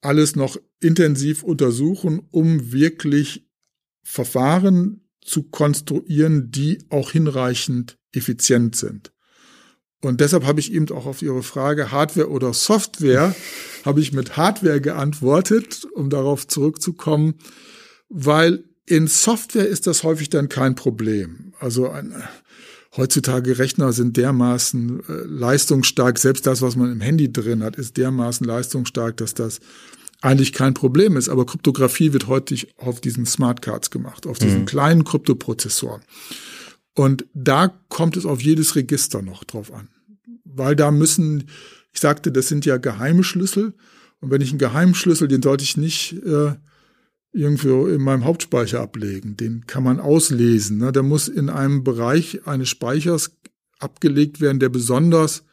alles 0.00 0.36
noch 0.36 0.56
intensiv 0.80 1.42
untersuchen, 1.42 2.26
um 2.30 2.72
wirklich 2.72 3.46
Verfahren 4.02 5.05
zu 5.26 5.42
konstruieren, 5.42 6.50
die 6.50 6.78
auch 6.88 7.10
hinreichend 7.10 7.98
effizient 8.12 8.76
sind. 8.76 9.12
Und 10.02 10.20
deshalb 10.20 10.44
habe 10.44 10.60
ich 10.60 10.72
eben 10.72 10.88
auch 10.90 11.06
auf 11.06 11.22
Ihre 11.22 11.42
Frage 11.42 11.90
Hardware 11.90 12.30
oder 12.30 12.52
Software, 12.54 13.34
habe 13.84 14.00
ich 14.00 14.12
mit 14.12 14.36
Hardware 14.36 14.80
geantwortet, 14.80 15.86
um 15.94 16.10
darauf 16.10 16.46
zurückzukommen, 16.46 17.34
weil 18.08 18.64
in 18.86 19.08
Software 19.08 19.66
ist 19.66 19.86
das 19.86 20.04
häufig 20.04 20.30
dann 20.30 20.48
kein 20.48 20.76
Problem. 20.76 21.52
Also 21.58 21.88
ein, 21.88 22.14
heutzutage 22.96 23.58
Rechner 23.58 23.92
sind 23.92 24.16
dermaßen 24.16 25.00
äh, 25.00 25.12
leistungsstark, 25.26 26.18
selbst 26.18 26.46
das, 26.46 26.62
was 26.62 26.76
man 26.76 26.92
im 26.92 27.00
Handy 27.00 27.32
drin 27.32 27.64
hat, 27.64 27.76
ist 27.76 27.96
dermaßen 27.96 28.46
leistungsstark, 28.46 29.16
dass 29.16 29.34
das 29.34 29.60
eigentlich 30.20 30.52
kein 30.52 30.74
Problem 30.74 31.16
ist. 31.16 31.28
Aber 31.28 31.46
Kryptographie 31.46 32.12
wird 32.12 32.26
heute 32.26 32.56
auf 32.76 33.00
diesen 33.00 33.26
Smartcards 33.26 33.90
gemacht, 33.90 34.26
auf 34.26 34.38
diesen 34.38 34.60
mhm. 34.60 34.66
kleinen 34.66 35.04
Kryptoprozessoren. 35.04 36.02
Und 36.94 37.26
da 37.34 37.68
kommt 37.88 38.16
es 38.16 38.24
auf 38.24 38.42
jedes 38.42 38.74
Register 38.74 39.22
noch 39.22 39.44
drauf 39.44 39.72
an. 39.72 39.88
Weil 40.44 40.74
da 40.74 40.90
müssen, 40.90 41.44
ich 41.92 42.00
sagte, 42.00 42.32
das 42.32 42.48
sind 42.48 42.64
ja 42.64 42.78
geheime 42.78 43.22
Schlüssel. 43.22 43.74
Und 44.20 44.30
wenn 44.30 44.40
ich 44.40 44.50
einen 44.50 44.58
geheimen 44.58 44.94
Schlüssel, 44.94 45.28
den 45.28 45.42
sollte 45.42 45.64
ich 45.64 45.76
nicht 45.76 46.14
äh, 46.24 46.54
irgendwo 47.32 47.86
in 47.86 48.00
meinem 48.00 48.24
Hauptspeicher 48.24 48.80
ablegen. 48.80 49.36
Den 49.36 49.66
kann 49.66 49.84
man 49.84 50.00
auslesen. 50.00 50.78
Ne? 50.78 50.90
Der 50.90 51.02
muss 51.02 51.28
in 51.28 51.50
einem 51.50 51.84
Bereich 51.84 52.46
eines 52.46 52.70
Speichers 52.70 53.36
abgelegt 53.78 54.40
werden, 54.40 54.58
der 54.58 54.70
besonders 54.70 55.44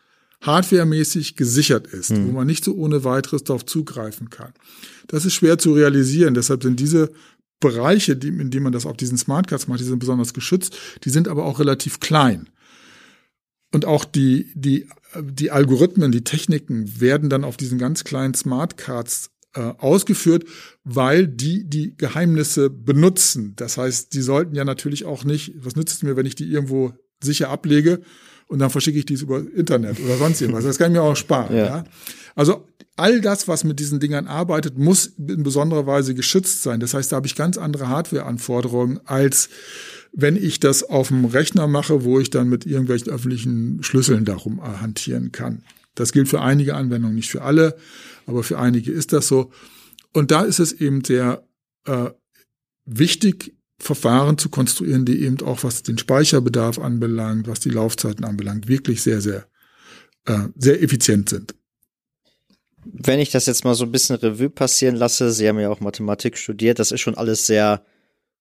hardwaremäßig 0.44 1.36
gesichert 1.36 1.88
ist, 1.88 2.12
mhm. 2.12 2.28
wo 2.28 2.32
man 2.34 2.48
nicht 2.48 2.64
so 2.64 2.76
ohne 2.76 3.04
weiteres 3.04 3.44
darauf 3.44 3.66
zugreifen 3.66 4.30
kann. 4.30 4.54
Das 5.08 5.26
ist 5.26 5.34
schwer 5.34 5.58
zu 5.58 5.74
realisieren. 5.74 6.34
Deshalb 6.34 6.64
sind 6.64 6.80
diese 6.80 7.12
Bereiche, 7.60 8.16
die, 8.16 8.28
in 8.28 8.52
denen 8.52 8.64
man 8.64 8.74
das 8.74 8.86
auf 8.86 8.98
diesen 8.98 9.18
Smartcards 9.18 9.68
macht, 9.68 9.80
die 9.80 9.86
sind 9.86 10.00
besonders 10.00 10.34
geschützt. 10.34 10.78
Die 11.06 11.10
sind 11.10 11.28
aber 11.28 11.46
auch 11.46 11.60
relativ 11.60 12.00
klein. 12.00 12.50
und 13.72 13.86
auch 13.86 14.06
die, 14.06 14.52
die, 14.54 14.88
die 15.20 15.50
Algorithmen, 15.50 16.12
die 16.12 16.24
Techniken 16.24 17.00
werden 17.00 17.30
dann 17.30 17.44
auf 17.44 17.58
diesen 17.58 17.80
ganz 17.80 18.04
kleinen 18.04 18.36
Smartcards 18.36 19.32
äh, 19.56 19.62
ausgeführt, 19.62 20.46
weil 20.84 21.28
die 21.28 21.68
die 21.70 21.96
Geheimnisse 21.96 22.70
benutzen. 22.70 23.54
Das 23.56 23.78
heißt, 23.78 24.14
die 24.14 24.22
sollten 24.22 24.56
ja 24.56 24.66
natürlich 24.66 25.06
auch 25.06 25.24
nicht, 25.24 25.54
was 25.58 25.76
nützt 25.76 25.96
es 25.98 26.04
mir, 26.04 26.16
wenn 26.16 26.26
ich 26.26 26.36
die 26.36 26.52
irgendwo 26.52 26.94
sicher 27.24 27.50
ablege 27.50 28.02
und 28.48 28.60
dann 28.60 28.70
verschicke 28.70 29.00
ich 29.00 29.06
dies 29.06 29.22
über 29.22 29.41
Internet 29.56 30.00
oder 30.00 30.18
sonst 30.18 30.41
irgendwas. 30.41 30.64
Das 30.64 30.78
kann 30.78 30.91
ich 30.91 30.98
mir 30.98 31.04
auch 31.04 31.16
sparen. 31.16 31.56
Ja. 31.56 31.66
ja. 31.66 31.84
Also 32.36 32.68
all 32.96 33.22
das, 33.22 33.48
was 33.48 33.64
mit 33.64 33.80
diesen 33.80 34.00
Dingern 34.00 34.28
arbeitet, 34.28 34.78
muss 34.78 35.06
in 35.06 35.44
besonderer 35.44 35.88
Weise 35.88 36.14
geschützt 36.16 36.64
sein. 36.64 36.80
Das 36.80 36.94
heißt, 36.94 37.12
da 37.12 37.18
habe 37.18 37.28
ich 37.28 37.36
ganz 37.36 37.58
andere 37.58 37.89
Hardware-Anforderungen 37.89 39.00
als 39.06 39.50
wenn 40.14 40.36
ich 40.36 40.60
das 40.60 40.84
auf 40.84 41.08
dem 41.08 41.26
Rechner 41.26 41.68
mache, 41.68 42.04
wo 42.04 42.20
ich 42.20 42.30
dann 42.30 42.48
mit 42.48 42.66
irgendwelchen 42.68 43.12
öffentlichen 43.12 43.82
Schlüsseln 43.82 44.26
darum 44.26 44.62
hantieren 44.62 45.32
kann. 45.32 45.64
Das 45.96 46.12
gilt 46.12 46.30
für 46.30 46.41
einige 46.41 46.76
Anwendungen, 46.76 47.16
nicht 47.16 47.32
für 47.32 47.41
alle, 47.41 47.76
aber 48.28 48.44
für 48.44 48.60
einige 48.60 48.91
ist 48.91 49.12
das 49.12 49.28
so. 49.28 49.52
Und 50.14 50.30
da 50.30 50.44
ist 50.44 50.60
es 50.60 50.72
eben 50.72 51.04
sehr 51.04 51.48
äh, 51.86 52.12
wichtig, 52.86 53.56
Verfahren 53.84 54.38
zu 54.38 54.50
konstruieren, 54.50 55.06
die 55.06 55.24
eben 55.24 55.42
auch 55.42 55.64
was 55.64 55.84
den 55.84 55.98
Speicherbedarf 55.98 56.80
anbelangt, 56.80 57.48
was 57.48 57.60
die 57.60 57.70
Laufzeiten 57.70 58.26
anbelangt, 58.26 58.68
wirklich 58.68 59.02
sehr, 59.02 59.22
sehr, 59.22 59.46
äh, 60.26 60.48
sehr 60.56 60.82
effizient 60.82 61.30
sind. 61.30 61.56
Wenn 62.86 63.20
ich 63.20 63.32
das 63.32 63.46
jetzt 63.46 63.64
mal 63.64 63.76
so 63.76 63.86
ein 63.86 63.92
bisschen 63.92 64.16
Revue 64.18 64.50
passieren 64.50 64.96
lasse, 64.96 65.32
Sie 65.32 65.48
haben 65.48 65.60
ja 65.60 65.70
auch 65.70 65.80
Mathematik 65.80 66.38
studiert, 66.38 66.80
das 66.80 66.92
ist 66.92 67.02
schon 67.02 67.16
alles 67.16 67.46
sehr 67.46 67.86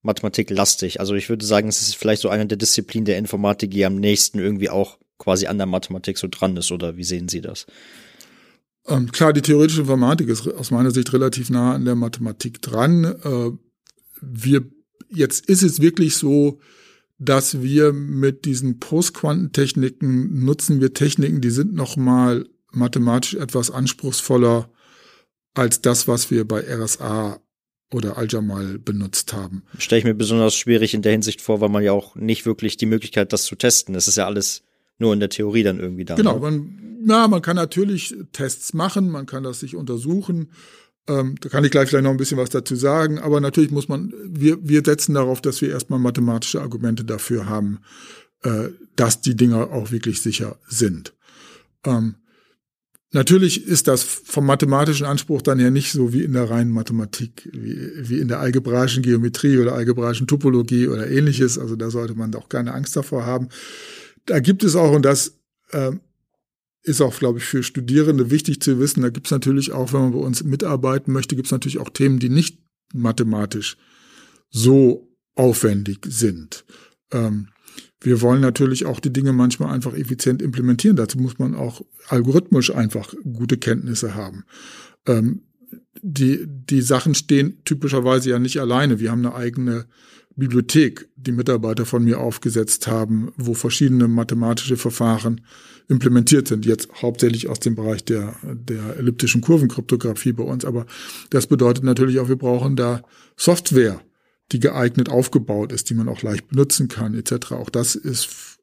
mathematiklastig. 0.03 1.01
Also 1.01 1.15
ich 1.15 1.29
würde 1.29 1.47
sagen, 1.47 1.69
es 1.69 1.81
ist 1.81 1.97
vielleicht 1.97 2.23
so 2.23 2.29
eine 2.29 2.47
der 2.47 2.59
Disziplinen 2.59 3.05
der 3.05 3.19
Informatik, 3.19 3.71
die 3.71 3.85
am 3.85 3.97
nächsten 3.97 4.39
irgendwie 4.39 4.69
auch 4.69 4.99
quasi 5.19 5.47
an 5.47 5.59
der 5.59 5.67
Mathematik 5.67 6.19
so 6.19 6.27
dran 6.29 6.57
ist, 6.57 6.73
oder 6.73 6.97
wie 6.97 7.05
sehen 7.05 7.29
Sie 7.29 7.41
das? 7.41 7.67
Ähm, 8.89 9.13
klar, 9.13 9.33
die 9.33 9.43
theoretische 9.43 9.83
Informatik 9.83 10.29
ist 10.29 10.49
aus 10.49 10.73
meiner 10.73 10.91
Sicht 10.91 11.13
relativ 11.13 11.51
nah 11.51 11.75
an 11.75 11.85
der 11.85 11.95
Mathematik 11.95 12.61
dran. 12.61 13.05
Äh, 13.05 13.51
wir, 14.21 14.65
jetzt 15.13 15.47
ist 15.47 15.63
es 15.63 15.81
wirklich 15.81 16.17
so, 16.17 16.61
dass 17.19 17.63
wir 17.63 17.93
mit 17.93 18.45
diesen 18.45 18.81
Postquantentechniken 18.81 20.45
nutzen 20.45 20.81
wir 20.81 20.93
Techniken, 20.93 21.41
die 21.41 21.51
sind 21.51 21.75
nochmal 21.75 22.47
mathematisch 22.73 23.35
etwas 23.35 23.71
anspruchsvoller 23.71 24.71
als 25.55 25.81
das, 25.81 26.09
was 26.09 26.31
wir 26.31 26.47
bei 26.47 26.61
RSA 26.61 27.41
oder 27.93 28.17
Aljamal 28.17 28.79
benutzt 28.79 29.33
haben. 29.33 29.63
Stelle 29.79 30.01
ich 30.01 30.05
mir 30.05 30.15
besonders 30.15 30.55
schwierig 30.55 30.95
in 30.95 31.03
der 31.03 31.13
Hinsicht 31.13 31.43
vor, 31.43 31.61
weil 31.61 31.69
man 31.69 31.83
ja 31.83 31.93
auch 31.93 32.17
nicht 32.17 32.47
wirklich 32.47 32.77
die 32.77 32.87
Möglichkeit, 32.87 33.27
hat, 33.27 33.33
das 33.33 33.45
zu 33.45 33.55
testen. 33.55 33.95
Es 33.95 34.09
ist 34.09 34.17
ja 34.17 34.27
alles 34.27 34.63
nur 34.99 35.13
in 35.13 35.21
der 35.21 35.29
Theorie 35.29 35.63
dann 35.63 35.79
irgendwie 35.79 36.05
da. 36.05 36.15
Genau, 36.15 36.35
ne? 36.35 36.41
man, 36.41 36.79
na, 37.05 37.29
man 37.29 37.43
kann 37.43 37.57
natürlich 37.57 38.15
Tests 38.33 38.73
machen, 38.73 39.11
man 39.11 39.27
kann 39.27 39.43
das 39.43 39.61
sich 39.61 39.77
untersuchen. 39.77 40.51
Ähm, 41.09 41.37
da 41.41 41.49
kann 41.49 41.65
ich 41.65 41.71
gleich 41.71 41.89
vielleicht 41.89 42.05
noch 42.05 42.13
ein 42.13 42.17
bisschen 42.17 42.39
was 42.39 42.51
dazu 42.51 42.77
sagen, 42.77 43.19
aber 43.19 43.41
natürlich 43.41 43.71
muss 43.71 43.89
man, 43.89 44.13
wir, 44.25 44.59
wir 44.63 44.83
setzen 44.85 45.15
darauf, 45.15 45.41
dass 45.41 45.61
wir 45.61 45.71
erstmal 45.71 45.99
mathematische 45.99 46.61
Argumente 46.61 47.05
dafür 47.05 47.47
haben, 47.47 47.81
äh, 48.43 48.69
dass 48.95 49.21
die 49.21 49.35
Dinger 49.35 49.71
auch 49.73 49.91
wirklich 49.91 50.23
sicher 50.23 50.59
sind. 50.69 51.15
Ähm, 51.85 52.17
Natürlich 53.15 53.67
ist 53.67 53.89
das 53.89 54.03
vom 54.03 54.47
mathematischen 54.47 55.05
Anspruch 55.05 55.43
dann 55.43 55.61
ja 55.61 55.71
nicht 55.71 55.93
so 55.93 56.15
wie 56.15 56.23
in 56.23 56.33
der 56.33 56.49
reinen 56.49 56.71
Mathematik, 56.71 57.47
wie, 57.53 57.91
wie 58.09 58.19
in 58.19 58.29
der 58.29 58.41
algebraischen 58.41 59.03
Geometrie 59.03 59.59
oder 59.59 59.75
algebraischen 59.75 60.27
Topologie 60.27 60.89
oder 60.89 61.11
ähnliches. 61.11 61.59
Also 61.59 61.77
da 61.77 61.91
sollte 61.91 62.15
man 62.15 62.35
auch 62.35 62.49
keine 62.49 62.73
Angst 62.73 62.97
davor 62.97 63.27
haben. 63.27 63.51
Da 64.25 64.41
gibt 64.41 64.65
es 64.65 64.77
auch, 64.77 64.93
und 64.93 65.05
das 65.05 65.39
äh, 65.73 65.93
ist 66.83 67.01
auch, 67.01 67.19
glaube 67.19 67.39
ich, 67.39 67.45
für 67.45 67.63
Studierende 67.63 68.31
wichtig 68.31 68.61
zu 68.61 68.79
wissen, 68.79 69.03
da 69.03 69.11
gibt 69.11 69.27
es 69.29 69.31
natürlich 69.31 69.73
auch, 69.73 69.93
wenn 69.93 70.01
man 70.01 70.13
bei 70.13 70.19
uns 70.19 70.43
mitarbeiten 70.43 71.13
möchte, 71.13 71.37
gibt 71.37 71.47
es 71.47 71.53
natürlich 71.53 71.79
auch 71.79 71.91
Themen, 71.91 72.19
die 72.19 72.29
nicht 72.29 72.59
mathematisch 72.93 73.77
so 74.51 75.09
aufwendig 75.35 76.05
sind. 76.07 76.65
Ähm, 77.13 77.49
wir 78.01 78.21
wollen 78.21 78.41
natürlich 78.41 78.85
auch 78.85 79.01
die 79.01 79.13
Dinge 79.13 79.33
manchmal 79.33 79.73
einfach 79.73 79.95
effizient 79.95 80.43
implementieren. 80.43 80.97
Dazu 80.97 81.19
muss 81.19 81.39
man 81.39 81.55
auch 81.55 81.83
algorithmisch 82.09 82.75
einfach 82.75 83.15
gute 83.33 83.57
Kenntnisse 83.57 84.15
haben. 84.15 84.45
Ähm, 85.07 85.43
die, 86.03 86.45
die 86.49 86.83
Sachen 86.83 87.15
stehen 87.15 87.63
typischerweise 87.65 88.31
ja 88.31 88.39
nicht 88.39 88.61
alleine. 88.61 88.99
Wir 88.99 89.11
haben 89.11 89.25
eine 89.25 89.37
eigene 89.37 89.87
Bibliothek, 90.37 91.09
die 91.17 91.33
Mitarbeiter 91.33 91.85
von 91.85 92.05
mir 92.05 92.21
aufgesetzt 92.21 92.87
haben, 92.87 93.33
wo 93.37 93.55
verschiedene 93.55 94.09
mathematische 94.09 94.77
Verfahren 94.77 95.43
implementiert 95.89 96.49
sind. 96.49 96.65
Jetzt 96.65 96.89
hauptsächlich 97.03 97.49
aus 97.49 97.61
dem 97.61 97.75
Bereich 97.75 98.05
der, 98.05 98.35
der 98.43 98.97
elliptischen 98.97 99.41
Kurvenkryptographie 99.41 100.33
bei 100.33 100.45
uns. 100.45 100.65
Aber 100.65 100.87
das 101.31 101.47
bedeutet 101.47 101.85
natürlich 101.85 102.19
auch, 102.19 102.29
wir 102.29 102.37
brauchen 102.37 102.77
da 102.77 103.03
Software 103.37 104.01
die 104.53 104.61
geeignet 104.61 105.09
aufgebaut 105.09 105.73
ist, 105.73 105.89
die 105.91 105.95
man 105.95 106.09
auch 106.09 106.23
leicht 106.23 106.49
benutzen 106.49 106.89
kann, 106.89 107.15
etc. 107.15 107.53
Auch 107.53 107.71
das 107.71 107.95
ist 107.95 108.59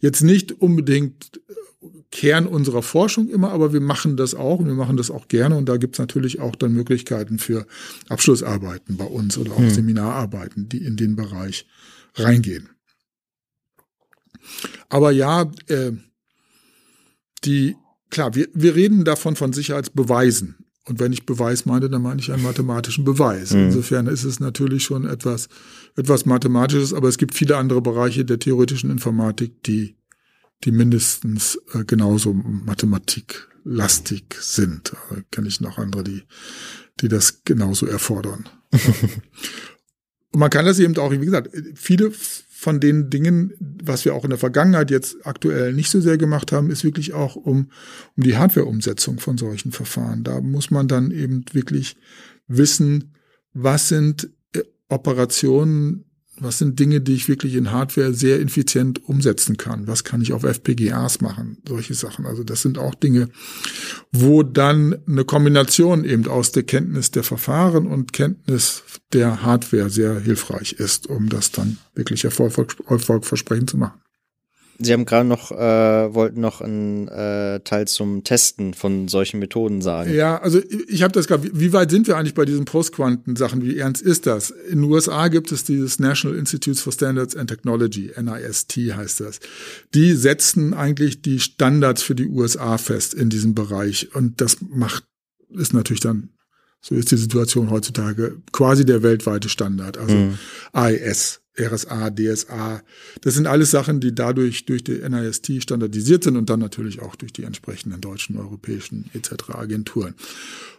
jetzt 0.00 0.22
nicht 0.22 0.52
unbedingt 0.52 1.40
Kern 2.12 2.46
unserer 2.46 2.82
Forschung 2.82 3.28
immer, 3.28 3.50
aber 3.50 3.72
wir 3.72 3.80
machen 3.80 4.16
das 4.16 4.34
auch 4.34 4.60
und 4.60 4.66
wir 4.66 4.74
machen 4.74 4.96
das 4.96 5.10
auch 5.10 5.28
gerne 5.28 5.56
und 5.56 5.68
da 5.68 5.78
gibt 5.78 5.96
es 5.96 5.98
natürlich 5.98 6.40
auch 6.40 6.54
dann 6.54 6.72
Möglichkeiten 6.72 7.38
für 7.38 7.66
Abschlussarbeiten 8.08 8.96
bei 8.96 9.06
uns 9.06 9.38
oder 9.38 9.52
auch 9.52 9.58
hm. 9.58 9.70
Seminararbeiten, 9.70 10.68
die 10.68 10.84
in 10.84 10.96
den 10.96 11.16
Bereich 11.16 11.66
reingehen. 12.14 12.68
Aber 14.90 15.10
ja, 15.10 15.50
äh, 15.68 15.92
die 17.44 17.76
klar, 18.12 18.34
wir, 18.36 18.46
wir 18.54 18.76
reden 18.76 19.04
davon 19.04 19.34
von 19.34 19.52
Sicherheitsbeweisen. 19.52 20.56
Und 20.84 21.00
wenn 21.00 21.12
ich 21.12 21.26
Beweis 21.26 21.64
meine, 21.64 21.88
dann 21.88 22.02
meine 22.02 22.20
ich 22.20 22.32
einen 22.32 22.42
mathematischen 22.42 23.04
Beweis. 23.04 23.52
Mhm. 23.52 23.66
Insofern 23.66 24.06
ist 24.06 24.24
es 24.24 24.40
natürlich 24.40 24.82
schon 24.82 25.06
etwas, 25.06 25.48
etwas 25.96 26.26
Mathematisches, 26.26 26.92
aber 26.92 27.08
es 27.08 27.18
gibt 27.18 27.34
viele 27.34 27.56
andere 27.56 27.80
Bereiche 27.80 28.24
der 28.24 28.38
theoretischen 28.38 28.90
Informatik, 28.90 29.62
die, 29.62 29.96
die 30.64 30.72
mindestens 30.72 31.58
äh, 31.74 31.84
genauso 31.84 32.34
mathematiklastig 32.34 34.24
sind. 34.40 34.92
Da 35.10 35.16
kenne 35.30 35.48
ich 35.48 35.60
noch 35.60 35.78
andere, 35.78 36.04
die, 36.04 36.22
die 37.00 37.08
das 37.08 37.44
genauso 37.44 37.86
erfordern. 37.86 38.48
Und 40.32 40.40
man 40.40 40.50
kann 40.50 40.64
das 40.64 40.78
eben 40.78 40.96
auch, 40.96 41.12
wie 41.12 41.18
gesagt, 41.18 41.50
viele 41.74 42.10
von 42.62 42.80
den 42.80 43.10
Dingen, 43.10 43.52
was 43.82 44.04
wir 44.04 44.14
auch 44.14 44.24
in 44.24 44.30
der 44.30 44.38
Vergangenheit 44.38 44.90
jetzt 44.90 45.26
aktuell 45.26 45.72
nicht 45.72 45.90
so 45.90 46.00
sehr 46.00 46.16
gemacht 46.16 46.52
haben, 46.52 46.70
ist 46.70 46.84
wirklich 46.84 47.12
auch 47.12 47.34
um, 47.34 47.70
um 48.16 48.22
die 48.22 48.36
Hardware-Umsetzung 48.36 49.18
von 49.18 49.36
solchen 49.36 49.72
Verfahren. 49.72 50.22
Da 50.22 50.40
muss 50.40 50.70
man 50.70 50.86
dann 50.86 51.10
eben 51.10 51.44
wirklich 51.52 51.96
wissen, 52.46 53.14
was 53.52 53.88
sind 53.88 54.30
äh, 54.54 54.60
Operationen, 54.88 56.04
was 56.42 56.58
sind 56.58 56.78
Dinge, 56.78 57.00
die 57.00 57.14
ich 57.14 57.28
wirklich 57.28 57.54
in 57.54 57.70
Hardware 57.70 58.12
sehr 58.12 58.40
effizient 58.40 59.08
umsetzen 59.08 59.56
kann? 59.56 59.86
Was 59.86 60.04
kann 60.04 60.20
ich 60.20 60.32
auf 60.32 60.44
FPGAs 60.44 61.20
machen? 61.20 61.58
Solche 61.66 61.94
Sachen. 61.94 62.26
Also 62.26 62.44
das 62.44 62.62
sind 62.62 62.78
auch 62.78 62.94
Dinge, 62.94 63.28
wo 64.10 64.42
dann 64.42 64.96
eine 65.06 65.24
Kombination 65.24 66.04
eben 66.04 66.26
aus 66.26 66.52
der 66.52 66.62
Kenntnis 66.62 67.10
der 67.10 67.22
Verfahren 67.22 67.86
und 67.86 68.12
Kenntnis 68.12 68.82
der 69.12 69.42
Hardware 69.42 69.90
sehr 69.90 70.18
hilfreich 70.20 70.72
ist, 70.74 71.06
um 71.06 71.28
das 71.28 71.52
dann 71.52 71.78
wirklich 71.94 72.24
erfolgversprechend 72.24 73.70
zu 73.70 73.76
machen. 73.76 74.00
Sie 74.78 74.92
haben 74.92 75.04
gerade 75.04 75.28
noch, 75.28 75.52
äh, 75.52 76.14
wollten 76.14 76.40
noch 76.40 76.60
einen 76.60 77.08
äh, 77.08 77.60
Teil 77.60 77.86
zum 77.86 78.24
Testen 78.24 78.74
von 78.74 79.08
solchen 79.08 79.38
Methoden 79.38 79.82
sagen. 79.82 80.12
Ja, 80.12 80.38
also 80.38 80.60
ich 80.88 81.02
habe 81.02 81.12
das 81.12 81.26
gerade, 81.26 81.48
wie 81.52 81.72
weit 81.72 81.90
sind 81.90 82.06
wir 82.06 82.16
eigentlich 82.16 82.34
bei 82.34 82.44
diesen 82.44 82.64
Postquanten-Sachen? 82.64 83.62
Wie 83.62 83.78
ernst 83.78 84.02
ist 84.02 84.26
das? 84.26 84.50
In 84.50 84.82
den 84.82 84.90
USA 84.90 85.28
gibt 85.28 85.52
es 85.52 85.64
dieses 85.64 85.98
National 85.98 86.38
Institutes 86.38 86.80
for 86.80 86.92
Standards 86.92 87.36
and 87.36 87.48
Technology, 87.48 88.10
NIST 88.16 88.76
heißt 88.76 89.20
das. 89.20 89.40
Die 89.94 90.14
setzen 90.14 90.74
eigentlich 90.74 91.22
die 91.22 91.40
Standards 91.40 92.02
für 92.02 92.14
die 92.14 92.26
USA 92.26 92.78
fest 92.78 93.14
in 93.14 93.30
diesem 93.30 93.54
Bereich. 93.54 94.14
Und 94.14 94.40
das 94.40 94.58
macht, 94.60 95.04
ist 95.50 95.74
natürlich 95.74 96.00
dann 96.00 96.30
so 96.84 96.96
ist 96.96 97.12
die 97.12 97.16
Situation 97.16 97.70
heutzutage 97.70 98.42
quasi 98.50 98.84
der 98.84 99.04
weltweite 99.04 99.48
Standard, 99.48 99.96
also 99.98 100.16
mhm. 100.16 100.38
AES. 100.72 101.41
RSA, 101.58 102.10
DSA. 102.10 102.82
Das 103.20 103.34
sind 103.34 103.46
alles 103.46 103.70
Sachen, 103.70 104.00
die 104.00 104.14
dadurch 104.14 104.64
durch 104.64 104.84
die 104.84 104.98
NIST 104.98 105.62
standardisiert 105.62 106.24
sind 106.24 106.36
und 106.36 106.48
dann 106.48 106.60
natürlich 106.60 107.00
auch 107.00 107.14
durch 107.16 107.32
die 107.32 107.44
entsprechenden 107.44 108.00
deutschen, 108.00 108.36
europäischen 108.36 109.10
etc. 109.12 109.50
Agenturen. 109.50 110.14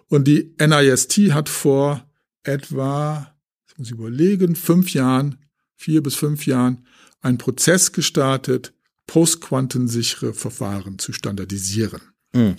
Und 0.10 0.28
die 0.28 0.56
NIST 0.60 1.18
hat 1.34 1.50
vor 1.50 2.08
etwa, 2.44 3.36
das 3.68 3.78
muss 3.78 3.88
ich 3.88 3.94
überlegen, 3.94 4.56
fünf 4.56 4.94
Jahren, 4.94 5.38
vier 5.76 6.02
bis 6.02 6.16
fünf 6.16 6.46
Jahren, 6.46 6.86
einen 7.22 7.38
Prozess 7.38 7.92
gestartet, 7.92 8.74
postquantensichere 9.08 10.34
Verfahren 10.34 10.98
zu 10.98 11.14
standardisieren. 11.14 12.02
Mhm. 12.34 12.56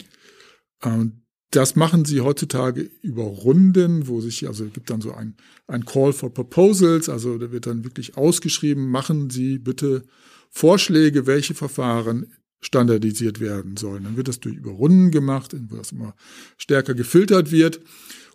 Das 1.55 1.77
machen 1.77 2.05
sie 2.05 2.21
heutzutage 2.21 2.91
über 3.01 3.23
Runden, 3.23 4.09
wo 4.09 4.21
sich, 4.21 4.49
also 4.49 4.65
gibt 4.65 4.91
dann 4.91 5.01
so 5.01 5.13
ein, 5.13 5.37
ein 5.69 5.85
Call 5.85 6.13
for 6.13 6.35
Proposals, 6.35 7.09
also 7.09 7.39
da 7.39 7.53
wird 7.53 7.67
dann 7.67 7.85
wirklich 7.85 8.17
ausgeschrieben, 8.17 8.91
machen 8.91 9.31
Sie 9.31 9.59
bitte 9.59 10.03
Vorschläge, 10.51 11.29
welche 11.29 11.55
Verfahren 11.55 12.33
standardisiert 12.61 13.39
werden 13.39 13.77
sollen. 13.77 14.03
Dann 14.03 14.17
wird 14.17 14.27
das 14.27 14.41
durch 14.41 14.57
über 14.57 14.73
Runden 14.73 15.13
gemacht, 15.13 15.55
wo 15.69 15.77
das 15.77 15.93
immer 15.93 16.17
stärker 16.57 16.95
gefiltert 16.95 17.53
wird. 17.53 17.81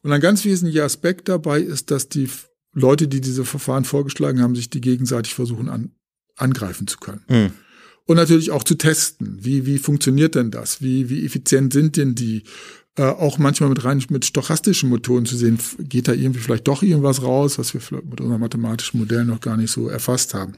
Und 0.01 0.13
ein 0.13 0.21
ganz 0.21 0.45
wesentlicher 0.45 0.85
Aspekt 0.85 1.27
dabei 1.27 1.59
ist, 1.59 1.91
dass 1.91 2.07
die 2.07 2.29
Leute, 2.71 3.09
die 3.09 3.19
diese 3.19 3.43
Verfahren 3.43 3.83
vorgeschlagen 3.83 4.41
haben, 4.41 4.55
sich 4.55 4.69
die 4.69 4.79
gegenseitig 4.79 5.33
versuchen 5.33 5.67
an, 5.67 5.91
angreifen 6.37 6.87
zu 6.87 6.99
können. 6.99 7.25
Mhm. 7.27 7.51
Und 8.05 8.15
natürlich 8.15 8.51
auch 8.51 8.63
zu 8.63 8.75
testen. 8.75 9.39
Wie, 9.41 9.65
wie 9.65 9.77
funktioniert 9.77 10.35
denn 10.35 10.51
das? 10.51 10.81
Wie, 10.81 11.09
wie 11.09 11.25
effizient 11.25 11.73
sind 11.73 11.97
denn 11.97 12.15
die? 12.15 12.43
Äh, 12.97 13.03
auch 13.03 13.37
manchmal 13.37 13.69
mit 13.69 13.83
rein 13.83 14.03
mit 14.09 14.25
stochastischen 14.25 14.89
Methoden 14.89 15.25
zu 15.25 15.37
sehen, 15.37 15.59
geht 15.79 16.07
da 16.07 16.13
irgendwie 16.13 16.39
vielleicht 16.39 16.67
doch 16.67 16.81
irgendwas 16.81 17.21
raus, 17.21 17.59
was 17.59 17.73
wir 17.73 17.81
mit 18.03 18.19
unserem 18.19 18.41
mathematischen 18.41 18.99
Modell 18.99 19.25
noch 19.25 19.41
gar 19.41 19.57
nicht 19.57 19.71
so 19.71 19.87
erfasst 19.87 20.33
haben. 20.33 20.53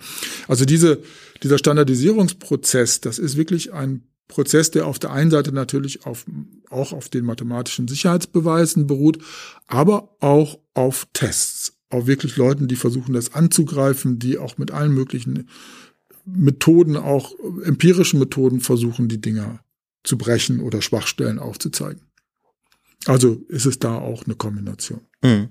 Also 0.48 0.66
diese, 0.66 1.04
dieser 1.44 1.58
Standardisierungsprozess, 1.58 3.02
das 3.02 3.20
ist 3.20 3.38
wirklich 3.38 3.74
ein 3.74 4.04
Prozess, 4.28 4.72
der 4.72 4.88
auf 4.88 4.98
der 4.98 5.12
einen 5.12 5.30
Seite 5.30 5.52
natürlich 5.52 6.06
auf, 6.06 6.26
auch 6.70 6.94
auf 6.94 7.10
den 7.10 7.26
mathematischen 7.26 7.88
Sicherheitsbeweisen 7.88 8.88
beruht, 8.88 9.20
aber 9.68 10.16
auch 10.20 10.58
auf 10.74 11.08
Tests. 11.14 11.74
Auf 11.90 12.08
wirklich 12.08 12.38
Leuten, 12.38 12.70
die 12.70 12.78
versuchen, 12.78 13.14
das 13.14 13.34
anzugreifen, 13.34 14.18
die 14.18 14.38
auch 14.38 14.58
mit 14.58 14.72
allen 14.72 14.94
möglichen 14.94 15.50
Methoden, 16.26 16.96
auch 16.96 17.34
empirischen 17.64 18.20
Methoden 18.20 18.62
versuchen, 18.62 19.10
die 19.10 19.20
Dinger 19.20 19.60
zu 20.04 20.18
brechen 20.18 20.62
oder 20.62 20.82
Schwachstellen 20.82 21.38
aufzuzeigen. 21.38 22.02
Also 23.08 23.42
ist 23.48 23.66
es 23.66 23.80
da 23.80 23.98
auch 23.98 24.26
eine 24.26 24.36
Kombination. 24.36 25.02
Mhm. 25.24 25.50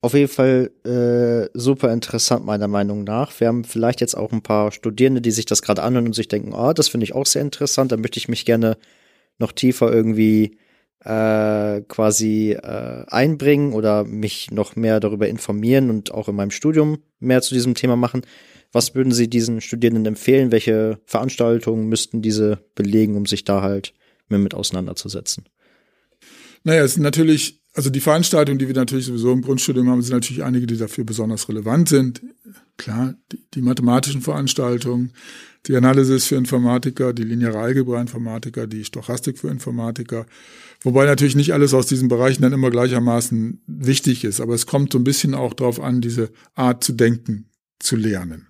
Auf 0.00 0.14
jeden 0.14 0.28
Fall 0.28 0.70
äh, 0.84 1.50
super 1.58 1.92
interessant 1.92 2.44
meiner 2.44 2.68
Meinung 2.68 3.02
nach. 3.02 3.38
Wir 3.40 3.48
haben 3.48 3.64
vielleicht 3.64 4.00
jetzt 4.00 4.16
auch 4.16 4.30
ein 4.30 4.42
paar 4.42 4.70
Studierende, 4.70 5.20
die 5.20 5.32
sich 5.32 5.44
das 5.44 5.60
gerade 5.60 5.82
anhören 5.82 6.06
und 6.06 6.14
sich 6.14 6.28
denken, 6.28 6.52
oh, 6.54 6.72
das 6.72 6.88
finde 6.88 7.04
ich 7.04 7.14
auch 7.14 7.26
sehr 7.26 7.42
interessant, 7.42 7.90
da 7.90 7.96
möchte 7.96 8.18
ich 8.18 8.28
mich 8.28 8.44
gerne 8.44 8.76
noch 9.38 9.50
tiefer 9.50 9.92
irgendwie 9.92 10.56
äh, 11.04 11.80
quasi 11.82 12.52
äh, 12.52 13.04
einbringen 13.08 13.72
oder 13.72 14.04
mich 14.04 14.50
noch 14.50 14.76
mehr 14.76 15.00
darüber 15.00 15.28
informieren 15.28 15.90
und 15.90 16.12
auch 16.12 16.28
in 16.28 16.36
meinem 16.36 16.50
Studium 16.50 16.98
mehr 17.18 17.42
zu 17.42 17.54
diesem 17.54 17.74
Thema 17.74 17.96
machen. 17.96 18.22
Was 18.72 18.94
würden 18.94 19.12
Sie 19.12 19.28
diesen 19.28 19.60
Studierenden 19.60 20.06
empfehlen? 20.06 20.52
Welche 20.52 21.00
Veranstaltungen 21.06 21.88
müssten 21.88 22.22
diese 22.22 22.58
belegen, 22.74 23.16
um 23.16 23.26
sich 23.26 23.44
da 23.44 23.62
halt 23.62 23.94
mehr 24.28 24.38
mit 24.38 24.54
auseinanderzusetzen? 24.54 25.44
Naja, 26.64 26.82
es 26.82 26.94
sind 26.94 27.02
natürlich, 27.02 27.62
also 27.74 27.90
die 27.90 28.00
Veranstaltungen, 28.00 28.58
die 28.58 28.66
wir 28.66 28.74
natürlich 28.74 29.06
sowieso 29.06 29.32
im 29.32 29.42
Grundstudium 29.42 29.88
haben, 29.88 30.02
sind 30.02 30.14
natürlich 30.14 30.42
einige, 30.42 30.66
die 30.66 30.76
dafür 30.76 31.04
besonders 31.04 31.48
relevant 31.48 31.88
sind. 31.88 32.22
Klar, 32.76 33.14
die, 33.32 33.44
die 33.54 33.62
mathematischen 33.62 34.22
Veranstaltungen, 34.22 35.12
die 35.66 35.76
Analysis 35.76 36.26
für 36.26 36.36
Informatiker, 36.36 37.12
die 37.12 37.24
lineare 37.24 37.58
Algebra-Informatiker, 37.58 38.66
die 38.66 38.84
Stochastik 38.84 39.38
für 39.38 39.48
Informatiker. 39.48 40.26
Wobei 40.82 41.06
natürlich 41.06 41.36
nicht 41.36 41.52
alles 41.52 41.74
aus 41.74 41.86
diesen 41.86 42.08
Bereichen 42.08 42.42
dann 42.42 42.52
immer 42.52 42.70
gleichermaßen 42.70 43.62
wichtig 43.66 44.24
ist. 44.24 44.40
Aber 44.40 44.54
es 44.54 44.66
kommt 44.66 44.92
so 44.92 44.98
ein 44.98 45.04
bisschen 45.04 45.34
auch 45.34 45.54
darauf 45.54 45.80
an, 45.80 46.00
diese 46.00 46.30
Art 46.54 46.84
zu 46.84 46.92
denken 46.92 47.50
zu 47.80 47.96
lernen. 47.96 48.48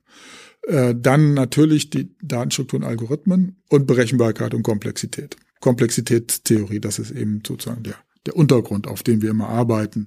Äh, 0.67 0.95
dann 0.95 1.35
natürlich 1.35 1.89
die 1.89 2.15
Datenstrukturen, 2.23 2.85
Algorithmen 2.85 3.57
und 3.71 3.87
Berechenbarkeit 3.87 4.53
und 4.55 4.63
Komplexität. 4.63 5.37
Komplexitätstheorie, 5.69 6.81
das 6.81 6.99
ist 6.99 7.11
eben 7.11 7.43
sozusagen 7.47 7.83
der, 7.83 7.97
der 8.25 8.37
Untergrund, 8.37 8.87
auf 8.87 9.03
dem 9.03 9.21
wir 9.21 9.29
immer 9.29 9.51
arbeiten. 9.51 10.07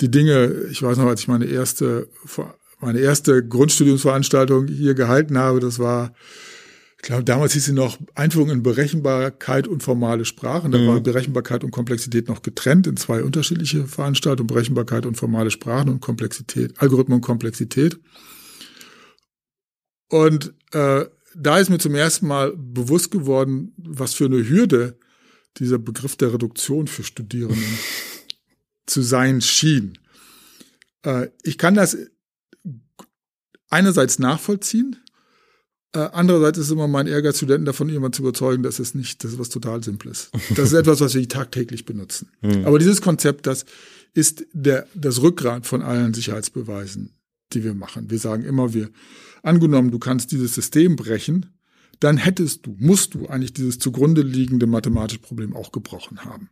Die 0.00 0.10
Dinge, 0.10 0.52
ich 0.72 0.82
weiß 0.82 0.98
noch, 0.98 1.06
als 1.06 1.20
ich 1.20 1.28
meine 1.28 1.44
erste, 1.44 2.08
meine 2.80 2.98
erste 2.98 3.46
Grundstudiumsveranstaltung 3.46 4.66
hier 4.66 4.94
gehalten 4.94 5.38
habe, 5.38 5.60
das 5.60 5.78
war, 5.78 6.14
ich 6.96 7.02
glaube, 7.02 7.22
damals 7.22 7.52
hieß 7.52 7.66
sie 7.66 7.72
noch 7.72 7.96
Einführung 8.16 8.50
in 8.50 8.64
Berechenbarkeit 8.64 9.68
und 9.68 9.84
formale 9.84 10.24
Sprachen. 10.24 10.72
Da 10.72 10.78
mhm. 10.78 10.88
war 10.88 11.00
Berechenbarkeit 11.00 11.62
und 11.62 11.70
Komplexität 11.70 12.26
noch 12.26 12.42
getrennt 12.42 12.88
in 12.88 12.96
zwei 12.96 13.22
unterschiedliche 13.22 13.86
Veranstaltungen, 13.86 14.48
Berechenbarkeit 14.48 15.06
und 15.06 15.14
formale 15.14 15.52
Sprachen 15.52 15.90
und 15.90 16.00
Komplexität, 16.00 16.74
Algorithmen 16.78 17.18
und 17.18 17.22
Komplexität. 17.22 18.00
Und 20.08 20.52
äh, 20.72 21.04
da 21.34 21.58
ist 21.58 21.70
mir 21.70 21.78
zum 21.78 21.94
ersten 21.94 22.26
Mal 22.26 22.52
bewusst 22.56 23.10
geworden, 23.10 23.74
was 23.76 24.14
für 24.14 24.26
eine 24.26 24.48
Hürde 24.48 24.98
dieser 25.58 25.78
Begriff 25.78 26.16
der 26.16 26.32
Reduktion 26.32 26.86
für 26.86 27.04
Studierende 27.04 27.62
zu 28.86 29.02
sein 29.02 29.40
schien. 29.40 29.98
Äh, 31.02 31.28
ich 31.42 31.58
kann 31.58 31.74
das 31.74 31.96
einerseits 33.68 34.18
nachvollziehen, 34.18 34.96
äh, 35.94 36.08
andererseits 36.12 36.58
ist 36.58 36.70
immer 36.70 36.88
mein 36.88 37.06
Ehrgeiz, 37.06 37.36
Studenten 37.36 37.66
davon 37.66 37.88
jemand 37.88 38.14
zu 38.14 38.22
überzeugen, 38.22 38.62
dass 38.62 38.78
es 38.78 38.94
nicht, 38.94 39.22
das 39.22 39.32
ist 39.32 39.38
was 39.38 39.50
total 39.50 39.82
Simples. 39.82 40.30
Das 40.56 40.72
ist 40.72 40.78
etwas, 40.78 41.00
was 41.00 41.14
wir 41.14 41.28
tagtäglich 41.28 41.84
benutzen. 41.84 42.30
Mhm. 42.40 42.64
Aber 42.64 42.78
dieses 42.78 43.02
Konzept, 43.02 43.46
das 43.46 43.66
ist 44.14 44.46
der, 44.52 44.86
das 44.94 45.20
Rückgrat 45.20 45.66
von 45.66 45.82
allen 45.82 46.14
Sicherheitsbeweisen, 46.14 47.14
die 47.52 47.62
wir 47.62 47.74
machen. 47.74 48.10
Wir 48.10 48.18
sagen 48.18 48.44
immer, 48.44 48.72
wir 48.72 48.90
Angenommen, 49.42 49.90
du 49.90 49.98
kannst 49.98 50.32
dieses 50.32 50.54
System 50.54 50.96
brechen, 50.96 51.46
dann 52.00 52.16
hättest 52.16 52.66
du, 52.66 52.76
musst 52.78 53.14
du 53.14 53.26
eigentlich 53.26 53.52
dieses 53.52 53.78
zugrunde 53.78 54.22
liegende 54.22 54.66
mathematische 54.66 55.20
Problem 55.20 55.54
auch 55.54 55.72
gebrochen 55.72 56.24
haben. 56.24 56.50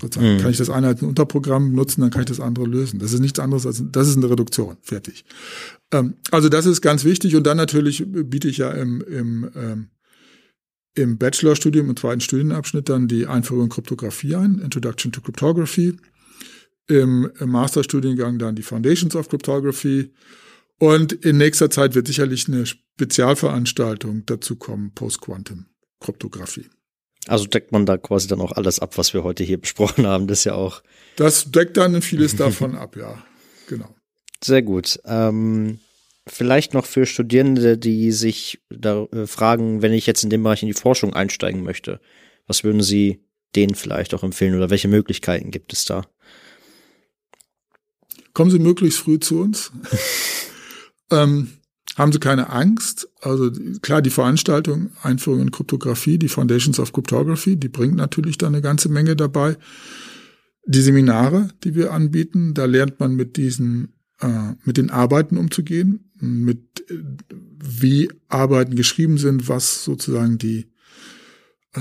Sozusagen. 0.00 0.36
Mhm. 0.36 0.40
Kann 0.40 0.50
ich 0.50 0.56
das 0.56 0.70
eine 0.70 0.88
als 0.88 1.02
ein 1.02 1.08
Unterprogramm 1.08 1.72
nutzen, 1.72 2.00
dann 2.00 2.10
kann 2.10 2.22
ich 2.22 2.28
das 2.28 2.40
andere 2.40 2.66
lösen. 2.66 2.98
Das 2.98 3.12
ist 3.12 3.20
nichts 3.20 3.38
anderes 3.38 3.66
als, 3.66 3.82
das 3.92 4.08
ist 4.08 4.16
eine 4.16 4.30
Reduktion. 4.30 4.76
Fertig. 4.82 5.24
Ähm, 5.90 6.14
also 6.30 6.48
das 6.48 6.66
ist 6.66 6.80
ganz 6.80 7.04
wichtig 7.04 7.36
und 7.36 7.44
dann 7.44 7.56
natürlich 7.56 8.04
biete 8.06 8.48
ich 8.48 8.58
ja 8.58 8.70
im, 8.70 9.02
im, 9.02 9.50
ähm, 9.54 9.88
im 10.94 11.18
Bachelorstudium, 11.18 11.88
im 11.88 11.96
zweiten 11.96 12.20
Studienabschnitt 12.20 12.88
dann 12.88 13.08
die 13.08 13.26
Einführung 13.26 13.64
in 13.64 13.70
Kryptographie 13.70 14.36
ein, 14.36 14.58
Introduction 14.58 15.12
to 15.12 15.20
Cryptography. 15.20 15.96
Im, 16.88 17.30
im 17.38 17.50
Masterstudiengang 17.50 18.38
dann 18.38 18.56
die 18.56 18.62
Foundations 18.62 19.14
of 19.14 19.28
Cryptography 19.28 20.10
und 20.80 21.12
in 21.12 21.36
nächster 21.36 21.68
Zeit 21.68 21.94
wird 21.94 22.06
sicherlich 22.06 22.48
eine 22.48 22.64
Spezialveranstaltung 22.64 24.24
dazu 24.24 24.56
kommen, 24.56 24.92
Post-Quantum-Kryptographie. 24.94 26.70
Also 27.26 27.44
deckt 27.44 27.70
man 27.70 27.84
da 27.84 27.98
quasi 27.98 28.28
dann 28.28 28.40
auch 28.40 28.52
alles 28.52 28.78
ab, 28.78 28.96
was 28.96 29.12
wir 29.12 29.22
heute 29.22 29.44
hier 29.44 29.58
besprochen 29.60 30.06
haben. 30.06 30.26
Das 30.26 30.38
ist 30.38 30.44
ja 30.44 30.54
auch. 30.54 30.82
Das 31.16 31.50
deckt 31.50 31.76
dann 31.76 32.00
vieles 32.00 32.34
davon 32.34 32.76
ab, 32.76 32.96
ja. 32.96 33.22
Genau. 33.68 33.94
Sehr 34.42 34.62
gut. 34.62 34.98
Ähm, 35.04 35.80
vielleicht 36.26 36.72
noch 36.72 36.86
für 36.86 37.04
Studierende, 37.04 37.76
die 37.76 38.10
sich 38.10 38.62
da 38.70 39.04
äh, 39.12 39.26
fragen, 39.26 39.82
wenn 39.82 39.92
ich 39.92 40.06
jetzt 40.06 40.24
in 40.24 40.30
dem 40.30 40.42
Bereich 40.42 40.62
in 40.62 40.68
die 40.68 40.72
Forschung 40.72 41.12
einsteigen 41.12 41.62
möchte, 41.62 42.00
was 42.46 42.64
würden 42.64 42.82
Sie 42.82 43.22
denen 43.54 43.74
vielleicht 43.74 44.14
auch 44.14 44.22
empfehlen 44.22 44.54
oder 44.54 44.70
welche 44.70 44.88
Möglichkeiten 44.88 45.50
gibt 45.50 45.74
es 45.74 45.84
da? 45.84 46.06
Kommen 48.32 48.50
Sie 48.50 48.58
möglichst 48.58 49.00
früh 49.00 49.20
zu 49.20 49.40
uns. 49.40 49.72
Ähm, 51.10 51.48
haben 51.96 52.12
Sie 52.12 52.20
keine 52.20 52.50
Angst? 52.50 53.08
Also 53.20 53.50
klar, 53.82 54.00
die 54.00 54.10
Veranstaltung 54.10 54.90
Einführung 55.02 55.40
in 55.40 55.50
Kryptographie, 55.50 56.18
die 56.18 56.28
Foundations 56.28 56.78
of 56.78 56.92
Cryptography, 56.92 57.56
die 57.56 57.68
bringt 57.68 57.96
natürlich 57.96 58.38
da 58.38 58.46
eine 58.46 58.62
ganze 58.62 58.88
Menge 58.88 59.16
dabei. 59.16 59.56
Die 60.66 60.80
Seminare, 60.80 61.48
die 61.64 61.74
wir 61.74 61.92
anbieten, 61.92 62.54
da 62.54 62.66
lernt 62.66 63.00
man 63.00 63.14
mit 63.14 63.36
diesen, 63.36 63.94
äh, 64.20 64.52
mit 64.64 64.76
den 64.76 64.90
Arbeiten 64.90 65.36
umzugehen, 65.36 66.12
mit 66.20 66.84
wie 66.88 68.10
Arbeiten 68.28 68.76
geschrieben 68.76 69.18
sind, 69.18 69.48
was 69.48 69.84
sozusagen 69.84 70.38
die 70.38 70.70
äh, 71.72 71.80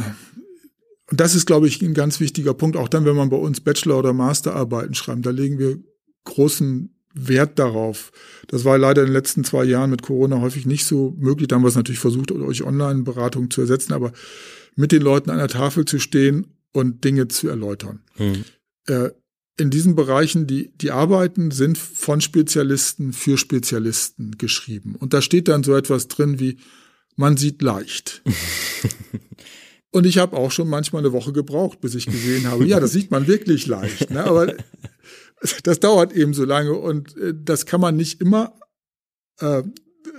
und 1.10 1.20
das 1.20 1.34
ist, 1.34 1.48
glaube 1.48 1.68
ich, 1.68 1.82
ein 1.82 1.96
ganz 1.96 2.20
wichtiger 2.20 2.54
Punkt. 2.54 2.78
Auch 2.78 2.88
dann, 2.88 3.04
wenn 3.04 3.16
man 3.16 3.30
bei 3.30 3.38
uns 3.38 3.62
Bachelor- 3.62 3.98
oder 3.98 4.14
Masterarbeiten 4.14 4.94
schreibt, 4.94 5.26
da 5.26 5.32
legen 5.32 5.58
wir 5.58 5.80
großen 6.24 6.94
Wert 7.14 7.60
darauf. 7.60 8.12
Das 8.48 8.66
war 8.66 8.78
leider 8.78 9.02
in 9.02 9.08
den 9.08 9.14
letzten 9.14 9.44
zwei 9.44 9.64
Jahren 9.64 9.90
mit 9.90 10.02
Corona 10.02 10.42
häufig 10.42 10.66
nicht 10.66 10.86
so 10.86 11.16
möglich. 11.18 11.48
Da 11.48 11.56
haben 11.56 11.64
wir 11.64 11.70
es 11.70 11.76
natürlich 11.76 12.00
versucht, 12.00 12.32
euch 12.32 12.64
Online-Beratung 12.64 13.50
zu 13.50 13.62
ersetzen, 13.62 13.94
aber 13.94 14.12
mit 14.76 14.92
den 14.92 15.02
Leuten 15.02 15.30
an 15.30 15.38
der 15.38 15.48
Tafel 15.48 15.86
zu 15.86 16.00
stehen 16.00 16.48
und 16.72 17.04
Dinge 17.04 17.28
zu 17.28 17.48
erläutern. 17.48 18.02
Mhm. 18.18 18.46
Äh, 18.88 19.10
in 19.58 19.70
diesen 19.70 19.96
Bereichen, 19.96 20.48
die, 20.48 20.72
die 20.78 20.92
Arbeiten 20.92 21.52
sind 21.52 21.78
von 21.78 22.22
Spezialisten 22.22 23.12
für 23.12 23.38
Spezialisten 23.38 24.38
geschrieben. 24.38 24.96
Und 24.96 25.14
da 25.14 25.22
steht 25.22 25.50
dann 25.50 25.64
so 25.64 25.76
etwas 25.76 26.08
drin 26.08 26.40
wie, 26.40 26.58
man 27.16 27.36
sieht 27.36 27.62
leicht. 27.62 28.24
Und 29.92 30.06
ich 30.06 30.20
habe 30.20 30.38
auch 30.38 30.52
schon 30.52 30.70
manchmal 30.70 31.02
eine 31.02 31.12
Woche 31.12 31.34
gebraucht, 31.34 31.82
bis 31.82 31.96
ich 31.96 32.06
gesehen 32.06 32.48
habe, 32.48 32.66
ja, 32.66 32.80
das 32.80 32.92
sieht 32.92 33.12
man 33.12 33.28
wirklich 33.28 33.66
leicht. 33.66 34.12
Ne? 34.12 34.24
Aber 34.24 34.54
das 35.64 35.80
dauert 35.80 36.14
eben 36.14 36.34
so 36.34 36.46
lange 36.46 36.74
und 36.74 37.16
äh, 37.18 37.34
das 37.36 37.66
kann 37.66 37.82
man 37.82 37.96
nicht 37.96 38.22
immer 38.22 38.54
äh, 39.40 39.64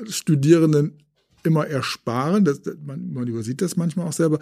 Studierenden 0.08 1.02
immer 1.42 1.66
ersparen. 1.66 2.44
Das, 2.44 2.60
man, 2.84 3.12
man 3.12 3.26
übersieht 3.26 3.62
das 3.62 3.76
manchmal 3.76 4.06
auch 4.06 4.12
selber. 4.12 4.38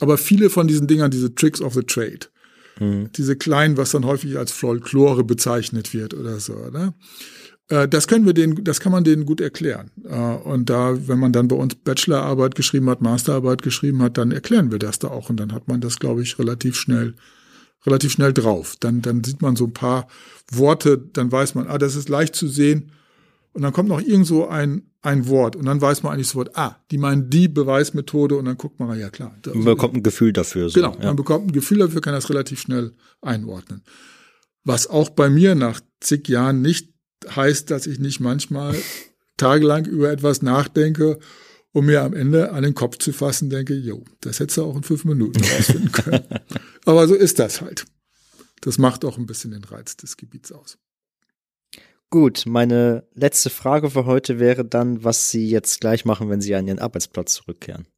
Aber 0.00 0.18
viele 0.18 0.50
von 0.50 0.68
diesen 0.68 0.86
Dingern, 0.86 1.10
diese 1.10 1.34
Tricks 1.34 1.60
of 1.60 1.74
the 1.74 1.82
Trade, 1.82 2.20
mhm. 2.78 3.10
diese 3.12 3.36
kleinen, 3.36 3.76
was 3.76 3.92
dann 3.92 4.04
häufig 4.04 4.38
als 4.38 4.52
Folklore 4.52 5.24
bezeichnet 5.24 5.94
wird 5.94 6.14
oder 6.14 6.40
so, 6.40 6.54
ne? 6.70 6.94
Äh, 7.68 7.88
das 7.88 8.08
können 8.08 8.26
wir 8.26 8.34
denen, 8.34 8.64
das 8.64 8.80
kann 8.80 8.92
man 8.92 9.04
denen 9.04 9.24
gut 9.24 9.40
erklären. 9.40 9.90
Äh, 10.04 10.16
und 10.16 10.68
da, 10.68 11.08
wenn 11.08 11.18
man 11.18 11.32
dann 11.32 11.48
bei 11.48 11.56
uns 11.56 11.74
Bachelorarbeit 11.74 12.54
geschrieben 12.54 12.90
hat, 12.90 13.00
Masterarbeit 13.00 13.62
geschrieben 13.62 14.02
hat, 14.02 14.18
dann 14.18 14.32
erklären 14.32 14.70
wir 14.70 14.78
das 14.78 14.98
da 14.98 15.08
auch. 15.08 15.30
Und 15.30 15.38
dann 15.38 15.52
hat 15.52 15.68
man 15.68 15.80
das, 15.80 15.98
glaube 15.98 16.22
ich, 16.22 16.38
relativ 16.38 16.76
schnell, 16.76 17.14
relativ 17.86 18.12
schnell 18.12 18.32
drauf. 18.32 18.76
Dann, 18.80 19.02
dann 19.02 19.24
sieht 19.24 19.42
man 19.42 19.56
so 19.56 19.64
ein 19.64 19.72
paar 19.72 20.08
Worte, 20.50 20.98
dann 20.98 21.30
weiß 21.30 21.54
man, 21.54 21.66
ah, 21.66 21.78
das 21.78 21.96
ist 21.96 22.08
leicht 22.08 22.36
zu 22.36 22.48
sehen. 22.48 22.92
Und 23.52 23.62
dann 23.62 23.72
kommt 23.72 23.88
noch 23.88 24.00
irgend 24.00 24.26
so 24.26 24.48
ein, 24.48 24.90
ein 25.02 25.26
Wort 25.28 25.56
und 25.56 25.66
dann 25.66 25.80
weiß 25.80 26.02
man 26.02 26.12
eigentlich 26.12 26.28
sofort, 26.28 26.56
ah, 26.56 26.76
die 26.90 26.98
meinen 26.98 27.28
die 27.28 27.48
Beweismethode 27.48 28.36
und 28.36 28.44
dann 28.44 28.56
guckt 28.56 28.78
man, 28.78 28.98
ja 28.98 29.10
klar. 29.10 29.36
Man 29.52 29.64
bekommt 29.64 29.96
ein 29.96 30.02
Gefühl 30.02 30.32
dafür. 30.32 30.70
So, 30.70 30.80
genau, 30.80 30.96
ja. 30.98 31.06
man 31.06 31.16
bekommt 31.16 31.48
ein 31.48 31.52
Gefühl 31.52 31.78
dafür, 31.78 32.00
kann 32.00 32.14
das 32.14 32.30
relativ 32.30 32.60
schnell 32.60 32.92
einordnen. 33.20 33.82
Was 34.64 34.86
auch 34.86 35.10
bei 35.10 35.28
mir 35.28 35.54
nach 35.54 35.80
zig 36.00 36.28
Jahren 36.28 36.62
nicht 36.62 36.92
heißt, 37.28 37.70
dass 37.70 37.86
ich 37.86 37.98
nicht 37.98 38.20
manchmal 38.20 38.76
tagelang 39.36 39.86
über 39.86 40.10
etwas 40.10 40.42
nachdenke, 40.42 41.18
um 41.72 41.86
mir 41.86 42.02
am 42.02 42.14
Ende 42.14 42.52
an 42.52 42.62
den 42.62 42.74
Kopf 42.74 42.98
zu 42.98 43.12
fassen, 43.12 43.50
denke, 43.50 43.74
jo, 43.74 44.04
das 44.20 44.40
hättest 44.40 44.58
du 44.58 44.64
auch 44.64 44.76
in 44.76 44.82
fünf 44.82 45.04
Minuten 45.04 45.42
rausfinden 45.42 45.92
können. 45.92 46.24
Aber 46.84 47.08
so 47.08 47.14
ist 47.14 47.38
das 47.38 47.60
halt. 47.60 47.86
Das 48.60 48.78
macht 48.78 49.04
auch 49.04 49.18
ein 49.18 49.26
bisschen 49.26 49.50
den 49.50 49.64
Reiz 49.64 49.96
des 49.96 50.16
Gebiets 50.16 50.52
aus. 50.52 50.78
Gut, 52.10 52.44
meine 52.46 53.08
letzte 53.14 53.48
Frage 53.48 53.90
für 53.90 54.04
heute 54.04 54.38
wäre 54.38 54.66
dann, 54.66 55.02
was 55.02 55.30
Sie 55.30 55.48
jetzt 55.48 55.80
gleich 55.80 56.04
machen, 56.04 56.28
wenn 56.28 56.42
Sie 56.42 56.54
an 56.54 56.68
Ihren 56.68 56.78
Arbeitsplatz 56.78 57.32
zurückkehren. 57.34 57.88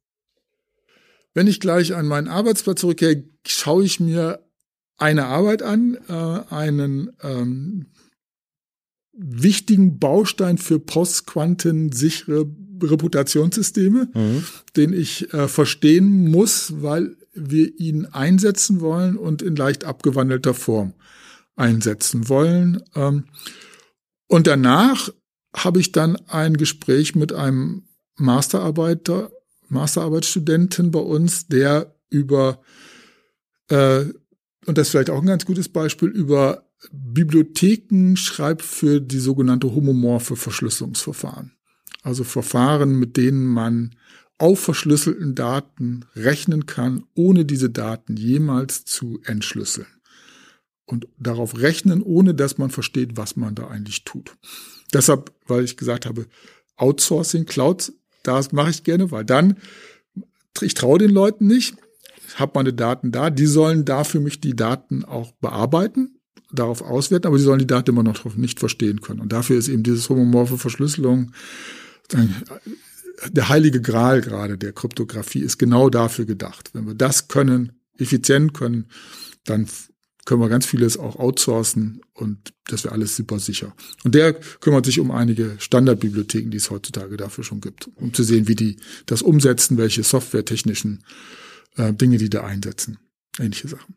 Wenn 1.33 1.47
ich 1.47 1.59
gleich 1.59 1.93
an 1.93 2.07
meinen 2.07 2.29
Arbeitsplatz 2.29 2.79
zurückkehre, 2.79 3.25
schaue 3.45 3.83
ich 3.83 3.99
mir 3.99 4.47
eine 4.95 5.25
Arbeit 5.25 5.61
an, 5.61 5.97
äh, 6.07 6.53
einen 6.53 7.11
ähm, 7.21 7.87
wichtigen 9.11 9.99
Baustein 9.99 10.57
für 10.57 10.79
postquantensichere 10.79 12.45
Reputationssysteme, 12.81 14.09
mhm. 14.13 14.43
den 14.75 14.93
ich 14.93 15.33
äh, 15.33 15.47
verstehen 15.47 16.29
muss, 16.29 16.81
weil 16.81 17.15
wir 17.33 17.79
ihn 17.79 18.05
einsetzen 18.05 18.81
wollen 18.81 19.17
und 19.17 19.41
in 19.41 19.55
leicht 19.55 19.83
abgewandelter 19.83 20.53
Form 20.53 20.93
einsetzen 21.55 22.29
wollen. 22.29 22.83
Ähm, 22.95 23.25
und 24.27 24.47
danach 24.47 25.09
habe 25.55 25.79
ich 25.79 25.91
dann 25.91 26.15
ein 26.27 26.57
Gespräch 26.57 27.15
mit 27.15 27.33
einem 27.33 27.83
Masterarbeiter, 28.17 29.31
Masterarbeitsstudenten 29.69 30.91
bei 30.91 30.99
uns, 30.99 31.47
der 31.47 31.95
über, 32.09 32.61
äh, 33.69 34.05
und 34.65 34.77
das 34.77 34.87
ist 34.87 34.91
vielleicht 34.91 35.09
auch 35.09 35.21
ein 35.21 35.27
ganz 35.27 35.45
gutes 35.45 35.69
Beispiel, 35.69 36.09
über 36.09 36.65
Bibliotheken 36.91 38.15
schreibt 38.15 38.61
für 38.61 38.99
die 38.99 39.19
sogenannte 39.19 39.73
homomorphe 39.73 40.35
Verschlüsselungsverfahren. 40.35 41.53
Also 42.05 42.23
Verfahren, 42.23 42.99
mit 42.99 43.17
denen 43.17 43.47
man 43.47 43.95
auf 44.37 44.59
verschlüsselten 44.59 45.33
Daten 45.33 46.05
rechnen 46.15 46.67
kann, 46.67 47.03
ohne 47.15 47.45
diese 47.45 47.71
Daten 47.71 48.15
jemals 48.15 48.85
zu 48.85 49.19
entschlüsseln. 49.25 49.87
Und 50.85 51.07
darauf 51.17 51.57
rechnen, 51.57 52.03
ohne 52.03 52.35
dass 52.35 52.59
man 52.59 52.69
versteht, 52.69 53.17
was 53.17 53.37
man 53.37 53.55
da 53.55 53.69
eigentlich 53.69 54.03
tut. 54.03 54.37
Deshalb, 54.93 55.31
weil 55.47 55.63
ich 55.63 55.77
gesagt 55.77 56.05
habe, 56.05 56.27
Outsourcing, 56.75 57.45
Cloud, 57.45 57.91
das 58.21 58.51
mache 58.51 58.69
ich 58.69 58.83
gerne, 58.83 59.09
weil 59.09 59.25
dann, 59.25 59.57
ich 60.61 60.75
traue 60.75 60.99
den 60.99 61.09
Leuten 61.09 61.47
nicht, 61.47 61.75
habe 62.35 62.51
meine 62.53 62.73
Daten 62.73 63.11
da, 63.11 63.31
die 63.31 63.47
sollen 63.47 63.83
da 63.83 64.03
für 64.03 64.19
mich 64.19 64.39
die 64.41 64.55
Daten 64.55 65.05
auch 65.05 65.31
bearbeiten 65.41 66.19
darauf 66.51 66.83
auswerten, 66.83 67.25
aber 67.27 67.39
sie 67.39 67.45
sollen 67.45 67.59
die 67.59 67.67
Daten 67.67 67.89
immer 67.89 68.03
noch 68.03 68.35
nicht 68.35 68.59
verstehen 68.59 69.01
können. 69.01 69.21
Und 69.21 69.33
dafür 69.33 69.57
ist 69.57 69.69
eben 69.69 69.81
dieses 69.81 70.07
homomorphe 70.09 70.59
Verschlüsselung 70.59 71.31
der 73.29 73.49
heilige 73.49 73.81
Gral 73.81 74.21
gerade 74.21 74.57
der 74.57 74.73
Kryptographie 74.73 75.39
ist 75.39 75.57
genau 75.57 75.89
dafür 75.89 76.25
gedacht. 76.25 76.71
Wenn 76.73 76.85
wir 76.85 76.95
das 76.95 77.27
können, 77.27 77.79
effizient 77.97 78.53
können, 78.53 78.87
dann 79.45 79.67
können 80.25 80.41
wir 80.41 80.49
ganz 80.49 80.65
vieles 80.65 80.97
auch 80.97 81.17
outsourcen 81.17 82.01
und 82.13 82.53
das 82.67 82.83
wäre 82.83 82.93
alles 82.93 83.15
super 83.15 83.39
sicher. 83.39 83.75
Und 84.03 84.15
der 84.15 84.33
kümmert 84.33 84.85
sich 84.85 84.99
um 84.99 85.11
einige 85.11 85.55
Standardbibliotheken, 85.59 86.49
die 86.49 86.57
es 86.57 86.71
heutzutage 86.71 87.15
dafür 87.15 87.43
schon 87.43 87.61
gibt, 87.61 87.89
um 87.95 88.13
zu 88.13 88.23
sehen, 88.23 88.47
wie 88.47 88.55
die 88.55 88.77
das 89.05 89.21
umsetzen, 89.21 89.77
welche 89.77 90.03
softwaretechnischen 90.03 91.03
äh, 91.77 91.93
Dinge 91.93 92.17
die 92.17 92.29
da 92.29 92.43
einsetzen. 92.43 92.97
Ähnliche 93.39 93.67
Sachen. 93.67 93.95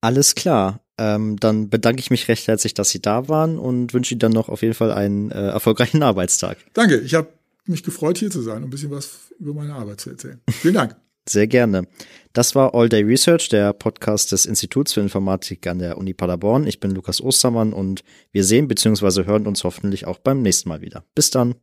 Alles 0.00 0.34
klar. 0.34 0.80
Ähm, 1.00 1.40
dann 1.40 1.70
bedanke 1.70 2.00
ich 2.00 2.10
mich 2.10 2.28
recht 2.28 2.46
herzlich, 2.46 2.74
dass 2.74 2.90
Sie 2.90 3.00
da 3.00 3.26
waren 3.26 3.58
und 3.58 3.94
wünsche 3.94 4.12
Ihnen 4.12 4.18
dann 4.18 4.32
noch 4.32 4.50
auf 4.50 4.60
jeden 4.60 4.74
Fall 4.74 4.92
einen 4.92 5.30
äh, 5.30 5.48
erfolgreichen 5.48 6.02
Arbeitstag. 6.02 6.58
Danke, 6.74 6.98
ich 7.00 7.14
habe 7.14 7.28
mich 7.64 7.82
gefreut, 7.82 8.18
hier 8.18 8.30
zu 8.30 8.42
sein 8.42 8.58
und 8.58 8.64
ein 8.64 8.70
bisschen 8.70 8.90
was 8.90 9.32
über 9.38 9.54
meine 9.54 9.74
Arbeit 9.74 9.98
zu 10.00 10.10
erzählen. 10.10 10.38
Vielen 10.50 10.74
Dank. 10.74 10.96
Sehr 11.28 11.46
gerne. 11.46 11.86
Das 12.34 12.54
war 12.54 12.74
All 12.74 12.88
Day 12.90 13.02
Research, 13.02 13.48
der 13.48 13.72
Podcast 13.72 14.32
des 14.32 14.44
Instituts 14.44 14.92
für 14.92 15.00
Informatik 15.00 15.66
an 15.66 15.78
der 15.78 15.96
Uni 15.96 16.12
Paderborn. 16.12 16.66
Ich 16.66 16.80
bin 16.80 16.90
Lukas 16.90 17.22
Ostermann 17.22 17.72
und 17.72 18.02
wir 18.32 18.44
sehen 18.44 18.68
bzw. 18.68 19.24
hören 19.24 19.46
uns 19.46 19.64
hoffentlich 19.64 20.06
auch 20.06 20.18
beim 20.18 20.42
nächsten 20.42 20.68
Mal 20.68 20.82
wieder. 20.82 21.04
Bis 21.14 21.30
dann. 21.30 21.54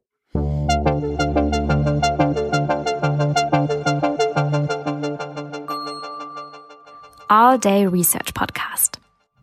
All 7.29 7.59
Day 7.59 7.85
Research 7.85 8.33
Podcast. 8.33 8.99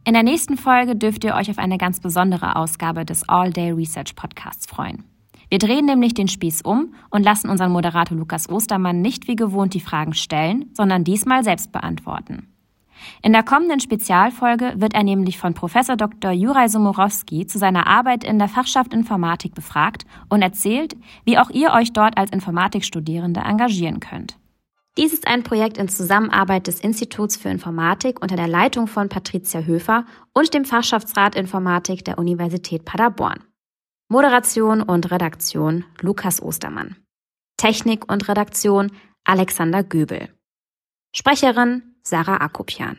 In 0.06 0.12
der 0.12 0.22
nächsten 0.22 0.58
Folge 0.58 0.96
dürft 0.96 1.24
ihr 1.24 1.34
euch 1.34 1.48
auf 1.48 1.56
eine 1.56 1.78
ganz 1.78 1.98
besondere 1.98 2.56
Ausgabe 2.56 3.06
des 3.06 3.26
All 3.26 3.50
Day 3.50 3.70
Research 3.70 4.14
Podcasts 4.14 4.66
freuen. 4.66 5.04
Wir 5.48 5.58
drehen 5.58 5.86
nämlich 5.86 6.12
den 6.12 6.28
Spieß 6.28 6.60
um 6.60 6.92
und 7.08 7.22
lassen 7.22 7.48
unseren 7.48 7.72
Moderator 7.72 8.18
Lukas 8.18 8.50
Ostermann 8.50 9.00
nicht 9.00 9.28
wie 9.28 9.36
gewohnt 9.36 9.72
die 9.72 9.80
Fragen 9.80 10.12
stellen, 10.12 10.66
sondern 10.74 11.04
diesmal 11.04 11.42
selbst 11.42 11.72
beantworten. 11.72 12.48
In 13.22 13.32
der 13.32 13.42
kommenden 13.42 13.80
Spezialfolge 13.80 14.74
wird 14.76 14.92
er 14.92 15.04
nämlich 15.04 15.38
von 15.38 15.54
Professor 15.54 15.96
Dr. 15.96 16.32
Juraj 16.32 16.68
Somorowski 16.68 17.46
zu 17.46 17.58
seiner 17.58 17.86
Arbeit 17.86 18.24
in 18.24 18.38
der 18.38 18.48
Fachschaft 18.48 18.92
Informatik 18.92 19.54
befragt 19.54 20.04
und 20.28 20.42
erzählt, 20.42 20.96
wie 21.24 21.38
auch 21.38 21.48
ihr 21.48 21.72
euch 21.72 21.94
dort 21.94 22.18
als 22.18 22.30
Informatikstudierende 22.30 23.40
engagieren 23.40 24.00
könnt. 24.00 24.36
Dies 24.96 25.12
ist 25.12 25.26
ein 25.26 25.42
Projekt 25.42 25.76
in 25.76 25.88
Zusammenarbeit 25.88 26.68
des 26.68 26.78
Instituts 26.78 27.36
für 27.36 27.48
Informatik 27.48 28.22
unter 28.22 28.36
der 28.36 28.46
Leitung 28.46 28.86
von 28.86 29.08
Patricia 29.08 29.60
Höfer 29.62 30.06
und 30.32 30.54
dem 30.54 30.64
Fachschaftsrat 30.64 31.34
Informatik 31.34 32.04
der 32.04 32.16
Universität 32.16 32.84
Paderborn. 32.84 33.42
Moderation 34.08 34.82
und 34.82 35.10
Redaktion 35.10 35.84
Lukas 36.00 36.40
Ostermann. 36.40 36.96
Technik 37.56 38.10
und 38.10 38.28
Redaktion 38.28 38.92
Alexander 39.24 39.82
Göbel. 39.82 40.28
Sprecherin 41.12 41.96
Sarah 42.04 42.36
Akopian. 42.36 42.98